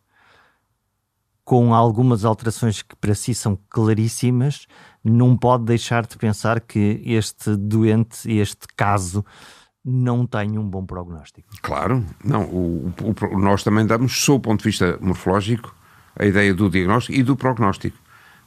com 1.43 1.73
algumas 1.73 2.25
alterações 2.25 2.84
que 2.84 2.95
para 2.95 3.15
si 3.15 3.34
são 3.34 3.57
claríssimas, 3.69 4.67
não 5.03 5.36
pode 5.36 5.65
deixar 5.65 6.05
de 6.05 6.15
pensar 6.15 6.59
que 6.59 7.01
este 7.03 7.55
doente, 7.55 8.32
este 8.32 8.67
caso, 8.77 9.25
não 9.84 10.27
tem 10.27 10.57
um 10.57 10.69
bom 10.69 10.86
prognóstico. 10.86 11.47
Claro, 11.61 12.05
não. 12.23 12.43
O, 12.43 12.93
o, 13.01 13.39
nós 13.39 13.63
também 13.63 13.86
damos, 13.86 14.21
sob 14.21 14.38
o 14.38 14.41
ponto 14.41 14.59
de 14.59 14.65
vista 14.65 14.97
morfológico, 15.01 15.73
a 16.15 16.25
ideia 16.25 16.53
do 16.53 16.69
diagnóstico 16.69 17.17
e 17.17 17.23
do 17.23 17.36
prognóstico. 17.36 17.97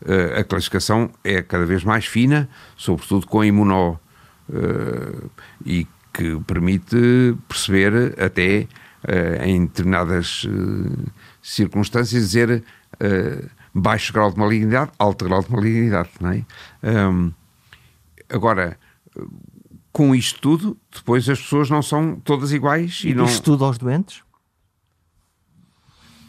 Uh, 0.03 0.41
a 0.41 0.45
classificação 0.45 1.11
é 1.23 1.43
cada 1.43 1.65
vez 1.65 1.85
mais 1.85 2.07
fina, 2.07 2.49
sobretudo 2.77 3.27
com 3.27 3.41
a 3.41 3.47
imuno, 3.47 4.01
uh, 4.49 5.31
e 5.65 5.87
que 6.13 6.41
permite 6.47 7.37
perceber 7.49 8.21
até 8.21 8.67
uh, 9.05 9.45
em 9.45 9.65
determinadas 9.67 10.47
circunstâncias 11.41 12.31
dizer 12.31 12.65
baixo 13.75 14.13
grau 14.13 14.31
de 14.31 14.39
malignidade, 14.39 14.91
alto 14.99 15.25
grau 15.25 15.43
de 15.43 15.51
malignidade, 15.51 16.11
não 16.21 16.31
é? 16.31 16.45
Um, 16.83 17.33
agora, 18.29 18.79
com 19.93 20.15
isto 20.15 20.41
tudo, 20.41 20.77
depois 20.95 21.29
as 21.29 21.41
pessoas 21.41 21.71
não 21.71 21.83
são 21.83 22.17
todas 22.17 22.53
iguais 22.53 23.03
e, 23.05 23.11
e 23.11 23.15
não... 23.15 23.25
Isto 23.25 23.43
tudo 23.43 23.65
aos 23.65 23.79
doentes? 23.79 24.23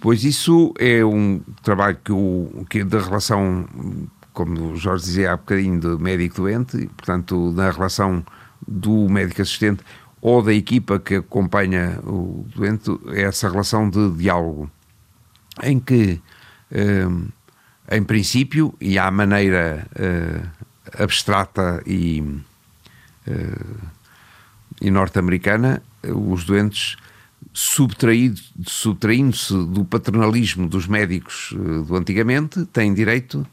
Pois 0.03 0.25
isso 0.25 0.73
é 0.77 1.03
um 1.03 1.39
trabalho 1.63 1.97
que, 2.03 2.11
o, 2.11 2.65
que 2.69 2.83
da 2.83 2.99
relação, 2.99 3.65
como 4.33 4.73
o 4.73 4.75
Jorge 4.75 5.05
dizia 5.05 5.31
há 5.31 5.37
bocadinho, 5.37 5.79
de 5.79 6.03
médico-doente, 6.03 6.87
portanto, 6.97 7.53
na 7.55 7.71
relação 7.71 8.23
do 8.67 9.07
médico 9.07 9.41
assistente 9.41 9.81
ou 10.21 10.43
da 10.43 10.53
equipa 10.53 10.99
que 10.99 11.15
acompanha 11.15 11.99
o 12.03 12.45
doente, 12.53 12.91
é 13.13 13.21
essa 13.21 13.49
relação 13.49 13.89
de 13.89 14.11
diálogo, 14.11 14.69
em 15.63 15.79
que 15.79 16.21
Hum, 16.73 17.27
em 17.91 18.03
princípio, 18.03 18.73
e 18.81 18.97
à 18.97 19.11
maneira 19.11 19.85
uh, 19.95 21.03
abstrata 21.03 21.83
e, 21.85 22.21
uh, 23.27 23.89
e 24.81 24.89
norte-americana, 24.89 25.83
os 26.03 26.43
doentes 26.45 26.95
subtraindo-se 27.53 29.53
do 29.67 29.85
paternalismo 29.85 30.67
dos 30.67 30.87
médicos 30.87 31.51
uh, 31.51 31.83
do 31.83 31.95
antigamente, 31.95 32.65
têm 32.65 32.93
direito 32.93 33.45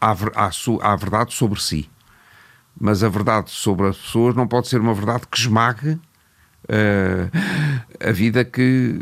à, 0.00 0.12
à, 0.12 0.92
à, 0.92 0.96
verdade 0.96 1.34
sobre 1.34 1.60
si. 1.60 1.88
Mas 2.78 3.02
a 3.02 3.08
verdade 3.08 3.50
sobre 3.50 3.88
as 3.88 3.96
pessoas 3.96 4.34
não 4.34 4.46
pode 4.46 4.68
ser 4.68 4.80
uma 4.80 4.94
verdade 4.94 5.24
que 5.30 5.38
esmague 5.38 5.98
a 8.00 8.12
vida 8.12 8.44
que, 8.44 9.00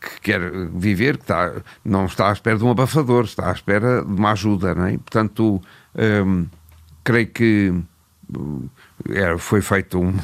que 0.00 0.20
quer 0.20 0.40
viver, 0.68 1.16
que 1.16 1.24
está, 1.24 1.62
não 1.84 2.06
está 2.06 2.28
à 2.28 2.32
espera 2.32 2.58
de 2.58 2.64
um 2.64 2.70
abafador, 2.70 3.24
está 3.24 3.50
à 3.50 3.52
espera 3.52 4.04
de 4.04 4.12
uma 4.12 4.32
ajuda, 4.32 4.74
não 4.74 4.86
é? 4.86 4.98
Portanto, 4.98 5.62
hum, 6.26 6.46
creio 7.02 7.28
que 7.28 7.74
é, 9.10 9.36
foi 9.38 9.60
feito 9.60 10.00
um, 10.00 10.14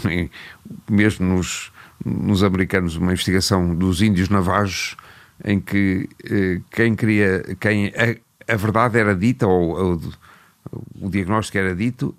mesmo 0.91 1.27
nos, 1.27 1.73
nos 2.05 2.43
americanos 2.43 2.97
uma 2.97 3.13
investigação 3.13 3.75
dos 3.75 4.03
índios 4.03 4.29
navajos 4.29 4.97
em 5.45 5.61
que 5.61 6.09
eh, 6.25 6.61
quem 6.71 6.95
queria 6.95 7.43
quem 7.59 7.89
a, 7.89 8.53
a, 8.53 8.57
verdade 8.57 8.99
era 8.99 9.15
dita 9.15 9.47
ou, 9.47 9.71
ou 9.79 10.01
o 11.01 11.11
diagnóstico 11.11 11.59
era 11.59 11.75
dito 11.75 12.15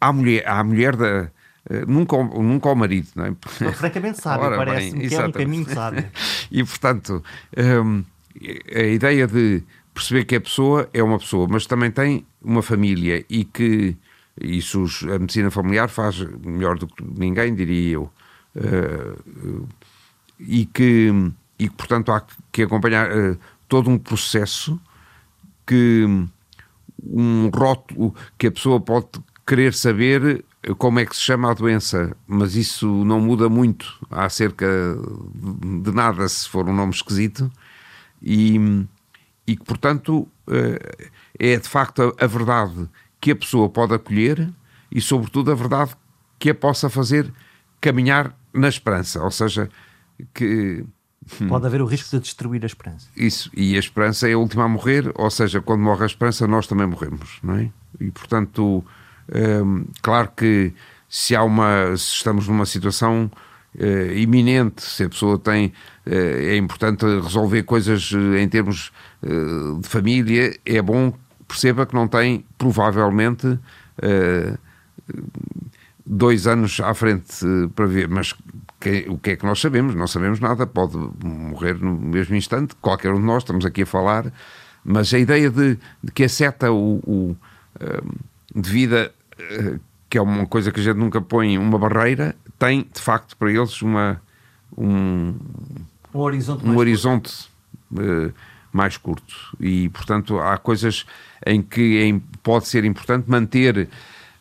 à 0.00 0.12
mulher 0.12 0.46
à 0.46 0.62
mulher 0.62 0.96
da 0.96 1.30
eh, 1.70 1.84
nunca, 1.86 2.16
nunca 2.16 2.68
ao 2.68 2.74
marido, 2.74 3.08
não 3.14 3.24
é? 3.26 3.72
francamente 3.72 4.20
sábio, 4.20 4.56
parece-me 4.56 5.08
que 5.08 5.14
é 5.14 5.26
um 5.26 5.32
caminho 5.32 5.68
sábio. 5.68 6.04
e, 6.50 6.64
portanto, 6.64 7.22
um, 7.84 8.04
a 8.74 8.82
ideia 8.82 9.26
de 9.26 9.62
perceber 9.94 10.24
que 10.24 10.36
a 10.36 10.40
pessoa 10.40 10.88
é 10.92 11.02
uma 11.02 11.18
pessoa, 11.18 11.46
mas 11.48 11.66
também 11.66 11.90
tem 11.90 12.26
uma 12.42 12.62
família 12.62 13.24
e 13.28 13.44
que 13.44 13.96
isso 14.40 14.84
a 15.14 15.18
medicina 15.18 15.50
familiar 15.50 15.88
faz 15.88 16.18
melhor 16.44 16.78
do 16.78 16.86
que 16.86 17.04
ninguém, 17.04 17.54
diria 17.54 17.94
eu. 17.94 18.10
Uh, 18.54 19.66
e, 20.38 20.66
que, 20.66 21.10
e 21.58 21.68
que, 21.68 21.74
portanto, 21.74 22.12
há 22.12 22.22
que 22.50 22.62
acompanhar 22.62 23.10
uh, 23.10 23.38
todo 23.68 23.88
um 23.88 23.98
processo 23.98 24.80
que 25.66 26.04
um 27.04 27.48
rótulo 27.48 28.14
que 28.36 28.46
a 28.46 28.52
pessoa 28.52 28.80
pode 28.80 29.08
querer 29.46 29.74
saber 29.74 30.44
como 30.78 31.00
é 31.00 31.06
que 31.06 31.16
se 31.16 31.22
chama 31.22 31.50
a 31.50 31.54
doença, 31.54 32.16
mas 32.26 32.54
isso 32.54 32.86
não 33.04 33.20
muda 33.20 33.48
muito 33.48 33.98
acerca 34.10 34.66
de 35.82 35.90
nada 35.90 36.28
se 36.28 36.48
for 36.48 36.68
um 36.68 36.74
nome 36.74 36.92
esquisito, 36.92 37.50
e, 38.22 38.86
e 39.46 39.56
que, 39.56 39.64
portanto, 39.64 40.28
eh, 40.48 41.08
é 41.38 41.56
de 41.56 41.68
facto 41.68 42.14
a, 42.16 42.26
verdade 42.26 42.88
que 43.20 43.32
a 43.32 43.36
pessoa 43.36 43.68
pode 43.68 43.94
acolher 43.94 44.48
e, 44.90 45.00
sobretudo, 45.00 45.50
a 45.50 45.54
verdade 45.54 45.96
que 46.38 46.50
a 46.50 46.54
possa 46.54 46.88
fazer 46.88 47.32
caminhar 47.80 48.36
na 48.52 48.68
esperança, 48.68 49.22
ou 49.22 49.30
seja, 49.30 49.68
que. 50.34 50.84
Hum, 51.40 51.48
pode 51.48 51.66
haver 51.66 51.80
o 51.80 51.86
risco 51.86 52.10
de 52.10 52.20
destruir 52.22 52.62
a 52.62 52.66
esperança. 52.66 53.08
Isso, 53.16 53.50
e 53.56 53.76
a 53.76 53.78
esperança 53.78 54.28
é 54.28 54.32
a 54.32 54.38
última 54.38 54.64
a 54.64 54.68
morrer, 54.68 55.10
ou 55.14 55.30
seja, 55.30 55.60
quando 55.60 55.80
morre 55.80 56.02
a 56.02 56.06
esperança, 56.06 56.46
nós 56.46 56.66
também 56.66 56.86
morremos, 56.86 57.38
não 57.42 57.54
é? 57.54 57.70
E 58.00 58.10
portanto, 58.10 58.84
um, 59.64 59.86
claro 60.00 60.30
que 60.36 60.72
se 61.08 61.36
há 61.36 61.42
uma, 61.42 61.96
se 61.96 62.14
estamos 62.14 62.48
numa 62.48 62.66
situação 62.66 63.30
uh, 63.78 64.12
iminente, 64.14 64.82
se 64.82 65.04
a 65.04 65.08
pessoa 65.08 65.38
tem, 65.38 65.66
uh, 66.06 66.10
é 66.10 66.56
importante 66.56 67.04
resolver 67.04 67.62
coisas 67.64 68.10
uh, 68.12 68.36
em 68.36 68.48
termos 68.48 68.90
de 69.22 69.88
família, 69.88 70.58
é 70.66 70.82
bom 70.82 71.12
perceba 71.46 71.86
que 71.86 71.94
não 71.94 72.08
tem 72.08 72.44
provavelmente 72.58 73.46
dois 76.04 76.46
anos 76.46 76.80
à 76.80 76.92
frente 76.94 77.44
para 77.74 77.86
ver, 77.86 78.08
mas 78.08 78.34
que, 78.80 79.06
o 79.08 79.16
que 79.16 79.30
é 79.30 79.36
que 79.36 79.46
nós 79.46 79.60
sabemos? 79.60 79.94
Não 79.94 80.06
sabemos 80.06 80.40
nada, 80.40 80.66
pode 80.66 80.96
morrer 81.24 81.74
no 81.74 81.92
mesmo 81.92 82.34
instante, 82.34 82.74
qualquer 82.80 83.12
um 83.12 83.20
de 83.20 83.26
nós, 83.26 83.42
estamos 83.42 83.64
aqui 83.64 83.82
a 83.82 83.86
falar, 83.86 84.32
mas 84.84 85.14
a 85.14 85.18
ideia 85.18 85.48
de, 85.48 85.78
de 86.02 86.12
que 86.12 86.24
a 86.24 86.28
seta 86.28 86.72
o, 86.72 87.00
o 87.06 87.36
de 88.54 88.70
vida, 88.70 89.12
eh, 89.38 89.78
que 90.10 90.18
é 90.18 90.22
uma 90.22 90.46
coisa 90.46 90.70
que 90.70 90.80
a 90.80 90.82
gente 90.82 90.96
nunca 90.96 91.20
põe 91.20 91.56
uma 91.56 91.78
barreira, 91.78 92.34
tem 92.58 92.86
de 92.92 93.00
facto 93.00 93.36
para 93.36 93.50
eles 93.50 93.80
uma, 93.80 94.20
um, 94.76 95.34
um 96.14 96.18
horizonte, 96.18 96.64
um 96.64 96.68
mais, 96.68 96.78
horizonte 96.78 97.50
curto. 97.88 98.34
Mais 98.72 98.96
curto. 98.96 99.56
E, 99.60 99.88
portanto, 99.90 100.38
há 100.38 100.58
coisas 100.58 101.06
em 101.46 101.62
que 101.62 102.02
é, 102.02 102.20
pode 102.42 102.68
ser 102.68 102.84
importante 102.84 103.28
manter 103.28 103.88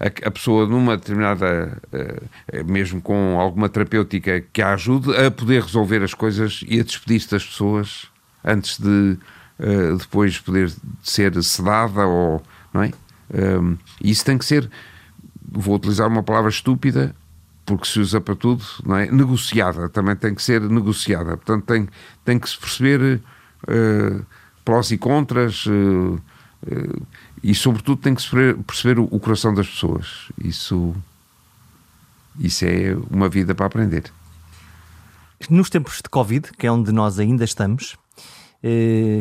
a, 0.01 0.27
a 0.27 0.31
pessoa 0.31 0.65
numa 0.65 0.97
determinada, 0.97 1.77
uh, 1.93 2.65
mesmo 2.65 2.99
com 2.99 3.39
alguma 3.39 3.69
terapêutica 3.69 4.41
que 4.51 4.61
a 4.61 4.73
ajude 4.73 5.15
a 5.15 5.29
poder 5.29 5.61
resolver 5.61 6.01
as 6.03 6.15
coisas 6.15 6.63
e 6.67 6.79
a 6.79 6.83
despedir-se 6.83 7.29
das 7.29 7.45
pessoas 7.45 8.07
antes 8.43 8.79
de 8.79 9.17
uh, 9.59 9.97
depois 9.97 10.39
poder 10.39 10.73
ser 11.03 11.41
sedada 11.43 12.05
ou, 12.07 12.41
não 12.73 12.81
é? 12.81 12.91
Um, 13.33 13.77
isso 14.03 14.25
tem 14.25 14.37
que 14.37 14.43
ser, 14.43 14.69
vou 15.49 15.75
utilizar 15.75 16.07
uma 16.07 16.23
palavra 16.23 16.49
estúpida, 16.49 17.15
porque 17.65 17.85
se 17.85 17.99
usa 17.99 18.19
para 18.19 18.35
tudo, 18.35 18.65
não 18.83 18.97
é? 18.97 19.09
negociada, 19.09 19.87
também 19.87 20.15
tem 20.15 20.33
que 20.33 20.41
ser 20.41 20.61
negociada. 20.61 21.37
Portanto, 21.37 21.65
tem, 21.65 21.87
tem 22.25 22.39
que 22.39 22.49
se 22.49 22.57
perceber 22.57 23.21
uh, 23.63 24.25
prós 24.65 24.91
e 24.91 24.97
contras 24.97 25.65
uh, 25.67 26.19
e, 27.43 27.55
sobretudo, 27.55 28.01
tem 28.01 28.13
que 28.13 28.23
perceber 28.65 28.99
o, 28.99 29.19
coração 29.19 29.53
das 29.53 29.67
pessoas. 29.67 30.29
Isso, 30.43 30.95
isso 32.39 32.65
é 32.65 32.95
uma 33.09 33.27
vida 33.27 33.55
para 33.55 33.65
aprender. 33.65 34.11
Nos 35.49 35.69
tempos 35.69 35.97
de 35.97 36.09
Covid, 36.09 36.51
que 36.57 36.67
é 36.67 36.71
onde 36.71 36.91
nós 36.91 37.17
ainda 37.17 37.43
estamos, 37.43 37.97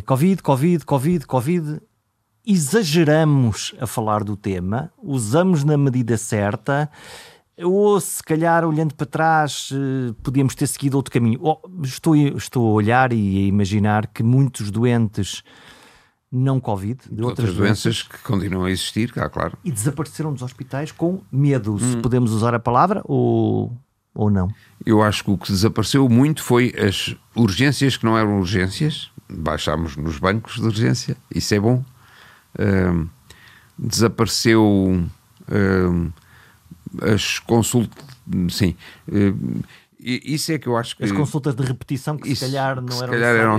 Covid, 0.04 0.42
Covid, 0.42 0.84
Covid, 0.84 1.26
Covid, 1.26 1.80
exageramos 2.46 3.74
a 3.80 3.86
falar 3.86 4.24
do 4.24 4.36
tema, 4.36 4.92
usamos 5.02 5.64
na 5.64 5.76
medida 5.76 6.16
certa, 6.16 6.90
ou 7.62 8.00
se 8.00 8.22
calhar 8.22 8.64
olhando 8.64 8.94
para 8.94 9.06
trás 9.06 9.70
eh, 9.72 10.14
podíamos 10.22 10.54
ter 10.54 10.66
seguido 10.66 10.96
outro 10.96 11.12
caminho. 11.12 11.38
Oh, 11.42 11.58
estou, 11.82 12.16
estou 12.16 12.66
a 12.68 12.72
olhar 12.72 13.12
e 13.12 13.44
a 13.44 13.46
imaginar 13.46 14.06
que 14.06 14.22
muitos 14.22 14.70
doentes 14.70 15.42
não 16.32 16.60
Covid, 16.60 17.00
de 17.10 17.22
outras, 17.22 17.24
outras 17.24 17.54
doenças, 17.54 17.82
doenças, 17.82 18.02
que 18.02 18.18
continuam 18.18 18.64
a 18.64 18.70
existir, 18.70 19.12
cá, 19.12 19.28
claro. 19.28 19.58
E 19.64 19.72
desapareceram 19.72 20.32
dos 20.32 20.42
hospitais 20.42 20.92
com 20.92 21.20
medo, 21.30 21.74
hum. 21.74 21.78
se 21.78 21.96
podemos 21.96 22.32
usar 22.32 22.54
a 22.54 22.60
palavra 22.60 23.02
ou, 23.04 23.76
ou 24.14 24.30
não. 24.30 24.48
Eu 24.86 25.02
acho 25.02 25.24
que 25.24 25.30
o 25.30 25.38
que 25.38 25.50
desapareceu 25.50 26.08
muito 26.08 26.42
foi 26.42 26.72
as 26.78 27.16
urgências 27.34 27.96
que 27.96 28.04
não 28.04 28.16
eram 28.16 28.38
urgências, 28.38 29.10
baixámos 29.28 29.96
nos 29.96 30.18
bancos 30.18 30.54
de 30.54 30.64
urgência, 30.64 31.16
isso 31.34 31.54
é 31.54 31.60
bom 31.60 31.84
desapareceu 33.78 35.06
as 37.02 37.38
consultas, 37.38 38.04
sim, 38.50 38.76
isso 40.02 40.52
é 40.52 40.58
que 40.58 40.66
eu 40.66 40.76
acho 40.76 40.96
que. 40.96 41.04
As 41.04 41.12
consultas 41.12 41.54
de 41.54 41.62
repetição 41.62 42.16
que 42.16 42.28
isso, 42.30 42.44
se 42.44 42.50
calhar 42.50 42.80
não 42.80 42.88
se 42.88 43.02
eram. 43.02 43.12
calhar 43.12 43.36
eram 43.36 43.56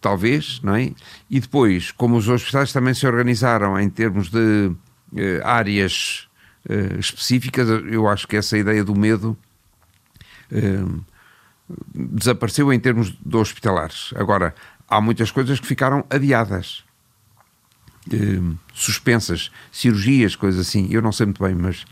talvez, 0.00 0.60
não 0.62 0.74
é? 0.74 0.92
E 1.30 1.38
depois, 1.38 1.92
como 1.92 2.16
os 2.16 2.28
hospitais 2.28 2.72
também 2.72 2.94
se 2.94 3.06
organizaram 3.06 3.78
em 3.78 3.88
termos 3.88 4.28
de 4.28 4.72
eh, 5.16 5.40
áreas 5.44 6.28
eh, 6.68 6.96
específicas, 6.98 7.68
eu 7.68 8.08
acho 8.08 8.26
que 8.26 8.36
essa 8.36 8.58
ideia 8.58 8.82
do 8.84 8.94
medo 8.94 9.36
eh, 10.50 10.84
desapareceu 11.94 12.72
em 12.72 12.80
termos 12.80 13.12
de 13.24 13.36
hospitalares. 13.36 14.12
Agora, 14.16 14.54
há 14.88 15.00
muitas 15.00 15.30
coisas 15.30 15.60
que 15.60 15.66
ficaram 15.66 16.04
adiadas. 16.10 16.84
Suspensas, 18.72 19.50
cirurgias, 19.70 20.34
coisas 20.34 20.66
assim. 20.66 20.88
Eu 20.90 21.02
não 21.02 21.12
sei 21.12 21.26
muito 21.26 21.44
bem, 21.44 21.54
mas 21.54 21.84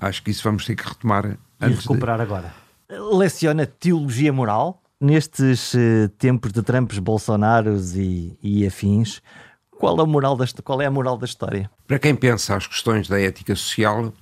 acho 0.00 0.20
que 0.20 0.32
isso 0.32 0.42
vamos 0.42 0.66
ter 0.66 0.74
que 0.74 0.82
retomar 0.82 1.38
e 1.60 1.68
recuperar 1.68 2.16
de... 2.16 2.22
agora. 2.22 2.54
Leciona 2.88 3.66
teologia 3.66 4.32
moral 4.32 4.82
nestes 5.00 5.74
uh, 5.74 6.08
tempos 6.18 6.52
de 6.52 6.62
Trumps, 6.62 6.98
Bolsonaros 6.98 7.96
e, 7.96 8.38
e 8.42 8.66
afins. 8.66 9.20
Qual 9.70 9.98
é, 9.98 10.02
a 10.02 10.06
moral 10.06 10.36
da, 10.36 10.46
qual 10.62 10.80
é 10.80 10.86
a 10.86 10.90
moral 10.90 11.18
da 11.18 11.26
história? 11.26 11.70
Para 11.86 11.98
quem 11.98 12.14
pensa 12.14 12.56
as 12.56 12.66
questões 12.66 13.08
da 13.08 13.20
ética 13.20 13.54
social, 13.54 14.12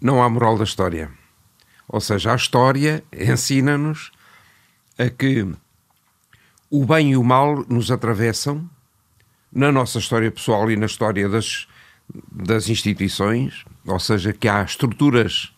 não 0.00 0.22
há 0.22 0.28
moral 0.28 0.58
da 0.58 0.64
história. 0.64 1.10
Ou 1.88 2.00
seja, 2.00 2.32
a 2.32 2.36
história 2.36 3.02
ensina-nos 3.12 4.12
a 4.98 5.08
que 5.08 5.46
o 6.70 6.84
bem 6.84 7.12
e 7.12 7.16
o 7.16 7.24
mal 7.24 7.64
nos 7.68 7.90
atravessam 7.90 8.68
na 9.52 9.70
nossa 9.70 9.98
história 9.98 10.30
pessoal 10.30 10.70
e 10.70 10.76
na 10.76 10.86
história 10.86 11.28
das, 11.28 11.68
das 12.30 12.68
instituições, 12.68 13.64
ou 13.86 14.00
seja, 14.00 14.32
que 14.32 14.48
há 14.48 14.62
estruturas 14.62 15.52
eh, 15.52 15.53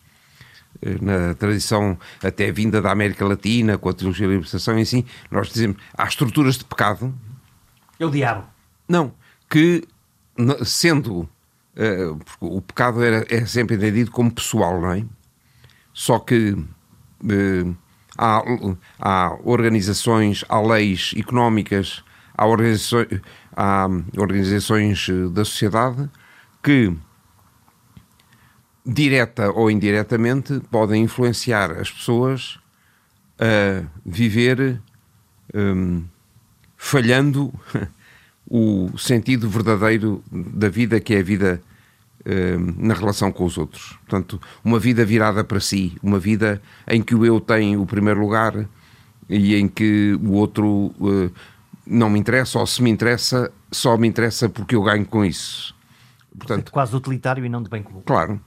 na 1.01 1.33
tradição 1.35 1.97
até 2.23 2.51
vinda 2.51 2.81
da 2.81 2.91
América 2.91 3.25
Latina, 3.25 3.77
com 3.77 3.89
a 3.89 3.93
teologia 3.93 4.27
da 4.27 4.33
libertação 4.33 4.77
e 4.77 4.81
assim, 4.81 5.05
nós 5.31 5.49
dizemos, 5.49 5.77
há 5.97 6.05
estruturas 6.05 6.57
de 6.57 6.65
pecado. 6.65 7.13
É 7.99 8.05
o 8.05 8.11
diabo. 8.11 8.45
Não, 8.87 9.13
que 9.49 9.83
sendo, 10.63 11.21
uh, 11.21 12.19
o 12.39 12.61
pecado 12.61 13.03
era, 13.03 13.25
é 13.29 13.45
sempre 13.45 13.75
entendido 13.75 14.11
como 14.11 14.31
pessoal, 14.31 14.79
não 14.79 14.91
é? 14.91 15.03
Só 15.93 16.19
que 16.19 16.51
uh, 16.51 17.77
há, 18.17 18.43
há 18.99 19.37
organizações, 19.43 20.45
há 20.47 20.59
leis 20.61 21.13
económicas, 21.17 22.03
há 22.35 22.45
organizações, 22.45 23.07
há 23.55 23.87
organizações 24.15 25.07
da 25.31 25.43
sociedade 25.43 26.09
que 26.61 26.95
direta 28.87 29.51
ou 29.51 29.69
indiretamente, 29.69 30.61
podem 30.71 31.03
influenciar 31.03 31.71
as 31.71 31.91
pessoas 31.91 32.57
a 33.37 33.83
viver 34.05 34.81
um, 35.53 36.03
falhando 36.77 37.53
o 38.49 38.97
sentido 38.97 39.49
verdadeiro 39.49 40.23
da 40.31 40.69
vida, 40.69 41.01
que 41.01 41.13
é 41.13 41.19
a 41.19 41.23
vida 41.23 41.61
um, 42.25 42.87
na 42.87 42.93
relação 42.93 43.29
com 43.31 43.43
os 43.43 43.57
outros. 43.57 43.97
Portanto, 44.07 44.39
uma 44.63 44.79
vida 44.79 45.03
virada 45.05 45.43
para 45.43 45.59
si, 45.59 45.97
uma 46.01 46.17
vida 46.17 46.61
em 46.87 47.01
que 47.01 47.13
o 47.13 47.25
eu 47.25 47.41
tem 47.41 47.75
o 47.75 47.85
primeiro 47.85 48.21
lugar 48.21 48.67
e 49.29 49.55
em 49.55 49.67
que 49.67 50.17
o 50.23 50.31
outro 50.31 50.93
uh, 50.99 51.31
não 51.85 52.09
me 52.09 52.17
interessa, 52.17 52.57
ou 52.57 52.65
se 52.65 52.81
me 52.81 52.89
interessa, 52.89 53.51
só 53.69 53.97
me 53.97 54.07
interessa 54.07 54.47
porque 54.47 54.75
eu 54.75 54.83
ganho 54.83 55.05
com 55.05 55.25
isso. 55.25 55.75
Portanto, 56.37 56.71
quase 56.71 56.95
utilitário 56.95 57.43
e 57.43 57.49
não 57.49 57.61
de 57.61 57.69
bem 57.69 57.83
comum. 57.83 58.01
Claro 58.05 58.39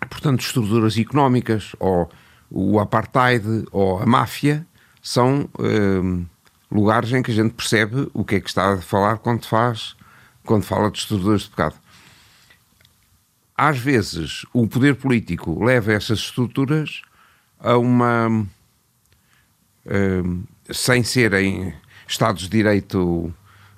portanto, 0.00 0.40
estruturas 0.40 0.98
económicas, 0.98 1.74
ou 1.78 2.10
o 2.50 2.78
apartheid, 2.78 3.64
ou 3.72 3.98
a 4.00 4.06
máfia, 4.06 4.66
são 5.02 5.48
um, 5.58 6.26
lugares 6.70 7.12
em 7.12 7.22
que 7.22 7.30
a 7.30 7.34
gente 7.34 7.54
percebe 7.54 8.08
o 8.12 8.24
que 8.24 8.36
é 8.36 8.40
que 8.40 8.48
está 8.48 8.74
a 8.74 8.80
falar 8.80 9.18
quando 9.18 9.46
faz, 9.46 9.96
quando 10.44 10.64
fala 10.64 10.90
de 10.90 10.98
estruturas 10.98 11.42
de 11.42 11.50
pecado. 11.50 11.76
Às 13.56 13.78
vezes, 13.78 14.44
o 14.52 14.66
poder 14.66 14.96
político 14.96 15.64
leva 15.64 15.92
essas 15.92 16.18
estruturas 16.18 17.02
a 17.58 17.76
uma. 17.78 18.46
Um, 19.86 20.42
sem 20.70 21.04
serem 21.04 21.72
Estados 22.08 22.42
de 22.42 22.48
Direito 22.48 23.32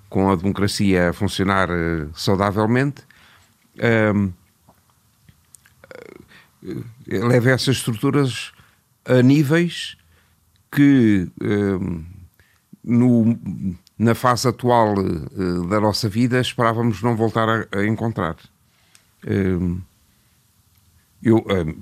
com 0.09 0.31
a 0.31 0.37
democracia 0.37 1.11
a 1.11 1.13
funcionar 1.13 1.71
uh, 1.71 2.11
saudavelmente, 2.15 3.03
um, 3.77 4.27
eh, 4.27 4.33
leva 7.07 7.51
essas 7.51 7.77
estruturas 7.77 8.53
a 9.05 9.23
níveis 9.23 9.97
que 10.71 11.29
um, 11.41 12.05
no, 12.85 13.39
na 13.99 14.15
fase 14.15 14.49
atual 14.49 14.95
uh, 14.99 15.67
da 15.69 15.81
nossa 15.81 16.09
vida 16.09 16.41
esperávamos 16.41 17.03
não 17.03 17.17
voltar 17.17 17.49
a, 17.49 17.79
a 17.79 17.87
encontrar. 17.87 18.37
Um, 19.27 19.81
eu, 21.23 21.39
um, 21.39 21.81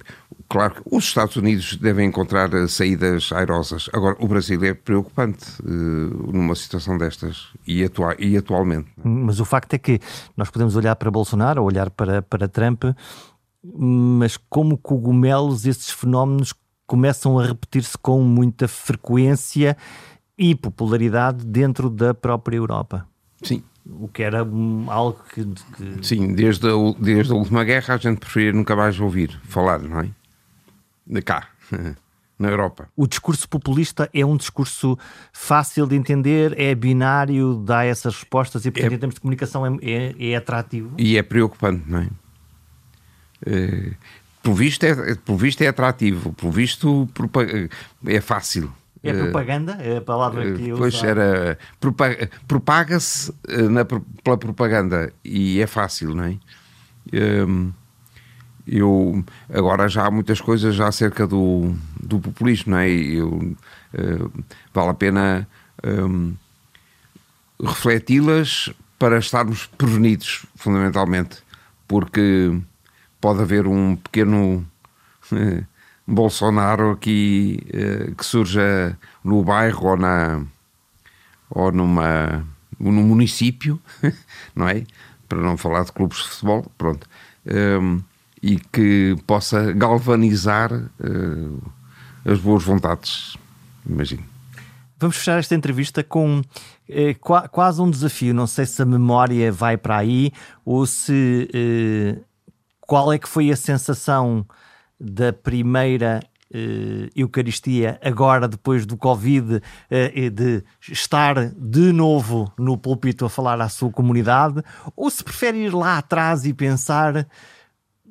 claro 0.48 0.76
que 0.76 0.82
os 0.90 1.04
Estados 1.04 1.36
Unidos 1.36 1.76
devem 1.76 2.08
encontrar 2.08 2.52
eh, 2.54 2.66
saídas 2.68 3.30
airosas. 3.32 3.90
Agora, 3.92 4.16
o 4.18 4.26
Brasil 4.26 4.62
é 4.64 4.72
preocupante 4.72 5.44
uh, 5.62 6.32
numa 6.32 6.54
situação 6.54 6.96
destas 6.96 7.48
e, 7.66 7.84
atua 7.84 8.16
e 8.18 8.34
atualmente. 8.34 8.88
Mas 9.04 9.38
o 9.38 9.44
facto 9.44 9.74
é 9.74 9.78
que 9.78 10.00
nós 10.34 10.50
podemos 10.50 10.74
olhar 10.74 10.96
para 10.96 11.10
Bolsonaro 11.10 11.62
olhar 11.62 11.90
para, 11.90 12.22
para 12.22 12.48
Trump 12.48 12.84
mas 13.74 14.36
como 14.36 14.76
cogumelos, 14.76 15.66
esses 15.66 15.90
fenómenos 15.90 16.54
começam 16.86 17.38
a 17.38 17.46
repetir-se 17.46 17.98
com 17.98 18.22
muita 18.22 18.68
frequência 18.68 19.76
e 20.38 20.54
popularidade 20.54 21.44
dentro 21.44 21.90
da 21.90 22.14
própria 22.14 22.56
Europa. 22.56 23.06
Sim. 23.42 23.62
O 23.84 24.08
que 24.08 24.22
era 24.22 24.40
algo 24.40 25.20
que. 25.32 25.44
que... 25.44 26.04
Sim, 26.06 26.34
desde 26.34 26.66
a, 26.68 26.72
desde 26.98 27.32
a 27.32 27.36
última 27.36 27.62
guerra 27.62 27.94
a 27.94 27.96
gente 27.96 28.18
preferia 28.18 28.52
nunca 28.52 28.74
mais 28.74 28.98
ouvir 28.98 29.40
falar, 29.44 29.78
não 29.80 30.00
é? 30.00 30.08
De 31.06 31.22
cá. 31.22 31.48
na 32.38 32.50
Europa. 32.50 32.88
O 32.94 33.06
discurso 33.06 33.48
populista 33.48 34.10
é 34.12 34.24
um 34.24 34.36
discurso 34.36 34.98
fácil 35.32 35.86
de 35.86 35.96
entender, 35.96 36.58
é 36.58 36.74
binário, 36.74 37.62
dá 37.64 37.84
essas 37.84 38.14
respostas 38.14 38.66
e, 38.66 38.70
portanto, 38.70 38.92
é, 38.92 38.94
em 38.94 38.98
termos 38.98 39.14
de 39.14 39.20
comunicação, 39.20 39.66
é, 39.66 39.78
é, 39.80 40.30
é 40.32 40.36
atrativo. 40.36 40.94
E 40.98 41.16
é 41.16 41.22
preocupante, 41.22 41.84
não 41.88 42.00
é? 42.00 42.08
Uh, 43.42 43.94
por 44.42 44.54
visto 44.54 44.84
é, 44.84 45.14
por 45.16 45.36
visto 45.36 45.62
é 45.62 45.66
atrativo, 45.66 46.32
por 46.32 46.52
visto 46.52 47.08
é 48.06 48.20
fácil. 48.20 48.72
É 49.02 49.12
propaganda? 49.12 49.72
É 49.80 49.98
a 49.98 50.00
palavra 50.00 50.52
que 50.52 50.68
eu 50.68 50.76
Pois 50.76 51.02
era. 51.02 51.58
Propaga-se 52.46 53.32
pela 54.22 54.36
propaganda 54.36 55.12
e 55.24 55.60
é 55.60 55.66
fácil, 55.66 56.14
não 56.14 56.24
é? 56.24 56.36
Um, 57.46 57.72
eu, 58.66 59.24
agora 59.52 59.88
já 59.88 60.06
há 60.06 60.10
muitas 60.10 60.40
coisas 60.40 60.74
já 60.74 60.88
acerca 60.88 61.26
do, 61.26 61.74
do 62.00 62.18
populismo, 62.18 62.72
não 62.72 62.78
é? 62.78 62.88
Eu, 62.88 63.56
vale 64.74 64.90
a 64.90 64.94
pena 64.94 65.48
um, 65.84 66.34
refleti-las 67.62 68.72
para 68.98 69.18
estarmos 69.18 69.66
prevenidos, 69.66 70.46
fundamentalmente, 70.56 71.38
porque 71.86 72.58
pode 73.26 73.42
haver 73.42 73.66
um 73.66 73.96
pequeno 73.96 74.64
eh, 75.32 75.64
Bolsonaro 76.06 76.92
aqui 76.92 77.58
eh, 77.72 78.12
que 78.16 78.24
surja 78.24 78.96
no 79.24 79.42
bairro 79.42 79.84
ou, 79.84 79.96
na, 79.96 80.44
ou 81.50 81.72
numa, 81.72 82.46
num 82.78 83.02
município, 83.02 83.82
não 84.54 84.68
é? 84.68 84.84
Para 85.28 85.40
não 85.40 85.56
falar 85.56 85.82
de 85.82 85.90
clubes 85.90 86.18
de 86.18 86.28
futebol, 86.28 86.70
pronto. 86.78 87.08
Um, 87.44 87.52
ehm, 87.52 87.98
e 88.40 88.60
que 88.60 89.16
possa 89.26 89.72
galvanizar 89.72 90.72
uh, 90.72 91.72
as 92.24 92.38
boas 92.38 92.62
vontades, 92.62 93.36
imagino. 93.84 94.22
Vamos 95.00 95.16
fechar 95.16 95.40
esta 95.40 95.54
entrevista 95.56 96.04
com 96.04 96.42
eh, 96.88 97.14
quase 97.50 97.82
um 97.82 97.90
desafio. 97.90 98.32
Não 98.32 98.46
sei 98.46 98.64
se 98.64 98.80
a 98.80 98.86
memória 98.86 99.52
vai 99.52 99.76
para 99.76 99.98
aí 99.98 100.32
ou 100.64 100.86
se 100.86 101.50
eh, 101.52 102.18
qual 102.86 103.12
é 103.12 103.18
que 103.18 103.28
foi 103.28 103.50
a 103.50 103.56
sensação 103.56 104.46
da 104.98 105.32
primeira 105.32 106.20
uh, 106.54 107.10
Eucaristia 107.14 107.98
agora, 108.02 108.48
depois 108.48 108.86
do 108.86 108.96
Covid, 108.96 109.56
uh, 109.56 110.30
de 110.30 110.62
estar 110.90 111.50
de 111.50 111.92
novo 111.92 112.52
no 112.58 112.78
púlpito 112.78 113.24
a 113.24 113.30
falar 113.30 113.60
à 113.60 113.68
sua 113.68 113.90
comunidade? 113.90 114.62
Ou 114.94 115.10
se 115.10 115.22
prefere 115.22 115.58
ir 115.58 115.74
lá 115.74 115.98
atrás 115.98 116.44
e 116.44 116.54
pensar 116.54 117.26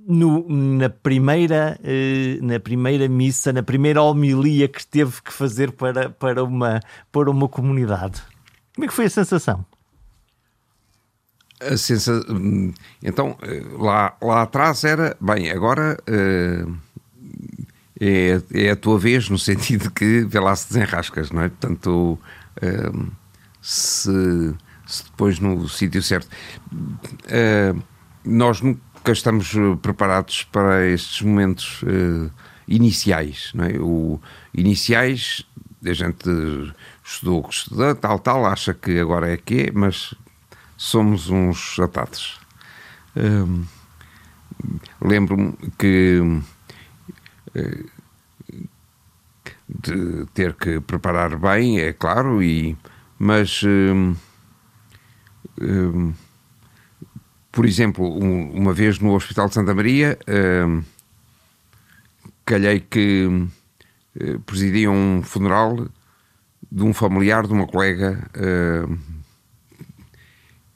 no, 0.07 0.45
na, 0.47 0.89
primeira, 0.89 1.79
uh, 1.81 2.45
na 2.45 2.59
primeira 2.59 3.07
missa, 3.07 3.51
na 3.51 3.63
primeira 3.63 4.01
homilia 4.01 4.67
que 4.67 4.85
teve 4.85 5.21
que 5.21 5.33
fazer 5.33 5.71
para, 5.71 6.09
para, 6.09 6.43
uma, 6.43 6.79
para 7.11 7.31
uma 7.31 7.47
comunidade? 7.47 8.21
Como 8.75 8.85
é 8.85 8.87
que 8.87 8.93
foi 8.93 9.05
a 9.05 9.09
sensação? 9.09 9.65
A 11.59 11.77
sensação, 11.77 12.23
então, 13.01 13.37
lá, 13.77 14.15
lá 14.21 14.41
atrás 14.41 14.83
era, 14.83 15.15
bem, 15.21 15.49
agora 15.49 15.97
uh, 16.09 16.75
é, 17.99 18.41
é 18.53 18.71
a 18.71 18.75
tua 18.75 18.99
vez, 18.99 19.29
no 19.29 19.39
sentido 19.39 19.89
que 19.91 20.25
vê 20.25 20.39
lá 20.39 20.55
se 20.55 20.67
desenrascas, 20.69 21.31
não 21.31 21.41
é? 21.41 21.49
Portanto, 21.49 22.19
uh, 22.61 23.11
se, 23.61 24.53
se, 24.85 25.03
depois 25.05 25.39
no 25.39 25.67
sítio 25.69 26.01
certo. 26.01 26.27
Uh, 26.71 27.81
nós 28.23 28.59
nunca 28.61 29.11
estamos 29.11 29.53
preparados 29.81 30.43
para 30.45 30.87
estes 30.87 31.21
momentos 31.21 31.83
iniciais, 32.67 33.51
não 33.53 33.65
é? 33.65 33.77
O, 33.77 34.19
iniciais, 34.51 35.45
a 35.85 35.93
gente 35.93 36.27
estudou 37.03 37.41
o 37.41 37.43
que 37.43 37.53
estuda, 37.53 37.93
tal, 37.93 38.17
tal, 38.17 38.45
acha 38.47 38.73
que 38.73 38.99
agora 38.99 39.31
é 39.31 39.37
que 39.37 39.67
é, 39.67 39.71
mas 39.71 40.15
somos 40.77 41.29
uns 41.29 41.79
atados. 41.79 42.39
Lembro-me 45.01 45.53
que 45.77 46.21
de 49.67 50.25
ter 50.33 50.53
que 50.53 50.79
preparar 50.79 51.37
bem, 51.37 51.79
é 51.79 51.93
claro, 51.93 52.41
e, 52.41 52.77
mas 53.17 53.61
hum, 53.63 54.15
hum, 55.59 56.13
por 57.51 57.65
exemplo, 57.65 58.05
um, 58.05 58.51
uma 58.51 58.73
vez 58.73 58.99
no 58.99 59.13
Hospital 59.15 59.47
de 59.47 59.55
Santa 59.55 59.73
Maria, 59.73 60.17
hum, 60.27 60.83
calhei 62.45 62.79
que 62.79 63.25
hum, 63.25 63.49
presidia 64.45 64.91
um 64.91 65.21
funeral 65.23 65.87
de 66.71 66.83
um 66.83 66.93
familiar 66.93 67.47
de 67.47 67.53
uma 67.53 67.67
colega 67.67 68.29
hum, 68.87 68.97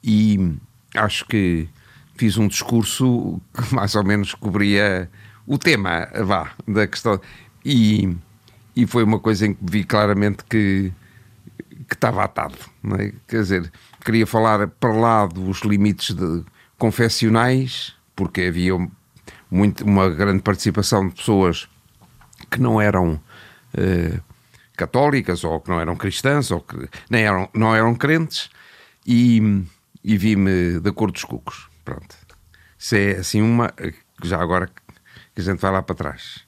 e 0.03 0.55
acho 0.95 1.25
que 1.25 1.67
fiz 2.15 2.37
um 2.37 2.47
discurso 2.47 3.41
que 3.53 3.73
mais 3.75 3.95
ou 3.95 4.03
menos 4.03 4.33
cobria 4.33 5.09
o 5.45 5.57
tema, 5.57 6.07
vá, 6.23 6.51
da 6.67 6.85
questão. 6.87 7.19
E, 7.63 8.15
e 8.75 8.85
foi 8.85 9.03
uma 9.03 9.19
coisa 9.19 9.47
em 9.47 9.53
que 9.53 9.61
vi 9.63 9.83
claramente 9.83 10.43
que, 10.43 10.91
que 11.87 11.93
estava 11.93 12.23
atado. 12.23 12.55
É? 12.99 13.13
Quer 13.27 13.41
dizer, 13.41 13.71
queria 14.03 14.27
falar 14.27 14.67
para 14.67 14.93
lá 14.93 15.25
dos 15.25 15.61
limites 15.61 16.13
de, 16.15 16.43
confessionais, 16.77 17.93
porque 18.15 18.43
havia 18.43 18.73
muito, 19.51 19.83
uma 19.83 20.09
grande 20.09 20.41
participação 20.41 21.09
de 21.09 21.15
pessoas 21.15 21.67
que 22.49 22.59
não 22.59 22.81
eram 22.81 23.19
eh, 23.77 24.19
católicas 24.75 25.43
ou 25.43 25.59
que 25.59 25.69
não 25.69 25.79
eram 25.79 25.95
cristãs 25.95 26.51
ou 26.51 26.61
que 26.61 26.89
nem 27.09 27.23
eram, 27.23 27.49
não 27.53 27.75
eram 27.75 27.93
crentes 27.93 28.49
e, 29.05 29.63
e 30.03 30.17
vi-me 30.17 30.79
de 30.79 30.89
acordo 30.89 31.13
dos 31.13 31.23
cucos. 31.23 31.69
Pronto. 31.83 32.15
Isso 32.77 32.95
é 32.95 33.11
assim 33.17 33.41
uma, 33.41 33.73
já 34.23 34.41
agora 34.41 34.67
que 35.35 35.41
a 35.41 35.43
gente 35.43 35.59
vai 35.59 35.71
lá 35.71 35.81
para 35.81 35.95
trás. 35.95 36.47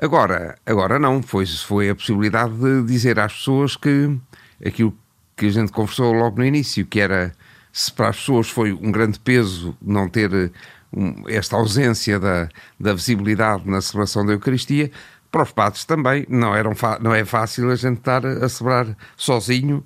Agora, 0.00 0.56
agora 0.66 0.98
não, 0.98 1.22
foi, 1.22 1.46
foi 1.46 1.90
a 1.90 1.94
possibilidade 1.94 2.54
de 2.54 2.82
dizer 2.84 3.20
às 3.20 3.32
pessoas 3.34 3.76
que 3.76 4.18
aquilo 4.64 4.96
que 5.36 5.46
a 5.46 5.50
gente 5.50 5.70
conversou 5.70 6.12
logo 6.12 6.38
no 6.38 6.44
início, 6.44 6.84
que 6.86 7.00
era 7.00 7.32
se 7.72 7.92
para 7.92 8.08
as 8.08 8.16
pessoas 8.16 8.50
foi 8.50 8.72
um 8.72 8.90
grande 8.90 9.18
peso 9.18 9.76
não 9.80 10.08
ter 10.08 10.52
um, 10.92 11.28
esta 11.28 11.56
ausência 11.56 12.18
da, 12.18 12.48
da 12.78 12.92
visibilidade 12.92 13.68
na 13.68 13.80
celebração 13.80 14.26
da 14.26 14.32
Eucaristia, 14.32 14.90
para 15.30 15.42
os 15.42 15.52
padres 15.52 15.84
também 15.84 16.26
não, 16.28 16.54
eram 16.54 16.72
não 17.00 17.14
é 17.14 17.24
fácil 17.24 17.70
a 17.70 17.76
gente 17.76 17.98
estar 17.98 18.24
a 18.26 18.48
celebrar 18.48 18.96
sozinho 19.16 19.82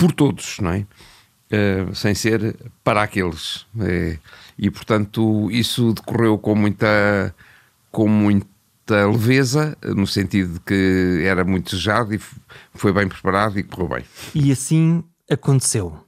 por 0.00 0.12
todos, 0.12 0.58
não 0.60 0.70
é? 0.70 0.86
Uh, 1.52 1.94
sem 1.94 2.14
ser 2.14 2.56
para 2.82 3.02
aqueles. 3.02 3.66
É, 3.80 4.18
e 4.58 4.70
portanto 4.70 5.50
isso 5.50 5.92
decorreu 5.92 6.38
com 6.38 6.54
muita, 6.54 7.34
com 7.90 8.08
muita 8.08 9.06
leveza, 9.06 9.76
no 9.84 10.06
sentido 10.06 10.54
de 10.54 10.60
que 10.60 11.22
era 11.22 11.44
muito 11.44 11.70
desejado 11.70 12.14
e 12.14 12.20
foi 12.74 12.92
bem 12.94 13.06
preparado 13.06 13.58
e 13.58 13.62
correu 13.62 13.88
bem. 13.96 14.04
E 14.34 14.50
assim 14.50 15.04
aconteceu. 15.30 16.02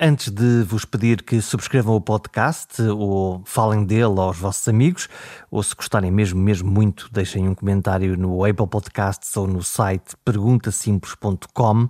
Antes 0.00 0.30
de 0.30 0.62
vos 0.62 0.84
pedir 0.84 1.24
que 1.24 1.42
subscrevam 1.42 1.96
o 1.96 2.00
podcast 2.00 2.80
ou 2.82 3.42
falem 3.44 3.84
dele 3.84 4.20
aos 4.20 4.38
vossos 4.38 4.68
amigos, 4.68 5.08
ou 5.50 5.60
se 5.60 5.74
gostarem 5.74 6.12
mesmo, 6.12 6.40
mesmo 6.40 6.70
muito, 6.70 7.08
deixem 7.10 7.48
um 7.48 7.54
comentário 7.54 8.16
no 8.16 8.44
Apple 8.44 8.68
Podcasts 8.68 9.36
ou 9.36 9.48
no 9.48 9.60
site 9.60 10.14
perguntasimples.com. 10.24 11.88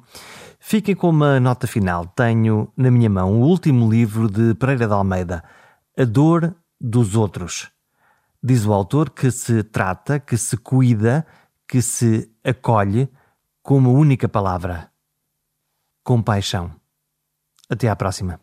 Fiquem 0.59 0.95
com 0.95 1.11
uma 1.11 1.39
nota 1.39 1.67
final. 1.67 2.07
Tenho 2.07 2.73
na 2.75 2.91
minha 2.91 3.11
mão 3.11 3.43
o 3.43 3.45
último 3.45 3.91
livro 3.91 4.27
de 4.27 4.55
Pereira 4.55 4.87
de 4.87 4.95
Almeida, 4.95 5.45
A 5.95 6.05
Dor 6.05 6.57
dos 6.81 7.15
Outros. 7.15 7.69
Diz 8.43 8.65
o 8.65 8.73
autor 8.73 9.11
que 9.11 9.31
se 9.31 9.63
trata, 9.63 10.19
que 10.19 10.39
se 10.39 10.57
cuida, 10.57 11.27
que 11.69 11.83
se 11.83 12.33
acolhe 12.43 13.07
com 13.63 13.77
uma 13.77 13.91
única 13.91 14.27
palavra: 14.31 14.91
compaixão. 16.03 16.78
Até 17.71 17.89
à 17.89 17.97
próxima. 17.97 18.41